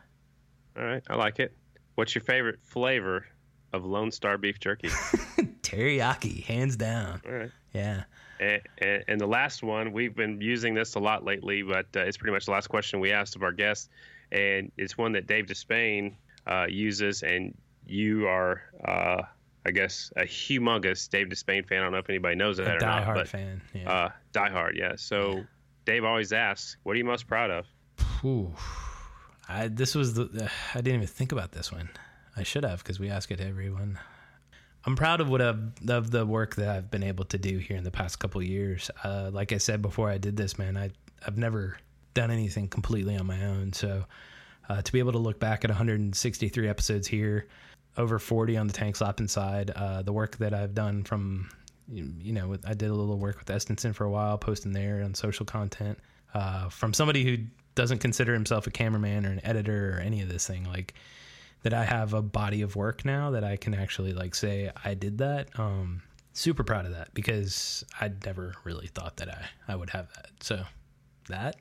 [0.78, 1.04] All right.
[1.10, 1.54] I like it.
[1.96, 3.26] What's your favorite flavor
[3.74, 4.88] of Lone Star beef jerky?
[5.62, 7.22] Teriyaki, hands down.
[7.26, 7.52] All right.
[7.74, 8.04] Yeah.
[8.40, 12.02] And, and, and the last one, we've been using this a lot lately, but uh,
[12.02, 13.90] it's pretty much the last question we asked of our guests.
[14.32, 16.16] And it's one that Dave Despain
[16.48, 17.56] uh, uses, and
[17.92, 19.22] you are, uh,
[19.66, 21.80] I guess, a humongous Dave Despain fan.
[21.80, 23.62] I don't know if anybody knows that A or not, diehard but fan.
[23.74, 23.92] Yeah.
[23.92, 24.94] uh, diehard, yeah.
[24.96, 25.44] So
[25.86, 27.66] Dave always asks, "What are you most proud of?"
[28.24, 28.54] Ooh.
[29.48, 31.90] I this was the I didn't even think about this one.
[32.36, 34.00] I should have because we ask it to everyone.
[34.86, 37.78] I'm proud of what I've of the work that I've been able to do here
[37.78, 38.90] in the past couple of years.
[39.04, 40.92] Uh, like I said before I did this, man, I
[41.26, 41.78] I've never
[42.14, 43.74] done anything completely on my own.
[43.74, 44.06] So
[44.70, 47.48] uh, to be able to look back at 163 episodes here,
[47.98, 51.50] over 40 on the tank slapping side, uh, the work that I've done from,
[51.92, 55.14] you know, I did a little work with Estenson for a while, posting there on
[55.14, 56.00] social content.
[56.34, 57.44] Uh, from somebody who
[57.76, 60.94] doesn't consider himself a cameraman or an editor or any of this thing, like
[61.64, 64.94] that I have a body of work now that I can actually like say I
[64.94, 65.50] did that.
[65.60, 66.02] Um,
[66.34, 70.30] super proud of that because I'd never really thought that I, I would have that.
[70.40, 70.64] So
[71.28, 71.58] that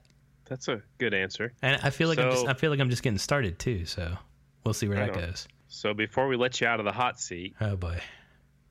[0.46, 1.52] That's a good answer.
[1.62, 3.84] and I feel like I'm just I feel like I'm just getting started too.
[3.86, 4.16] So
[4.64, 5.28] we'll see where Right that on.
[5.30, 5.48] goes.
[5.72, 8.00] So before we let you out of the hot seat, Oh boy.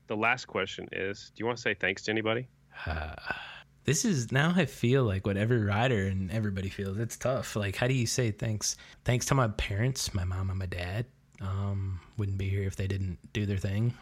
[0.06, 2.46] the last question is: Do you want to say thanks to anybody?
[3.84, 6.98] This is now I feel like what every rider and everybody feels.
[6.98, 7.56] It's tough.
[7.56, 8.76] Like how do you say thanks?
[9.04, 11.06] Thanks to my parents, my mom and my dad.
[11.40, 13.94] Um, wouldn't be here if they didn't do their thing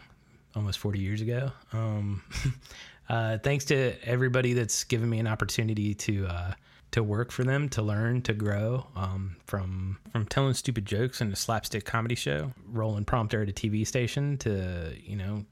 [0.55, 1.51] almost 40 years ago.
[1.71, 2.21] Um,
[3.09, 6.53] uh, thanks to everybody that's given me an opportunity to uh,
[6.91, 8.87] to work for them, to learn, to grow.
[8.95, 13.53] Um, from from telling stupid jokes in a slapstick comedy show, rolling prompter at a
[13.53, 15.45] TV station, to you know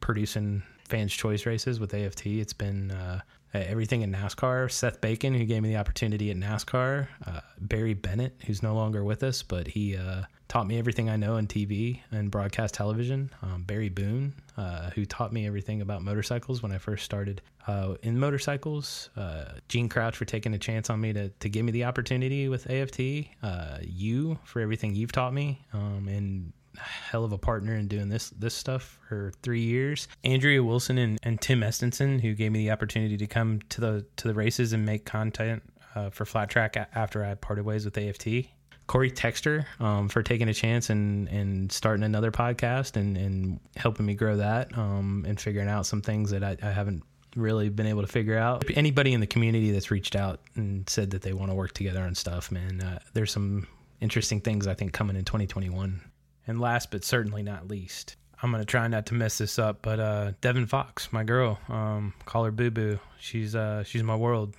[0.00, 3.20] producing fans choice races with aft it's been uh,
[3.58, 4.70] everything in nascar.
[4.70, 7.08] Seth bacon who gave me the opportunity at nascar.
[7.26, 11.16] Uh, barry bennett who's no longer with us but he uh, taught me everything i
[11.16, 13.30] know in tv and broadcast television.
[13.42, 17.94] Um, barry boone uh, who taught me everything about motorcycles when i first started uh,
[18.02, 19.10] in motorcycles.
[19.16, 22.48] Uh, gene crouch for taking a chance on me to, to give me the opportunity
[22.48, 23.00] with aft
[23.42, 25.60] uh, you for everything you've taught me.
[25.72, 26.52] Um, and
[26.82, 30.08] hell of a partner in doing this this stuff for three years.
[30.24, 34.06] Andrea Wilson and, and Tim Estenson, who gave me the opportunity to come to the
[34.16, 35.62] to the races and make content
[35.94, 38.48] uh, for Flat Track after I parted ways with AFT.
[38.86, 44.04] Corey Texter um, for taking a chance and and starting another podcast and and helping
[44.04, 47.04] me grow that um, and figuring out some things that I, I haven't
[47.36, 48.64] really been able to figure out.
[48.74, 52.02] Anybody in the community that's reached out and said that they want to work together
[52.02, 53.66] on stuff, man, uh, there's some
[54.00, 56.00] interesting things I think coming in 2021.
[56.46, 60.00] And last but certainly not least, I'm gonna try not to mess this up, but
[60.00, 62.98] uh, Devin Fox, my girl, um, call her Boo Boo.
[63.18, 64.54] She's uh, she's my world.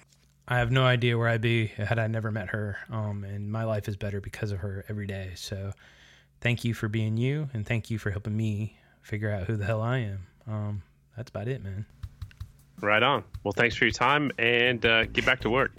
[0.48, 3.64] I have no idea where I'd be had I never met her, um, and my
[3.64, 5.32] life is better because of her every day.
[5.36, 5.72] So,
[6.42, 9.66] thank you for being you, and thank you for helping me figure out who the
[9.66, 10.28] hell I am.
[10.48, 10.84] Um,
[11.16, 11.86] that's about it, man.
[12.82, 13.24] Right on.
[13.44, 15.72] Well, thanks for your time and uh, get back to work.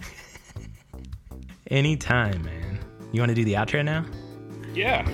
[1.67, 2.79] Anytime, man.
[3.11, 4.05] You want to do the outro now?
[4.73, 5.07] Yeah.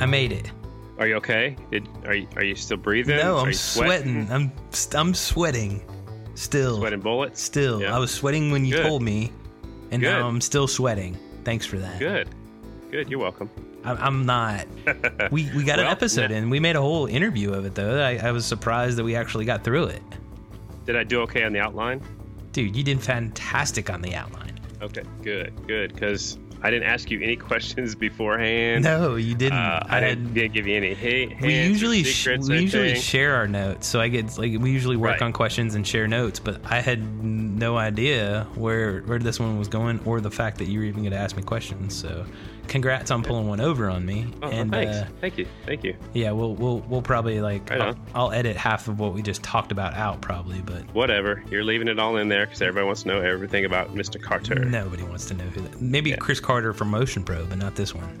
[0.00, 0.50] I made it.
[0.98, 1.56] Are you okay?
[1.70, 3.16] Did, are you Are you still breathing?
[3.16, 4.30] No, I'm you sweating.
[4.30, 4.52] I'm
[4.94, 5.82] I'm sweating.
[6.34, 6.78] Still.
[6.78, 7.40] Sweating bullets.
[7.40, 7.94] Still, Yeah.
[7.94, 8.82] I was sweating when you Good.
[8.86, 9.32] told me,
[9.92, 10.10] and Good.
[10.10, 11.16] now I'm still sweating.
[11.44, 11.98] Thanks for that.
[11.98, 12.28] Good.
[12.90, 13.08] Good.
[13.08, 13.48] You're welcome.
[13.84, 14.66] I, I'm not.
[15.30, 16.50] We we got an episode now- in.
[16.50, 18.00] We made a whole interview of it though.
[18.00, 20.02] I, I was surprised that we actually got through it.
[20.86, 22.02] Did I do okay on the outline?
[22.52, 24.58] Dude, you did fantastic on the outline.
[24.82, 25.02] Okay.
[25.22, 25.52] Good.
[25.66, 25.94] Good.
[25.94, 28.82] Because I didn't ask you any questions beforehand.
[28.84, 29.58] No, you didn't.
[29.58, 32.94] Uh, I, didn't, didn't give you any hey, we hints or usually sh- we usually
[32.96, 35.22] share our notes, so I get like we usually work Right.
[35.22, 36.40] on questions and share notes.
[36.40, 40.64] But I had no idea where where this one was going, or the fact that
[40.64, 41.94] you were even going to ask me questions.
[41.94, 42.24] So,
[42.68, 44.26] congrats on pulling one over on me.
[44.42, 44.96] Oh, and thanks.
[44.96, 45.46] uh, Thank you.
[45.66, 45.96] Thank you.
[46.12, 47.96] yeah, we'll we'll we'll probably like Right I'll.
[48.14, 51.42] I'll edit half of what we just talked about out probably, but Whatever.
[51.50, 54.20] You're leaving it all in there because everybody wants to know everything about Mr.
[54.20, 54.54] Carter.
[54.64, 55.80] nobody wants to know who that.
[55.80, 56.16] Maybe Yeah.
[56.16, 58.20] Chris Carter from Motion Pro, but not this one.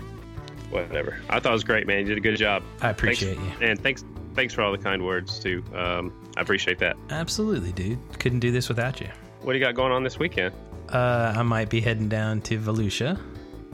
[0.70, 1.18] Whatever.
[1.28, 2.00] I thought it was great, man.
[2.00, 2.62] You did a good job.
[2.80, 3.66] I appreciate Thanks- you.
[3.68, 4.04] And thanks,
[4.34, 5.62] thanks for all the kind words too.
[5.74, 6.96] Um, I appreciate that.
[7.10, 7.98] Absolutely, dude.
[8.18, 9.08] Couldn't do this without you.
[9.42, 10.52] What do you got going on this weekend?
[10.88, 13.20] Uh, I might be heading down to Volusia.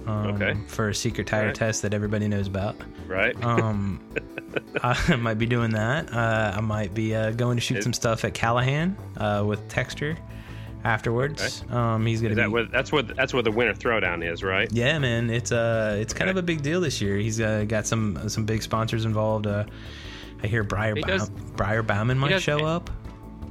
[0.07, 0.57] Um, Okay.
[0.69, 1.55] For a secret tire Alright.
[1.57, 2.77] test that everybody knows about.
[3.07, 3.35] Right?
[3.45, 4.01] Um,
[4.83, 6.13] I might be doing that.
[6.13, 9.67] Uh, I might be uh, going to shoot Is- some stuff at Callahan uh, with
[9.69, 10.17] Texter
[10.85, 11.63] afterwards.
[11.71, 12.43] Um, he's gonna Is be.
[12.43, 14.71] that where that's what that's where the winter throwdown is, right?
[14.73, 16.39] yeah, man, it's uh, it's kind Okay.
[16.39, 17.17] of a big deal this year.
[17.19, 19.47] He's uh, got some some big sponsors involved.
[19.47, 19.65] Uh,
[20.43, 22.89] I hear Briar Baum, Briar Bauman might show up.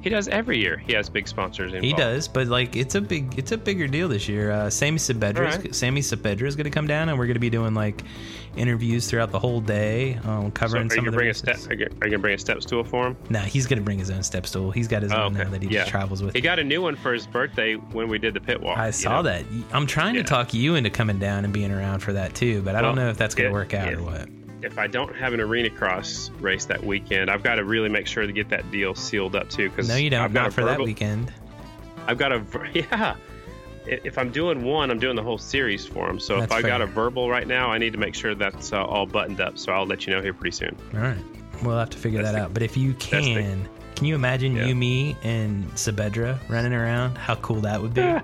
[0.01, 0.77] He does every year.
[0.77, 1.85] He has big sponsors involved.
[1.85, 4.51] He does, but like it's a big it's a bigger deal this year.
[4.51, 5.75] Uh, Sammy Saavedra, Alright.
[5.75, 8.01] Sammy Saavedra is going to come down, and we're going to be doing like
[8.55, 11.33] interviews throughout the whole day, um, So covering are you some of the bring a
[11.33, 11.57] step?
[11.69, 13.17] Are you, are gonna bring a step stool for him?
[13.29, 14.71] Nah, he's going to bring his own step stool.
[14.71, 15.43] He's got his Oh, own okay.
[15.43, 15.81] now that he Yeah.
[15.81, 16.33] just travels with.
[16.33, 18.77] He got a new one for his birthday when we did the pit walk.
[18.77, 19.23] I saw know?
[19.23, 19.43] that.
[19.71, 20.23] I'm trying Yeah.
[20.23, 22.95] to talk you into coming down and being around for that too, but I don't
[22.95, 24.27] know if that's going to work out or what.
[24.61, 28.07] If I don't have an arena cross race that weekend, I've got to really make
[28.07, 29.69] sure to get that deal sealed up too.
[29.69, 30.21] Because No, you don't.
[30.21, 31.31] I've got Not for that weekend.
[32.07, 33.15] I've got a yeah.
[33.85, 36.19] If I'm doing one, I'm doing the whole series for him.
[36.19, 38.73] So That's if I got a verbal right now, I need to make sure that's
[38.73, 39.57] uh, all buttoned up.
[39.57, 40.75] So I'll let you know here pretty soon.
[40.93, 41.17] All right,
[41.63, 42.53] we'll have to figure That's that the- out.
[42.53, 44.65] But if you the- can, can you imagine Yeah.
[44.65, 47.17] you, me, and Saavedra running around?
[47.17, 48.15] How cool that would be.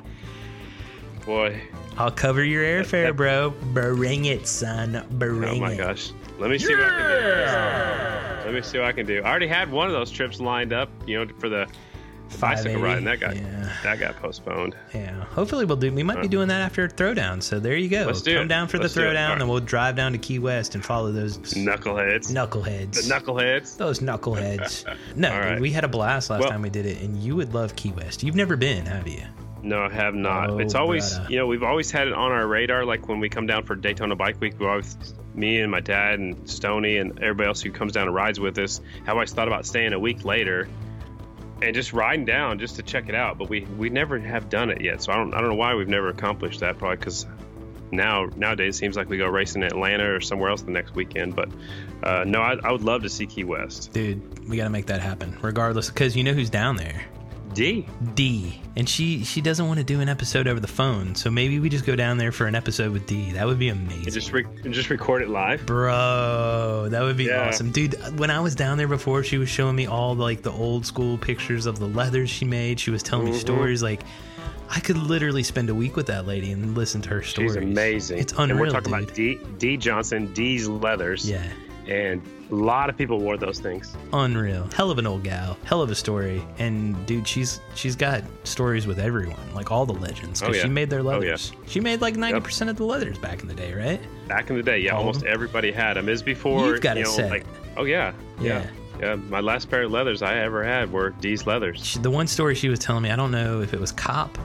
[1.26, 1.62] Boy,
[1.98, 3.50] I'll cover your airfare, that- bro.
[3.74, 5.04] Bring it, son.
[5.12, 5.48] Bring it.
[5.50, 5.78] Oh my it.
[5.78, 6.12] gosh.
[6.40, 8.46] Let me see what I can do.
[8.46, 9.22] Let me see what I can do.
[9.24, 11.68] I already had one of those trips lined up, you know, for the
[12.40, 13.72] bicycle ride, and that got Yeah.
[13.84, 14.76] that got postponed.
[14.94, 15.92] Yeah, hopefully we'll do.
[15.94, 17.42] We might be uh, doing that after Throwdown.
[17.42, 18.04] So there you go.
[18.06, 18.48] Let's do Come it.
[18.50, 19.02] down for Let's the.
[19.02, 19.40] Throwdown, right.
[19.40, 22.32] then we'll drive down to Key West and follow those Knuckleheads.
[22.32, 23.08] knuckleheads.
[23.08, 23.78] the knuckleheads.
[23.78, 24.86] those knuckleheads.
[25.16, 25.60] no, right.
[25.60, 27.92] we had a blast last Well- time we did it, and you would love Key
[27.92, 28.22] West.
[28.24, 29.22] You've never been, have you?
[29.66, 30.52] No, I have not.
[30.52, 31.32] Oh, it's always, brother.
[31.32, 32.86] you know, we've always had it on our radar.
[32.86, 34.96] Like when we come down for Daytona Bike Week, we always,
[35.34, 38.58] me and my dad and Stony and everybody else who comes down and rides with
[38.60, 40.68] us, have always thought about staying a week later
[41.64, 43.40] and just riding down just to check it out.
[43.40, 45.74] But we we never have done it yet, so I don't I don't know why
[45.74, 46.78] we've never accomplished that.
[46.78, 47.26] Probably because
[47.92, 50.94] now nowadays it seems like we go racing in Atlanta or somewhere else the next
[50.94, 51.36] weekend.
[51.36, 51.50] But
[52.04, 53.94] uh, no, I, I would love to see Key West.
[53.94, 57.04] Dude, we got to make that happen, regardless, because you know who's down there.
[57.56, 57.88] D.
[58.14, 61.60] D, and she she doesn't want to do an episode over the phone, so maybe
[61.60, 63.32] we just go down there for an episode with D.
[63.32, 64.04] That would be amazing.
[64.04, 65.66] And just re- and just record it live.
[65.66, 67.48] Bro, that would be Yeah.
[67.48, 67.96] awesome, dude.
[68.20, 71.18] When I was down there before, she was showing me all like the old school
[71.18, 72.80] pictures of the leathers she made.
[72.80, 73.34] She was telling Mm-hmm.
[73.36, 74.02] me stories like
[74.70, 77.54] I could literally spend a week with that lady and listen to her stories.
[77.54, 78.18] She's amazing.
[78.20, 79.04] It's And unreal, we're talking dude.
[79.04, 79.40] about D.
[79.60, 79.78] D.
[79.78, 81.30] Johnson, D's leathers.
[81.30, 81.44] yeah,
[81.88, 82.22] and
[82.52, 83.96] a lot of people wore those things.
[84.14, 84.68] unreal.
[84.76, 85.58] Hell of an old gal.
[85.66, 86.42] Hell of a story.
[86.60, 90.42] And dude, she's she's got stories with everyone, like all the legends.
[90.42, 90.64] Oh, 'cause Oh, yeah.
[90.64, 91.10] she made their Oh, yeah.
[91.32, 91.52] leathers.
[91.68, 94.00] She made like ninety percent of the leathers back in the day, right?
[94.28, 96.10] Back in the day, yeah, All almost everybody had them.
[96.10, 97.30] Is before You've got you a know, set.
[97.30, 97.46] like
[97.78, 98.66] oh yeah, yeah,
[99.00, 99.16] yeah.
[99.16, 101.98] My last pair of leathers I ever had were D's leathers.
[102.02, 104.38] The one story she was telling me, I don't know if it was Cop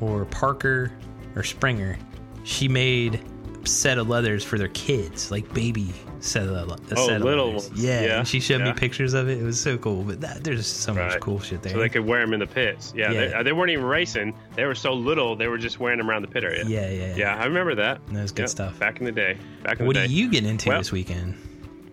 [0.00, 0.90] or Parker
[1.36, 1.98] or Springer.
[2.44, 3.20] She made
[3.62, 5.92] a set of leathers for their kids, like baby
[6.24, 7.70] set Oh, little ones.
[7.74, 9.38] Yeah, Yeah, she showed me pictures of it.
[9.38, 10.02] It was so cool.
[10.04, 11.72] But that, there's so much cool shit there.
[11.72, 12.92] So they could wear them in the pits.
[12.96, 13.40] Yeah, They, Yeah.
[13.40, 14.34] uh, they weren't even racing.
[14.56, 16.64] They were so little, they were just wearing them around the pit area.
[16.66, 18.00] yeah, yeah, Yeah, I remember that.
[18.08, 18.78] That was good Yeah, stuff.
[18.78, 19.36] Back in the day.
[19.62, 20.12] Back in What the are day.
[20.12, 21.34] you getting into Well- this weekend?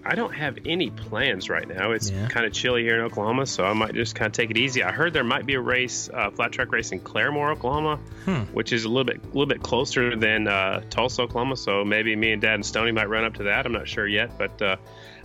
[0.07, 1.91] I don't have any plans right now.
[1.91, 2.27] It's Yeah.
[2.27, 4.83] kind of chilly here in Oklahoma, so I might just kind of take it easy.
[4.83, 8.41] I heard there might be a race, uh, flat track race in Claremore, Oklahoma, Hmm.
[8.53, 11.57] which is a little bit, a little bit closer than uh, Tulsa, Oklahoma.
[11.57, 13.65] So maybe me and Dad and Stony might run up to that.
[13.65, 14.75] I'm not sure yet, but uh,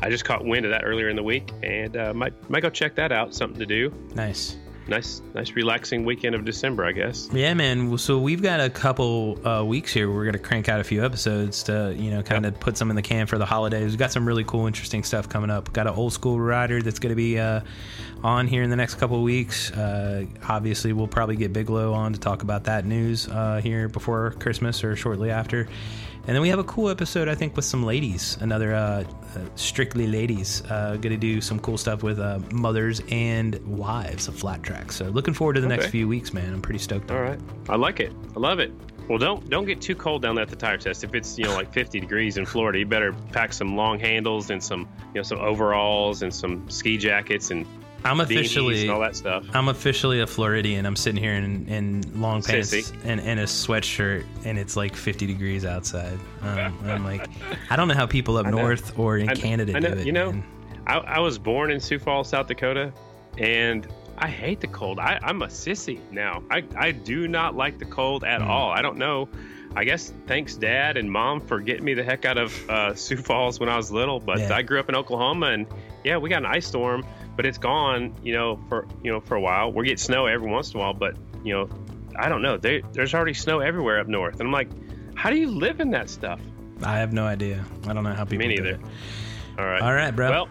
[0.02, 2.70] I just caught wind of that earlier in the week, and uh, might might go
[2.70, 3.34] check that out.
[3.34, 3.92] Something to do.
[4.14, 4.56] Nice.
[4.90, 7.28] Nice, nice, relaxing weekend of December, I guess.
[7.32, 7.96] Yeah, man.
[7.96, 10.10] So we've got a couple uh, weeks here.
[10.10, 12.96] We're gonna crank out a few episodes to, you know, kind of put some in
[12.96, 13.92] the can for the holidays.
[13.92, 15.72] We've got some really cool, interesting stuff coming up.
[15.72, 17.60] Got an old school rider that's gonna be uh,
[18.24, 19.70] on here in the next couple weeks.
[19.70, 24.32] Uh, obviously, we'll probably get Bigelow on to talk about that news uh, here before
[24.40, 25.68] Christmas or shortly after.
[26.26, 28.36] And then we have a cool episode, I think, with some ladies.
[28.40, 29.04] Another uh, uh,
[29.54, 30.62] strictly ladies.
[30.70, 34.92] Uh, going to do some cool stuff with uh, mothers and wives of flat track.
[34.92, 36.52] So looking forward to the next few weeks, man.
[36.52, 37.10] I'm pretty stoked.
[37.10, 37.40] on All it.
[37.68, 38.12] I like it.
[38.36, 38.72] I love it.
[39.08, 41.02] Well, don't don't get too cold down there at the tire test.
[41.02, 44.50] If it's you know like 50 degrees in Florida, you better pack some long handles
[44.50, 47.66] and some you know some overalls and some ski jackets and
[48.04, 49.46] I'm officially all that stuff.
[49.54, 50.86] I'm officially a Floridian.
[50.86, 52.94] I'm sitting here in, in long pants Sissy.
[53.04, 56.18] and, and a sweatshirt, and it's like 50 degrees outside.
[56.42, 57.28] Um, I'm like,
[57.70, 60.06] I don't know how people up north or in I- Canada know, do it.
[60.06, 60.34] you know.
[60.86, 62.92] I, I was born in Sioux Falls, South Dakota,
[63.38, 63.86] and
[64.18, 64.98] I hate the cold.
[64.98, 66.42] I, I'm a sissy now.
[66.50, 68.46] I, I do not like the cold at Mm.
[68.48, 68.70] all.
[68.70, 69.28] I don't know.
[69.76, 73.16] I guess thanks dad and mom for getting me the heck out of uh, Sioux
[73.18, 74.18] Falls when I was little.
[74.18, 74.54] But Yeah.
[74.54, 75.66] I grew up in Oklahoma, and
[76.02, 77.04] yeah, we got an ice storm,
[77.36, 78.14] but it's gone.
[78.22, 79.72] You know, for you know for a while.
[79.72, 81.68] We get snow every once in a while, but you know,
[82.18, 82.56] I don't know.
[82.56, 84.68] There, there's already snow everywhere up north, and I'm like,
[85.16, 86.40] how do you live in that stuff?
[86.82, 87.64] I have no idea.
[87.86, 88.76] I don't know how people Me do neither.
[88.76, 88.80] it.
[89.58, 89.82] All right.
[89.82, 90.30] All right, bro.
[90.30, 90.48] Well,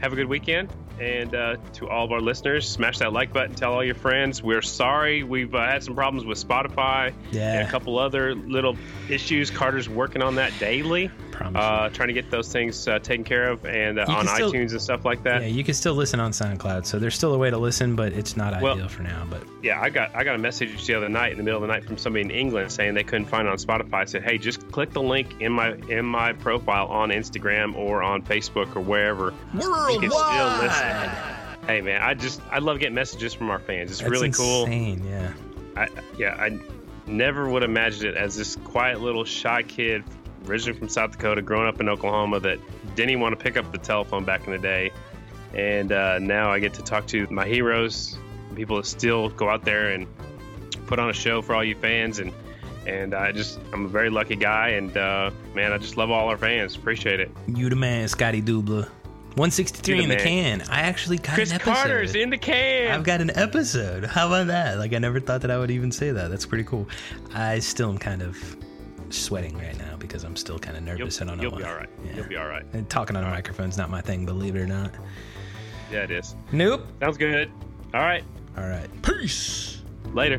[0.00, 0.72] have a good weekend.
[1.00, 3.54] And uh, to all of our listeners, smash that like button.
[3.54, 4.42] Tell all your friends.
[4.42, 5.24] We're sorry.
[5.24, 7.58] We've uh, had some problems with Spotify Yeah.
[7.58, 8.78] and a couple other little
[9.10, 9.50] issues.
[9.50, 13.50] Carter's working on that daily, Promise uh, trying to get those things uh, taken care
[13.50, 15.42] of and uh, on still- iTunes and stuff like that.
[15.42, 18.12] yeah, you can still listen on SoundCloud, so there's still a way to listen, but
[18.12, 19.26] it's not Well- ideal for now.
[19.28, 21.66] But Yeah, I got I got a message the other night in the middle of
[21.68, 23.94] the night from somebody in England saying they couldn't find it on Spotify.
[23.94, 28.02] I said, "Hey, just click the link in my in my profile on Instagram or
[28.02, 29.32] on Facebook or wherever.
[29.54, 29.60] You
[30.00, 31.10] can still listen."
[31.66, 33.90] Hey man, I just I love getting messages from our fans.
[33.90, 34.66] It's that's really cool.
[34.66, 35.04] insane.
[35.04, 35.32] Yeah.
[35.76, 36.58] I, yeah, I
[37.08, 40.04] never would have imagined it as this quiet little shy kid,
[40.48, 42.58] originally from South Dakota, growing up in Oklahoma, that
[42.94, 44.90] didn't even want to pick up the telephone back in the day.
[45.54, 48.18] And uh, now I get to talk to my heroes,
[48.54, 50.06] people that still go out there and
[50.86, 52.18] put on a show for all you fans.
[52.18, 52.32] And
[52.86, 54.70] and I just I'm a very lucky guy.
[54.70, 56.76] And uh, man, I just love all our fans.
[56.76, 57.30] Appreciate it.
[57.46, 58.88] You the man, Scottie Dubla.
[59.36, 60.24] 163 the in the man.
[60.24, 60.62] can.
[60.70, 61.74] I actually got Chris an episode.
[61.74, 62.90] Carter's in the can.
[62.90, 64.04] I've got an episode.
[64.04, 64.78] How about that?
[64.78, 66.28] Like I never thought that I would even say that.
[66.28, 66.88] That's pretty cool.
[67.34, 68.56] I still am kind of
[69.10, 71.20] sweating right now because I'm still kind of You'll, nervous.
[71.20, 71.58] I don't know you'll why.
[71.58, 71.88] be all right.
[72.04, 72.16] Yeah.
[72.16, 72.64] You'll be all right.
[72.72, 74.92] And talking on a microphone's not my thing, believe it or not.
[75.90, 76.34] Yeah, it is.
[76.52, 76.86] Nope.
[77.00, 77.50] Sounds good.
[77.94, 78.24] All right.
[78.56, 78.88] All right.
[79.02, 79.82] Peace.
[80.12, 80.38] Later.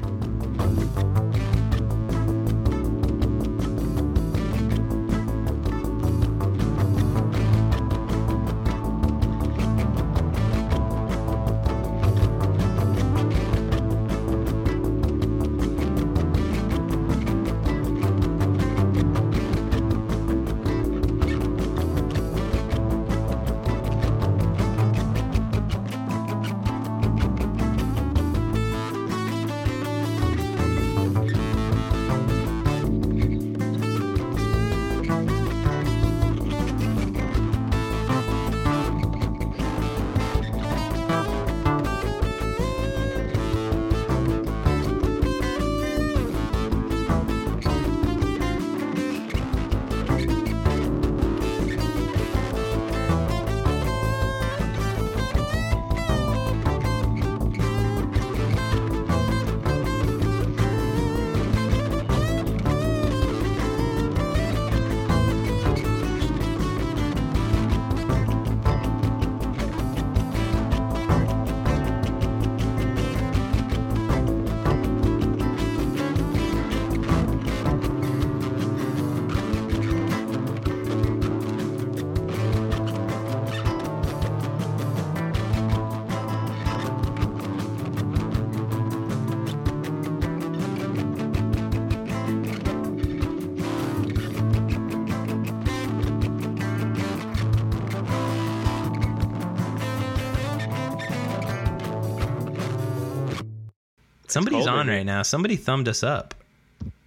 [104.38, 105.22] Somebody's on right now.
[105.24, 106.34] Somebody thumbed us up.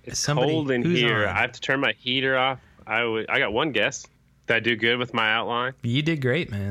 [0.04, 1.26] It's Somebody- cold in here.
[1.28, 1.36] on?
[1.36, 2.58] I have to turn my heater off.
[2.86, 4.06] I I got one guess.
[4.46, 5.74] Did I do good with my outline?
[5.82, 6.69] You did great, man.